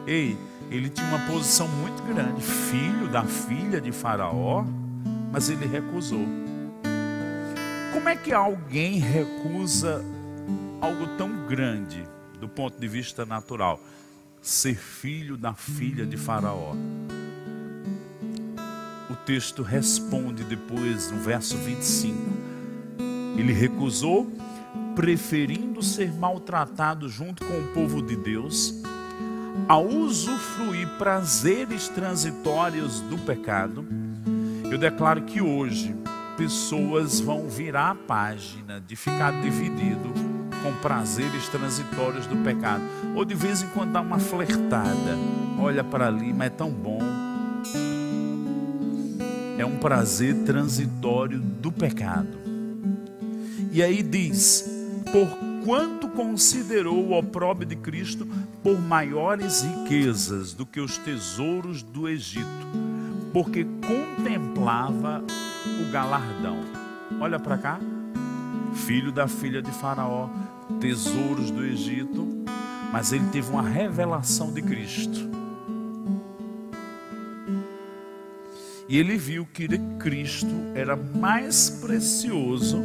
Ei, 0.06 0.38
ele 0.70 0.88
tinha 0.88 1.08
uma 1.08 1.26
posição 1.26 1.68
muito 1.68 2.04
grande, 2.04 2.44
filho 2.44 3.08
da 3.08 3.24
filha 3.24 3.82
de 3.82 3.92
Faraó, 3.92 4.64
mas 5.32 5.50
ele 5.50 5.66
recusou. 5.66 6.28
Como 7.92 8.08
é 8.08 8.16
que 8.16 8.32
alguém 8.32 9.00
recusa 9.00 10.06
algo 10.80 11.08
tão 11.18 11.48
grande 11.48 12.04
do 12.40 12.48
ponto 12.48 12.80
de 12.80 12.88
vista 12.88 13.26
natural? 13.26 13.80
Ser 14.44 14.76
filho 14.76 15.36
da 15.36 15.56
filha 15.56 16.06
de 16.06 16.18
Faraó 16.18 16.76
texto 19.30 19.62
responde 19.62 20.44
depois, 20.44 21.12
no 21.12 21.20
verso 21.20 21.56
25. 21.56 22.18
Ele 23.38 23.54
recusou, 23.54 24.28
preferindo 24.96 25.84
ser 25.84 26.12
maltratado 26.12 27.08
junto 27.08 27.46
com 27.46 27.54
o 27.54 27.68
povo 27.68 28.02
de 28.02 28.16
Deus, 28.16 28.82
a 29.68 29.78
usufruir 29.78 30.88
prazeres 30.98 31.88
transitórios 31.90 33.02
do 33.02 33.20
pecado. 33.20 33.86
Eu 34.64 34.80
declaro 34.80 35.22
que 35.22 35.40
hoje 35.40 35.96
pessoas 36.36 37.20
vão 37.20 37.48
virar 37.48 37.92
a 37.92 37.96
página 37.96 38.82
de 38.82 38.96
ficar 38.96 39.40
dividido 39.44 40.12
com 40.64 40.74
prazeres 40.82 41.48
transitórios 41.50 42.26
do 42.26 42.36
pecado, 42.38 42.82
ou 43.14 43.24
de 43.24 43.36
vez 43.36 43.62
em 43.62 43.68
quando 43.68 43.92
dá 43.92 44.02
uma 44.02 44.18
flertada, 44.18 45.16
olha 45.60 45.84
para 45.84 46.08
ali, 46.08 46.34
mas 46.34 46.48
é 46.48 46.50
tão 46.50 46.72
bom 46.72 47.18
é 49.60 49.66
um 49.66 49.78
prazer 49.78 50.34
transitório 50.45 51.38
do 51.38 51.70
pecado. 51.70 52.39
E 53.74 53.84
aí 53.84 54.01
diz: 54.01 54.66
por 55.12 55.28
quanto 55.66 56.07
considerou 56.07 57.05
o 57.05 57.18
opróbrio 57.18 57.68
de 57.68 57.76
Cristo 57.76 58.26
por 58.64 58.80
maiores 58.80 59.62
riquezas 59.62 60.53
do 60.53 60.66
que 60.66 60.80
os 60.80 60.97
tesouros 60.97 61.84
do 61.84 62.07
Egito, 62.07 62.47
porque 63.34 63.68
contemplava 63.86 65.22
o 65.82 65.91
galardão. 65.91 66.57
Olha 67.20 67.38
para 67.38 67.57
cá, 67.57 67.80
filho 68.74 69.12
da 69.12 69.28
filha 69.28 69.62
de 69.62 69.72
Faraó, 69.72 70.30
tesouros 70.80 71.51
do 71.51 71.66
Egito, 71.66 72.45
mas 72.93 73.12
ele 73.12 73.26
teve 73.26 73.51
uma 73.51 73.64
revelação 73.64 74.53
de 74.53 74.62
Cristo. 74.62 75.39
E 78.90 78.98
ele 78.98 79.18
viu 79.18 79.46
que 79.46 79.68
Cristo 80.00 80.50
era 80.74 80.96
mais 80.96 81.70
precioso 81.70 82.80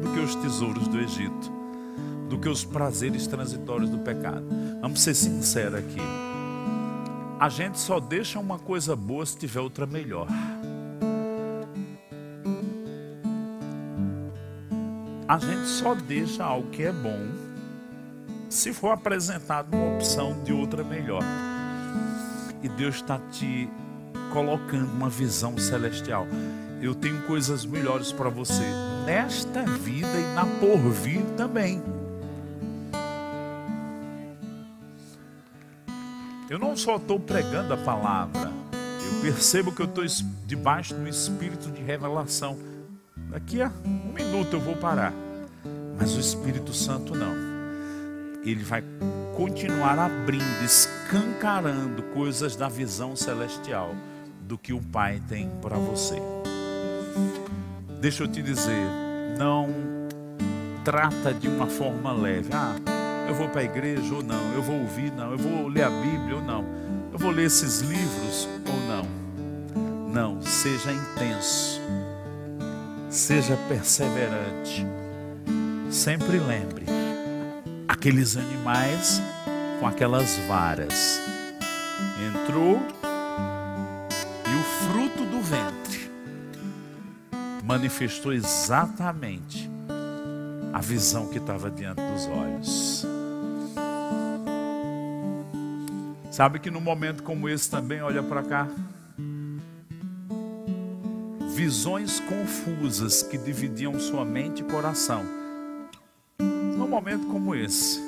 do 0.00 0.12
que 0.14 0.20
os 0.20 0.36
tesouros 0.36 0.86
do 0.86 1.00
Egito, 1.00 1.52
do 2.30 2.38
que 2.38 2.48
os 2.48 2.64
prazeres 2.64 3.26
transitórios 3.26 3.90
do 3.90 3.98
pecado. 3.98 4.46
Vamos 4.80 5.02
ser 5.02 5.14
sinceros 5.14 5.80
aqui. 5.80 6.00
A 7.40 7.48
gente 7.48 7.76
só 7.76 7.98
deixa 7.98 8.38
uma 8.38 8.56
coisa 8.56 8.94
boa 8.94 9.26
se 9.26 9.36
tiver 9.36 9.58
outra 9.58 9.84
melhor. 9.84 10.28
A 15.26 15.38
gente 15.38 15.66
só 15.66 15.92
deixa 15.96 16.44
algo 16.44 16.70
que 16.70 16.84
é 16.84 16.92
bom 16.92 17.18
se 18.48 18.72
for 18.72 18.92
apresentado 18.92 19.74
uma 19.74 19.96
opção 19.96 20.40
de 20.44 20.52
outra 20.52 20.84
melhor. 20.84 21.24
E 22.62 22.68
Deus 22.68 22.94
está 22.94 23.18
te 23.18 23.68
colocando 24.32 24.90
uma 24.92 25.08
visão 25.08 25.56
celestial. 25.58 26.26
Eu 26.80 26.94
tenho 26.94 27.22
coisas 27.22 27.64
melhores 27.64 28.12
para 28.12 28.28
você 28.28 28.64
nesta 29.04 29.64
vida 29.64 30.08
e 30.08 30.34
na 30.34 30.46
porvir 30.60 31.22
também. 31.36 31.82
Eu 36.48 36.58
não 36.58 36.76
só 36.76 36.96
estou 36.96 37.20
pregando 37.20 37.74
a 37.74 37.76
palavra, 37.76 38.50
eu 38.72 39.20
percebo 39.20 39.72
que 39.72 39.82
eu 39.82 39.86
estou 39.86 40.04
debaixo 40.46 40.94
do 40.94 41.06
espírito 41.08 41.70
de 41.70 41.82
revelação. 41.82 42.56
Daqui 43.28 43.60
a 43.60 43.70
um 43.84 44.12
minuto 44.12 44.54
eu 44.54 44.60
vou 44.60 44.76
parar, 44.76 45.12
mas 45.98 46.16
o 46.16 46.20
Espírito 46.20 46.72
Santo 46.72 47.14
não. 47.14 47.34
Ele 48.42 48.64
vai 48.64 48.82
continuar 49.36 49.98
abrindo, 49.98 50.64
escancarando 50.64 52.02
coisas 52.14 52.56
da 52.56 52.68
visão 52.68 53.14
celestial 53.14 53.94
do 54.48 54.56
que 54.56 54.72
o 54.72 54.80
Pai 54.80 55.20
tem 55.28 55.50
para 55.60 55.76
você. 55.76 56.16
deixa 58.00 58.24
eu 58.24 58.28
te 58.28 58.40
dizer, 58.40 58.86
não 59.36 59.68
trata 60.82 61.34
de 61.34 61.46
uma 61.46 61.66
forma 61.66 62.10
leve. 62.12 62.48
Ah, 62.52 62.74
eu 63.28 63.34
vou 63.34 63.46
para 63.50 63.60
a 63.60 63.64
igreja 63.64 64.14
ou 64.14 64.22
não, 64.22 64.54
eu 64.54 64.62
vou 64.62 64.80
ouvir, 64.80 65.12
não, 65.12 65.32
eu 65.32 65.38
vou 65.38 65.68
ler 65.68 65.82
a 65.82 65.90
Bíblia 65.90 66.36
ou 66.36 66.42
não, 66.42 66.64
eu 67.12 67.18
vou 67.18 67.30
ler 67.30 67.44
esses 67.44 67.80
livros 67.80 68.48
ou 68.66 68.80
não. 68.88 69.18
Não, 70.10 70.40
seja 70.40 70.90
intenso, 70.90 71.82
seja 73.10 73.54
perseverante. 73.68 74.86
Sempre 75.90 76.38
lembre, 76.38 76.86
aqueles 77.86 78.36
animais 78.36 79.20
com 79.78 79.86
aquelas 79.86 80.38
varas 80.48 81.20
entrou 82.18 82.80
manifestou 87.78 88.32
exatamente 88.32 89.70
a 90.72 90.80
visão 90.80 91.28
que 91.28 91.38
estava 91.38 91.70
diante 91.70 92.02
dos 92.02 92.26
olhos. 92.26 93.06
Sabe 96.28 96.58
que 96.58 96.72
no 96.72 96.80
momento 96.80 97.22
como 97.22 97.48
esse 97.48 97.70
também, 97.70 98.02
olha 98.02 98.20
para 98.20 98.42
cá, 98.42 98.68
visões 101.54 102.18
confusas 102.18 103.22
que 103.22 103.38
dividiam 103.38 103.98
sua 104.00 104.24
mente 104.24 104.60
e 104.60 104.64
coração. 104.64 105.24
Num 106.40 106.88
momento 106.88 107.28
como 107.28 107.54
esse, 107.54 108.00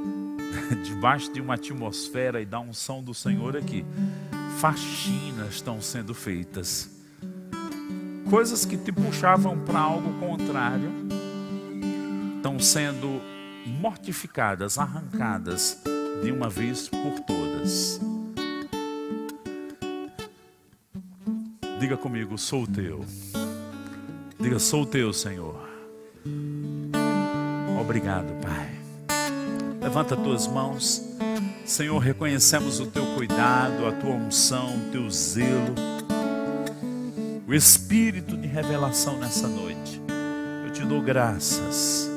debaixo 0.84 1.30
de 1.34 1.42
uma 1.42 1.54
atmosfera 1.54 2.40
e 2.40 2.46
da 2.46 2.60
unção 2.60 3.02
do 3.02 3.12
Senhor 3.12 3.58
aqui, 3.58 3.84
faxinas 4.58 5.56
estão 5.56 5.82
sendo 5.82 6.14
feitas. 6.14 6.95
Coisas 8.28 8.64
que 8.64 8.76
te 8.76 8.90
puxavam 8.90 9.58
para 9.60 9.78
algo 9.78 10.12
contrário 10.18 10.90
estão 12.36 12.58
sendo 12.58 13.20
mortificadas, 13.80 14.78
arrancadas 14.78 15.80
de 16.22 16.32
uma 16.32 16.48
vez 16.48 16.88
por 16.88 17.20
todas. 17.20 18.00
Diga 21.78 21.96
comigo, 21.96 22.36
sou 22.36 22.66
teu. 22.66 23.04
Diga, 24.40 24.58
sou 24.58 24.84
teu, 24.84 25.12
Senhor. 25.12 25.68
Obrigado, 27.80 28.32
Pai. 28.42 28.74
Levanta 29.80 30.16
tuas 30.16 30.48
mãos. 30.48 31.00
Senhor, 31.64 31.98
reconhecemos 31.98 32.80
o 32.80 32.86
teu 32.86 33.06
cuidado, 33.14 33.86
a 33.86 33.92
tua 33.92 34.14
unção, 34.14 34.76
o 34.76 34.90
teu 34.90 35.08
zelo, 35.10 35.74
o 37.46 37.54
espírito 37.54 38.36
de 38.36 38.48
revelação 38.48 39.18
nessa 39.18 39.46
noite. 39.46 40.02
Eu 40.64 40.72
te 40.72 40.84
dou 40.84 41.00
graças 41.00 42.10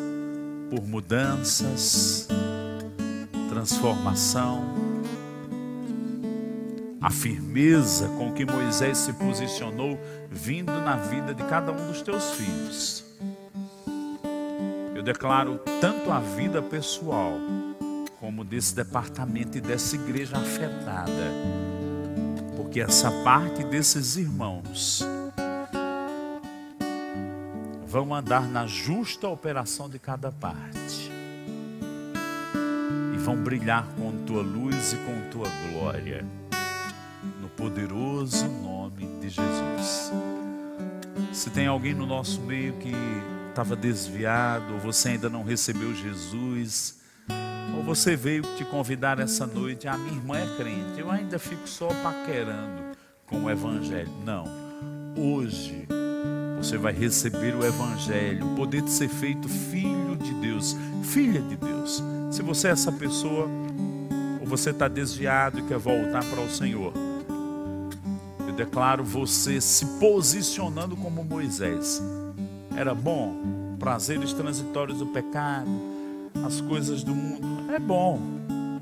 por 0.70 0.82
mudanças, 0.88 2.28
transformação 3.50 4.90
a 7.02 7.10
firmeza 7.10 8.10
com 8.10 8.34
que 8.34 8.46
Moisés 8.46 8.98
se 8.98 9.14
posicionou, 9.14 9.98
vindo 10.30 10.72
na 10.82 10.98
vida 10.98 11.34
de 11.34 11.44
cada 11.44 11.72
um 11.72 11.88
dos 11.88 12.02
teus 12.02 12.32
filhos. 12.32 13.06
Eu 14.94 15.02
declaro 15.02 15.60
tanto 15.80 16.12
a 16.12 16.20
vida 16.20 16.62
pessoal, 16.62 17.32
como 18.20 18.44
desse 18.44 18.76
departamento 18.76 19.58
e 19.58 19.62
dessa 19.62 19.96
igreja 19.96 20.38
afetada, 20.38 21.32
porque 22.58 22.82
essa 22.82 23.10
parte 23.24 23.64
desses 23.64 24.18
irmãos 24.18 25.08
vão 27.90 28.16
andar 28.16 28.48
na 28.48 28.66
justa 28.66 29.28
operação 29.28 29.90
de 29.90 30.00
cada 30.00 30.32
parte 30.32 31.12
e 33.14 33.18
vão 33.18 33.36
brilhar 33.36 33.86
com 33.98 34.24
tua 34.26 34.42
luz 34.42 34.94
e 34.94 34.98
com 34.98 35.30
tua 35.30 35.50
glória 35.70 36.24
poderoso 37.60 38.48
nome 38.48 39.06
de 39.20 39.28
Jesus. 39.28 40.14
Se 41.34 41.50
tem 41.50 41.68
alguém 41.68 41.94
no 41.94 42.06
nosso 42.06 42.40
meio 42.40 42.72
que 42.78 42.94
estava 43.50 43.76
desviado, 43.76 44.76
ou 44.76 44.80
você 44.80 45.10
ainda 45.10 45.30
não 45.30 45.44
recebeu 45.44 45.94
Jesus, 45.94 47.02
ou 47.76 47.84
você 47.84 48.16
veio 48.16 48.44
te 48.56 48.64
convidar 48.64 49.20
essa 49.20 49.46
noite, 49.46 49.90
a 49.90 49.94
ah, 49.94 49.98
minha 49.98 50.16
irmã 50.16 50.38
é 50.38 50.56
crente, 50.56 51.02
eu 51.02 51.12
ainda 51.12 51.38
fico 51.38 51.68
só 51.68 51.90
paquerando 52.02 52.96
com 53.26 53.44
o 53.44 53.50
Evangelho. 53.50 54.10
Não, 54.24 54.46
hoje 55.18 55.86
você 56.60 56.78
vai 56.78 56.94
receber 56.94 57.56
o 57.56 57.66
Evangelho, 57.66 58.46
o 58.46 58.56
poder 58.56 58.82
de 58.82 58.92
ser 58.92 59.10
feito 59.10 59.50
filho 59.50 60.16
de 60.16 60.34
Deus, 60.36 60.76
filha 61.04 61.42
de 61.42 61.56
Deus. 61.56 62.04
Se 62.32 62.42
você 62.42 62.68
é 62.68 62.72
essa 62.72 62.92
pessoa, 62.92 63.48
ou 64.40 64.46
você 64.46 64.70
está 64.70 64.88
desviado 64.88 65.60
e 65.60 65.64
quer 65.64 65.78
voltar 65.78 66.24
para 66.24 66.42
o 66.42 66.50
Senhor, 66.50 66.94
declaro 68.60 69.06
você 69.06 69.62
se 69.62 69.86
posicionando 70.00 70.96
como 70.98 71.24
Moisés. 71.24 72.04
Era 72.76 72.94
bom, 72.94 73.78
prazeres 73.80 74.34
transitórios 74.34 75.00
do 75.00 75.08
pecado, 75.08 75.70
as 76.46 76.60
coisas 76.60 77.02
do 77.02 77.16
mundo. 77.16 77.72
É 77.74 77.80
bom, 77.80 78.20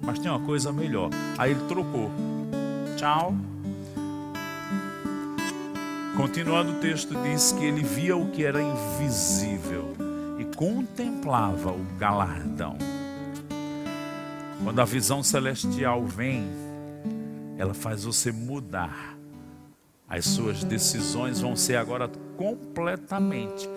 mas 0.01 0.17
tem 0.17 0.31
uma 0.31 0.39
coisa 0.39 0.71
melhor. 0.71 1.11
Aí 1.37 1.51
ele 1.51 1.61
trocou. 1.67 2.09
Tchau. 2.95 3.35
Continuando 6.17 6.73
o 6.73 6.79
texto, 6.79 7.13
diz 7.21 7.51
que 7.51 7.63
ele 7.63 7.83
via 7.83 8.17
o 8.17 8.29
que 8.31 8.43
era 8.43 8.59
invisível 8.61 9.95
e 10.39 10.43
contemplava 10.55 11.71
o 11.71 11.85
galardão. 11.97 12.75
Quando 14.63 14.81
a 14.81 14.85
visão 14.85 15.21
celestial 15.21 16.03
vem, 16.03 16.49
ela 17.57 17.73
faz 17.73 18.03
você 18.03 18.31
mudar 18.31 19.17
as 20.09 20.23
suas 20.23 20.63
decisões 20.63 21.41
vão 21.41 21.53
ser 21.53 21.75
agora 21.75 22.09
completamente 22.37 23.69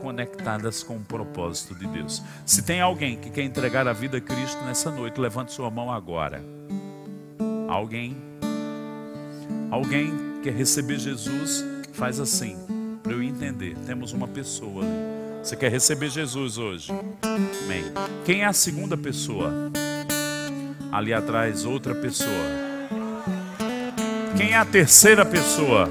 conectadas 0.00 0.82
com 0.82 0.96
o 0.96 1.04
propósito 1.04 1.76
de 1.76 1.86
Deus. 1.86 2.20
Se 2.44 2.62
tem 2.62 2.80
alguém 2.80 3.16
que 3.16 3.30
quer 3.30 3.42
entregar 3.42 3.86
a 3.86 3.92
vida 3.92 4.18
a 4.18 4.20
Cristo 4.20 4.60
nessa 4.64 4.90
noite, 4.90 5.20
levante 5.20 5.52
sua 5.52 5.70
mão 5.70 5.92
agora. 5.92 6.42
Alguém? 7.68 8.16
Alguém 9.70 10.12
quer 10.42 10.54
receber 10.54 10.98
Jesus? 10.98 11.64
Faz 11.96 12.20
assim, 12.20 12.56
para 13.02 13.12
eu 13.12 13.22
entender. 13.22 13.74
Temos 13.86 14.12
uma 14.12 14.28
pessoa 14.28 14.84
ali. 14.84 15.16
Você 15.42 15.56
quer 15.56 15.70
receber 15.70 16.10
Jesus 16.10 16.58
hoje? 16.58 16.92
Amém. 17.22 17.84
Quem 18.24 18.42
é 18.42 18.44
a 18.44 18.52
segunda 18.52 18.96
pessoa? 18.96 19.70
Ali 20.92 21.14
atrás, 21.14 21.64
outra 21.64 21.94
pessoa. 21.94 22.30
Quem 24.36 24.52
é 24.52 24.56
a 24.56 24.64
terceira 24.64 25.24
pessoa? 25.24 25.88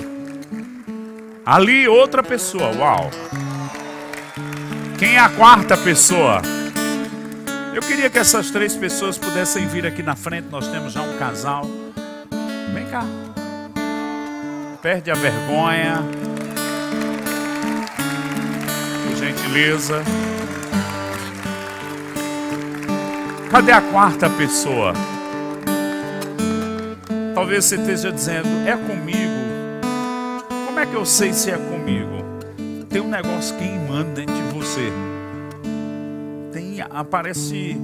Ali, 1.43 1.87
outra 1.87 2.21
pessoa. 2.21 2.71
Uau. 2.75 3.09
Quem 4.99 5.15
é 5.15 5.19
a 5.19 5.29
quarta 5.29 5.75
pessoa? 5.75 6.41
Eu 7.73 7.81
queria 7.81 8.09
que 8.11 8.19
essas 8.19 8.51
três 8.51 8.75
pessoas 8.75 9.17
pudessem 9.17 9.65
vir 9.67 9.87
aqui 9.87 10.03
na 10.03 10.15
frente. 10.15 10.49
Nós 10.51 10.67
temos 10.67 10.93
já 10.93 11.01
um 11.01 11.17
casal. 11.17 11.65
Vem 12.73 12.85
cá. 12.91 13.03
Perde 14.85 15.09
a 15.09 15.15
vergonha. 15.15 16.03
Por 19.03 19.15
gentileza. 19.17 20.03
Cadê 23.49 23.71
a 23.71 23.81
quarta 23.81 24.29
pessoa? 24.29 24.93
Talvez 27.33 27.65
você 27.65 27.77
esteja 27.77 28.11
dizendo, 28.11 28.47
é 28.67 28.77
comigo. 28.77 29.33
Como 30.67 30.79
é 30.79 30.85
que 30.85 30.93
eu 30.93 31.03
sei 31.03 31.33
se 31.33 31.49
é 31.49 31.57
comigo? 31.57 32.23
Tem 32.87 33.01
um 33.01 33.09
negócio 33.09 33.57
queimando 33.57 34.11
dentro 34.11 34.35
de 34.35 34.53
você. 34.53 34.93
Tem, 36.53 36.79
aparece 36.81 37.75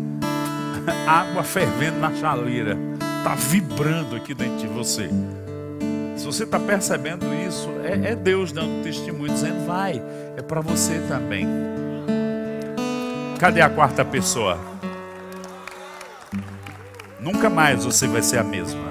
água 1.10 1.42
fervendo 1.42 1.98
na 1.98 2.14
chaleira. 2.14 2.78
Está 3.18 3.34
vibrando 3.34 4.16
aqui 4.16 4.36
dentro 4.36 4.58
de 4.58 4.68
você. 4.68 5.10
Se 6.22 6.28
você 6.28 6.44
está 6.44 6.60
percebendo 6.60 7.26
isso, 7.34 7.68
é, 7.84 8.12
é 8.12 8.16
Deus 8.16 8.52
dando 8.52 8.84
testemunho, 8.84 9.34
dizendo, 9.34 9.66
vai, 9.66 10.00
é 10.38 10.42
para 10.44 10.62
você 10.62 11.00
também. 11.08 11.48
Cadê 13.40 13.60
a 13.60 13.68
quarta 13.68 14.06
pessoa? 14.06 14.60
Nunca 17.20 17.50
mais 17.50 17.84
você 17.84 18.08
vai 18.08 18.22
ser 18.22 18.38
a 18.38 18.44
mesma. 18.44 18.84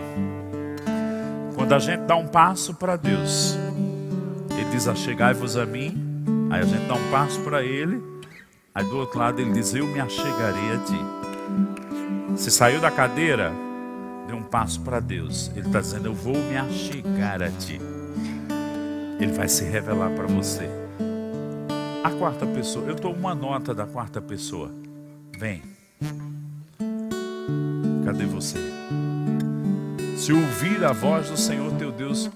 Quando 1.54 1.72
a 1.72 1.78
gente 1.78 2.00
dá 2.00 2.16
um 2.16 2.26
passo 2.26 2.74
para 2.74 2.96
Deus, 2.96 3.56
Ele 4.50 4.68
diz: 4.72 4.88
Achegai-vos 4.88 5.56
a 5.56 5.64
mim. 5.64 6.24
Aí 6.50 6.62
a 6.62 6.64
gente 6.64 6.84
dá 6.88 6.94
um 6.94 7.10
passo 7.12 7.38
para 7.42 7.62
Ele. 7.62 8.02
Aí 8.74 8.84
do 8.84 8.96
outro 8.96 9.20
lado 9.20 9.40
Ele 9.40 9.52
diz: 9.52 9.72
Eu 9.72 9.86
me 9.86 10.00
achegarei 10.00 10.72
a 10.74 10.78
ti. 10.78 12.36
Se 12.36 12.50
saiu 12.50 12.80
da 12.80 12.90
cadeira, 12.90 13.52
dê 14.30 14.36
um 14.36 14.42
passo 14.42 14.80
para 14.80 15.00
Deus. 15.00 15.50
Ele 15.56 15.66
está 15.66 15.80
dizendo: 15.80 16.06
Eu 16.06 16.14
vou 16.14 16.36
me 16.36 16.56
achegar 16.56 17.42
a 17.42 17.50
ti. 17.50 17.80
Ele 19.18 19.32
vai 19.32 19.48
se 19.48 19.64
revelar 19.64 20.10
para 20.10 20.26
você. 20.26 20.68
A 22.02 22.10
quarta 22.12 22.46
pessoa, 22.46 22.86
eu 22.86 22.94
estou 22.94 23.12
uma 23.12 23.34
nota 23.34 23.74
da 23.74 23.84
quarta 23.84 24.20
pessoa. 24.22 24.70
Vem. 25.36 25.62
Cadê 28.04 28.24
você? 28.24 28.58
Se 30.16 30.32
ouvir 30.32 30.84
a 30.84 30.92
voz 30.92 31.28
do 31.28 31.36
Senhor 31.36 31.72
teu 31.72 31.92
Deus, 31.92 32.30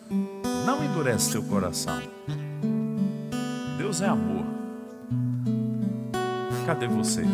não 0.67 0.85
endurece 0.85 1.33
teu 1.33 1.43
coração. 1.43 2.03
Deus 3.79 4.03
é 4.03 4.07
amor. 4.07 4.45
Cadê 6.67 6.87
você? 6.87 7.25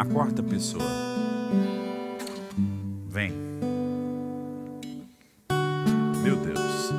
A 0.00 0.04
quarta 0.06 0.42
pessoa. 0.42 0.82
Vem. 3.06 3.32
Meu 6.22 6.36
Deus. 6.36 6.90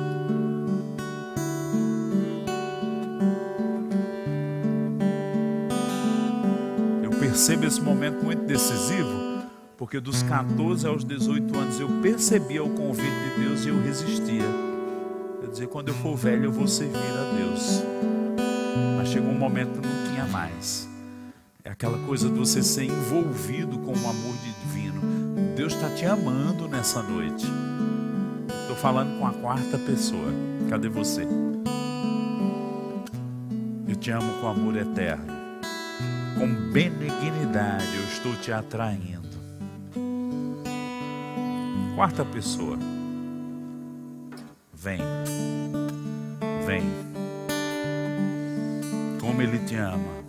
Eu 7.02 7.10
percebo 7.18 7.66
esse 7.66 7.80
momento 7.80 8.24
muito 8.24 8.44
decisivo, 8.44 9.10
porque 9.76 9.98
dos 9.98 10.22
14 10.22 10.86
aos 10.86 11.04
18 11.04 11.58
anos 11.58 11.80
eu 11.80 11.88
percebia 12.00 12.62
o 12.62 12.70
convite 12.70 13.10
de 13.10 13.42
Deus 13.42 13.66
e 13.66 13.70
eu 13.70 13.82
resistia. 13.82 14.46
Eu 15.42 15.48
dizia, 15.50 15.66
quando 15.66 15.88
eu 15.88 15.94
for 15.94 16.14
velho 16.14 16.44
eu 16.44 16.52
vou 16.52 16.68
servir 16.68 16.98
a 16.98 17.36
Deus. 17.36 17.82
Mas 18.96 19.08
chegou 19.08 19.32
um 19.32 19.38
momento 19.38 19.80
que 19.80 19.88
não 19.88 20.12
tinha 20.12 20.24
mais. 20.26 20.91
É 21.64 21.70
aquela 21.70 21.96
coisa 22.06 22.28
de 22.28 22.36
você 22.36 22.60
ser 22.60 22.84
envolvido 22.84 23.78
com 23.78 23.92
o 23.92 24.08
amor 24.08 24.34
divino. 24.38 25.00
Deus 25.54 25.72
está 25.74 25.88
te 25.90 26.04
amando 26.04 26.66
nessa 26.66 27.00
noite. 27.02 27.46
Estou 28.62 28.74
falando 28.74 29.16
com 29.16 29.26
a 29.26 29.32
quarta 29.32 29.78
pessoa. 29.78 30.32
Cadê 30.68 30.88
você? 30.88 31.24
Eu 33.86 33.94
te 33.94 34.10
amo 34.10 34.40
com 34.40 34.48
amor 34.48 34.76
eterno. 34.76 35.24
Com 36.36 36.72
benignidade 36.72 37.96
eu 37.96 38.04
estou 38.12 38.34
te 38.36 38.50
atraindo. 38.50 39.28
Quarta 41.94 42.24
pessoa. 42.24 42.76
Vem. 44.74 44.98
Vem. 46.66 46.82
Como 49.20 49.40
Ele 49.40 49.60
te 49.60 49.76
ama. 49.76 50.21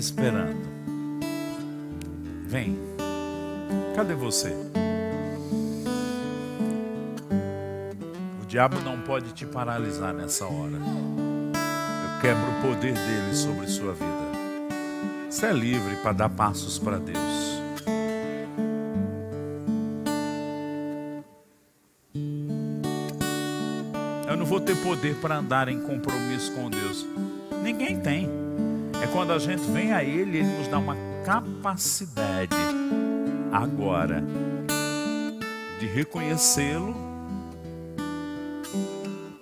Esperando. 0.00 0.56
Vem. 2.46 2.76
Cadê 3.94 4.14
você? 4.14 4.48
O 8.42 8.46
diabo 8.46 8.80
não 8.80 9.00
pode 9.02 9.32
te 9.32 9.46
paralisar 9.46 10.12
nessa 10.12 10.46
hora. 10.46 10.72
Eu 10.72 12.20
quebro 12.20 12.42
o 12.42 12.62
poder 12.62 12.94
dele 12.94 13.34
sobre 13.34 13.68
sua 13.68 13.92
vida. 13.92 14.30
Você 15.30 15.46
é 15.46 15.52
livre 15.52 15.94
para 15.96 16.12
dar 16.12 16.28
passos 16.30 16.78
para 16.78 16.98
Deus. 16.98 17.60
Eu 24.28 24.36
não 24.36 24.46
vou 24.46 24.60
ter 24.60 24.76
poder 24.76 25.14
para 25.16 25.36
andar 25.36 25.68
em 25.68 25.80
compromisso 25.80 26.52
com 26.52 26.70
Deus. 26.70 27.06
Ninguém 27.62 28.00
tem. 28.00 28.39
É 29.02 29.06
quando 29.12 29.32
a 29.32 29.38
gente 29.38 29.62
vem 29.70 29.92
a 29.92 30.04
Ele, 30.04 30.38
Ele 30.38 30.58
nos 30.58 30.68
dá 30.68 30.78
uma 30.78 30.96
capacidade 31.24 32.54
agora 33.52 34.22
de 35.78 35.86
reconhecê-lo 35.86 36.94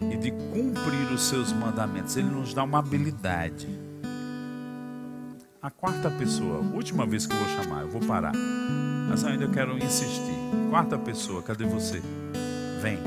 e 0.01 0.17
de 0.17 0.31
cumprir 0.31 1.13
os 1.13 1.23
seus 1.23 1.53
mandamentos. 1.53 2.17
Ele 2.17 2.29
nos 2.29 2.55
dá 2.55 2.63
uma 2.63 2.79
habilidade. 2.79 3.69
A 5.61 5.71
quarta 5.71 6.09
pessoa, 6.11 6.61
última 6.73 7.05
vez 7.05 7.27
que 7.27 7.35
eu 7.35 7.39
vou 7.39 7.49
chamar, 7.49 7.83
eu 7.83 7.89
vou 7.89 8.01
parar. 8.01 8.33
Mas 9.09 9.25
ainda 9.25 9.49
quero 9.49 9.77
insistir. 9.77 10.39
Quarta 10.71 10.97
pessoa, 10.97 11.43
cadê 11.43 11.65
você? 11.65 12.01
Vem. 12.81 12.99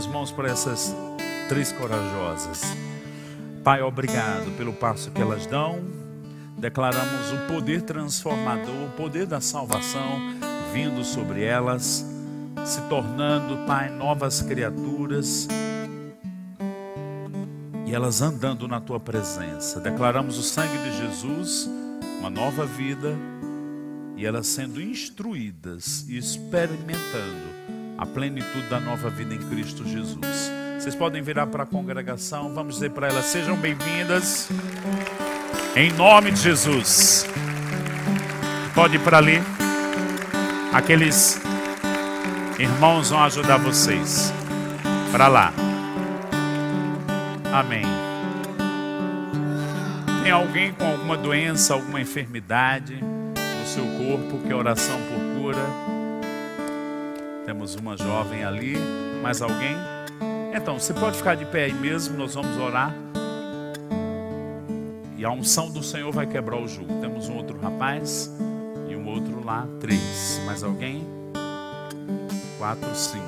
As 0.00 0.06
mãos 0.06 0.32
para 0.32 0.50
essas 0.50 0.96
três 1.46 1.72
corajosas. 1.72 2.62
Pai, 3.62 3.82
obrigado 3.82 4.50
pelo 4.56 4.72
passo 4.72 5.10
que 5.10 5.20
elas 5.20 5.44
dão. 5.44 5.78
Declaramos 6.56 7.30
o 7.32 7.52
poder 7.52 7.82
transformador, 7.82 8.86
o 8.86 8.96
poder 8.96 9.26
da 9.26 9.42
salvação 9.42 10.18
vindo 10.72 11.04
sobre 11.04 11.44
elas, 11.44 12.06
se 12.64 12.80
tornando, 12.88 13.66
Pai, 13.66 13.90
novas 13.90 14.40
criaturas 14.40 15.46
e 17.84 17.94
elas 17.94 18.22
andando 18.22 18.66
na 18.66 18.80
tua 18.80 18.98
presença. 18.98 19.80
Declaramos 19.80 20.38
o 20.38 20.42
sangue 20.42 20.78
de 20.78 20.96
Jesus, 20.96 21.68
uma 22.20 22.30
nova 22.30 22.64
vida 22.64 23.14
e 24.16 24.24
elas 24.24 24.46
sendo 24.46 24.80
instruídas 24.80 26.06
e 26.08 26.16
experimentando 26.16 27.49
a 28.00 28.06
plenitude 28.06 28.66
da 28.70 28.80
nova 28.80 29.10
vida 29.10 29.34
em 29.34 29.38
Cristo 29.38 29.86
Jesus. 29.86 30.50
Vocês 30.78 30.94
podem 30.94 31.20
virar 31.20 31.46
para 31.48 31.64
a 31.64 31.66
congregação, 31.66 32.54
vamos 32.54 32.76
dizer 32.76 32.90
para 32.92 33.08
elas: 33.08 33.26
sejam 33.26 33.54
bem-vindas, 33.56 34.48
em 35.76 35.92
nome 35.92 36.30
de 36.30 36.40
Jesus. 36.40 37.26
Pode 38.74 38.96
ir 38.96 39.00
para 39.00 39.18
ali, 39.18 39.42
aqueles 40.72 41.38
irmãos 42.58 43.10
vão 43.10 43.22
ajudar 43.24 43.58
vocês. 43.58 44.32
Para 45.12 45.28
lá, 45.28 45.52
amém. 47.52 47.84
Tem 50.22 50.32
alguém 50.32 50.72
com 50.72 50.86
alguma 50.86 51.18
doença, 51.18 51.74
alguma 51.74 52.00
enfermidade 52.00 52.94
no 52.94 53.66
seu 53.66 53.84
corpo, 53.84 54.38
que 54.46 54.54
oração 54.54 54.96
por 55.02 55.42
cura? 55.42 55.99
Temos 57.50 57.74
uma 57.74 57.96
jovem 57.96 58.44
ali, 58.44 58.76
mais 59.20 59.42
alguém? 59.42 59.76
Então, 60.54 60.78
você 60.78 60.94
pode 60.94 61.16
ficar 61.16 61.34
de 61.34 61.44
pé 61.44 61.64
aí 61.64 61.72
mesmo, 61.72 62.16
nós 62.16 62.32
vamos 62.32 62.56
orar. 62.56 62.94
E 65.16 65.24
a 65.24 65.32
unção 65.32 65.68
do 65.68 65.82
Senhor 65.82 66.12
vai 66.12 66.28
quebrar 66.28 66.58
o 66.58 66.68
jugo. 66.68 67.00
Temos 67.00 67.28
um 67.28 67.34
outro 67.34 67.58
rapaz 67.58 68.32
e 68.88 68.94
um 68.94 69.04
outro 69.08 69.44
lá, 69.44 69.66
três. 69.80 70.40
Mais 70.46 70.62
alguém? 70.62 71.04
Quatro, 72.56 72.94
cinco. 72.94 73.26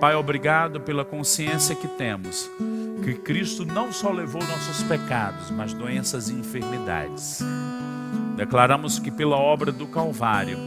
Pai, 0.00 0.16
obrigado 0.16 0.80
pela 0.80 1.04
consciência 1.04 1.76
que 1.76 1.86
temos 1.86 2.50
que 3.04 3.14
Cristo 3.14 3.64
não 3.64 3.92
só 3.92 4.10
levou 4.10 4.42
nossos 4.42 4.82
pecados, 4.82 5.48
mas 5.52 5.72
doenças 5.72 6.28
e 6.28 6.34
enfermidades. 6.34 7.40
Declaramos 8.36 8.98
que 8.98 9.12
pela 9.12 9.36
obra 9.36 9.70
do 9.70 9.86
Calvário, 9.86 10.58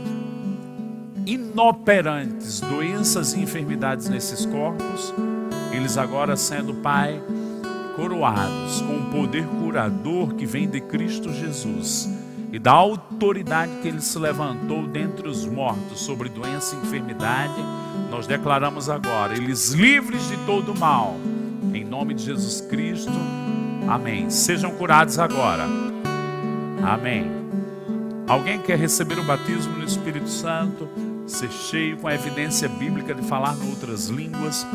inoperantes 1.34 2.60
doenças 2.60 3.34
e 3.34 3.40
enfermidades 3.40 4.10
nesses 4.10 4.46
corpos, 4.46 5.14
eles 5.72 5.98
agora 5.98 6.36
sendo, 6.36 6.74
Pai, 6.76 7.22
coroados 7.96 8.82
com 8.82 8.98
o 8.98 9.12
poder 9.12 9.46
curador 9.46 10.34
que 10.34 10.46
vem 10.46 10.68
de 10.68 10.82
Cristo 10.82 11.32
Jesus 11.32 12.10
e 12.52 12.58
da 12.58 12.72
autoridade 12.72 13.72
que 13.82 13.88
ele 13.88 14.02
se 14.02 14.18
levantou 14.18 14.88
dentre 14.88 15.28
os 15.28 15.46
mortos 15.46 16.00
sobre 16.00 16.30
doença 16.30 16.76
e 16.76 16.80
enfermidade, 16.80 17.54
nós 18.10 18.26
declaramos 18.26 18.90
agora, 18.90 19.36
eles 19.36 19.70
livres 19.70 20.28
de 20.28 20.38
todo 20.46 20.74
mal, 20.74 21.16
em 21.74 21.86
nome 21.86 22.16
de 22.16 22.24
Jesus 22.24 22.62
Cristo, 22.62 23.12
amém. 23.88 24.32
Sejam 24.32 24.72
curados 24.72 25.20
agora, 25.20 25.66
amém. 26.84 27.30
Alguém 28.28 28.60
quer 28.60 28.80
receber 28.80 29.20
o 29.20 29.24
batismo 29.24 29.78
no 29.78 29.84
Espírito 29.84 30.30
Santo, 30.30 30.88
ser 31.32 31.52
cheio 31.52 31.98
com 31.98 32.08
a 32.08 32.14
evidência 32.14 32.68
bíblica 32.68 33.14
de 33.14 33.22
falar 33.22 33.56
em 33.56 33.70
outras 33.70 34.08
línguas, 34.08 34.66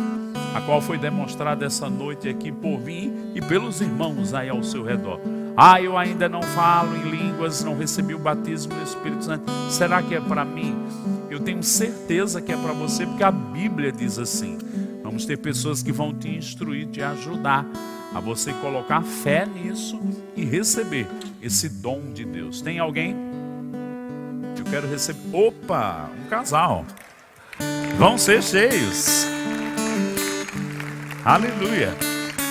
a 0.54 0.60
qual 0.60 0.80
foi 0.80 0.98
demonstrada 0.98 1.66
essa 1.66 1.88
noite 1.88 2.28
aqui 2.28 2.52
por 2.52 2.80
mim 2.80 3.32
e 3.34 3.40
pelos 3.40 3.80
irmãos 3.80 4.32
aí 4.34 4.48
ao 4.48 4.62
seu 4.62 4.84
redor. 4.84 5.20
Ah, 5.56 5.80
eu 5.80 5.96
ainda 5.96 6.28
não 6.28 6.42
falo 6.42 6.96
em 6.96 7.10
línguas, 7.10 7.62
não 7.62 7.76
recebi 7.76 8.14
o 8.14 8.18
batismo 8.18 8.74
do 8.74 8.82
Espírito 8.82 9.24
Santo. 9.24 9.50
Será 9.70 10.02
que 10.02 10.14
é 10.14 10.20
para 10.20 10.44
mim? 10.44 10.74
Eu 11.30 11.40
tenho 11.40 11.62
certeza 11.62 12.40
que 12.40 12.52
é 12.52 12.56
para 12.56 12.72
você, 12.72 13.06
porque 13.06 13.22
a 13.22 13.30
Bíblia 13.30 13.92
diz 13.92 14.18
assim. 14.18 14.58
Vamos 15.02 15.26
ter 15.26 15.36
pessoas 15.36 15.82
que 15.82 15.92
vão 15.92 16.12
te 16.12 16.28
instruir, 16.28 16.88
te 16.88 17.02
ajudar 17.02 17.66
a 18.14 18.20
você 18.20 18.52
colocar 18.54 19.02
fé 19.02 19.46
nisso 19.46 20.00
e 20.36 20.44
receber 20.44 21.06
esse 21.42 21.68
dom 21.68 22.12
de 22.12 22.24
Deus. 22.24 22.60
Tem 22.60 22.78
alguém? 22.78 23.33
Quero 24.74 24.88
receber. 24.88 25.20
Opa, 25.32 26.10
um 26.18 26.28
casal. 26.28 26.84
Vão 27.96 28.18
ser 28.18 28.42
cheios. 28.42 29.24
Aleluia. 31.24 31.94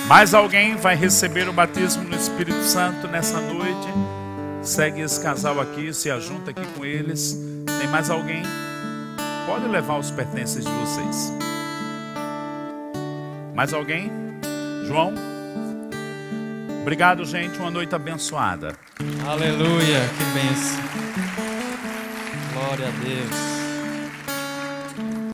Mais 0.08 0.32
alguém 0.32 0.74
vai 0.74 0.96
receber 0.96 1.46
o 1.50 1.52
batismo 1.52 2.02
no 2.02 2.16
Espírito 2.16 2.62
Santo 2.62 3.08
nessa 3.08 3.38
noite? 3.42 3.88
Segue 4.62 5.02
esse 5.02 5.20
casal 5.20 5.60
aqui, 5.60 5.92
se 5.92 6.10
ajunta 6.10 6.50
aqui 6.50 6.66
com 6.68 6.82
eles. 6.82 7.38
Tem 7.78 7.88
mais 7.88 8.08
alguém? 8.08 8.42
Pode 9.44 9.68
levar 9.68 9.98
os 9.98 10.10
pertences 10.10 10.64
de 10.64 10.70
vocês. 10.70 11.30
Mais 13.54 13.74
alguém? 13.74 14.10
João? 14.86 15.12
Obrigado, 16.80 17.22
gente. 17.26 17.58
Uma 17.58 17.70
noite 17.70 17.94
abençoada. 17.94 18.74
Aleluia, 19.28 20.00
que 20.16 20.24
bênção. 20.32 21.23
Glória 22.64 22.88
a 22.88 22.90
Deus. 22.92 23.53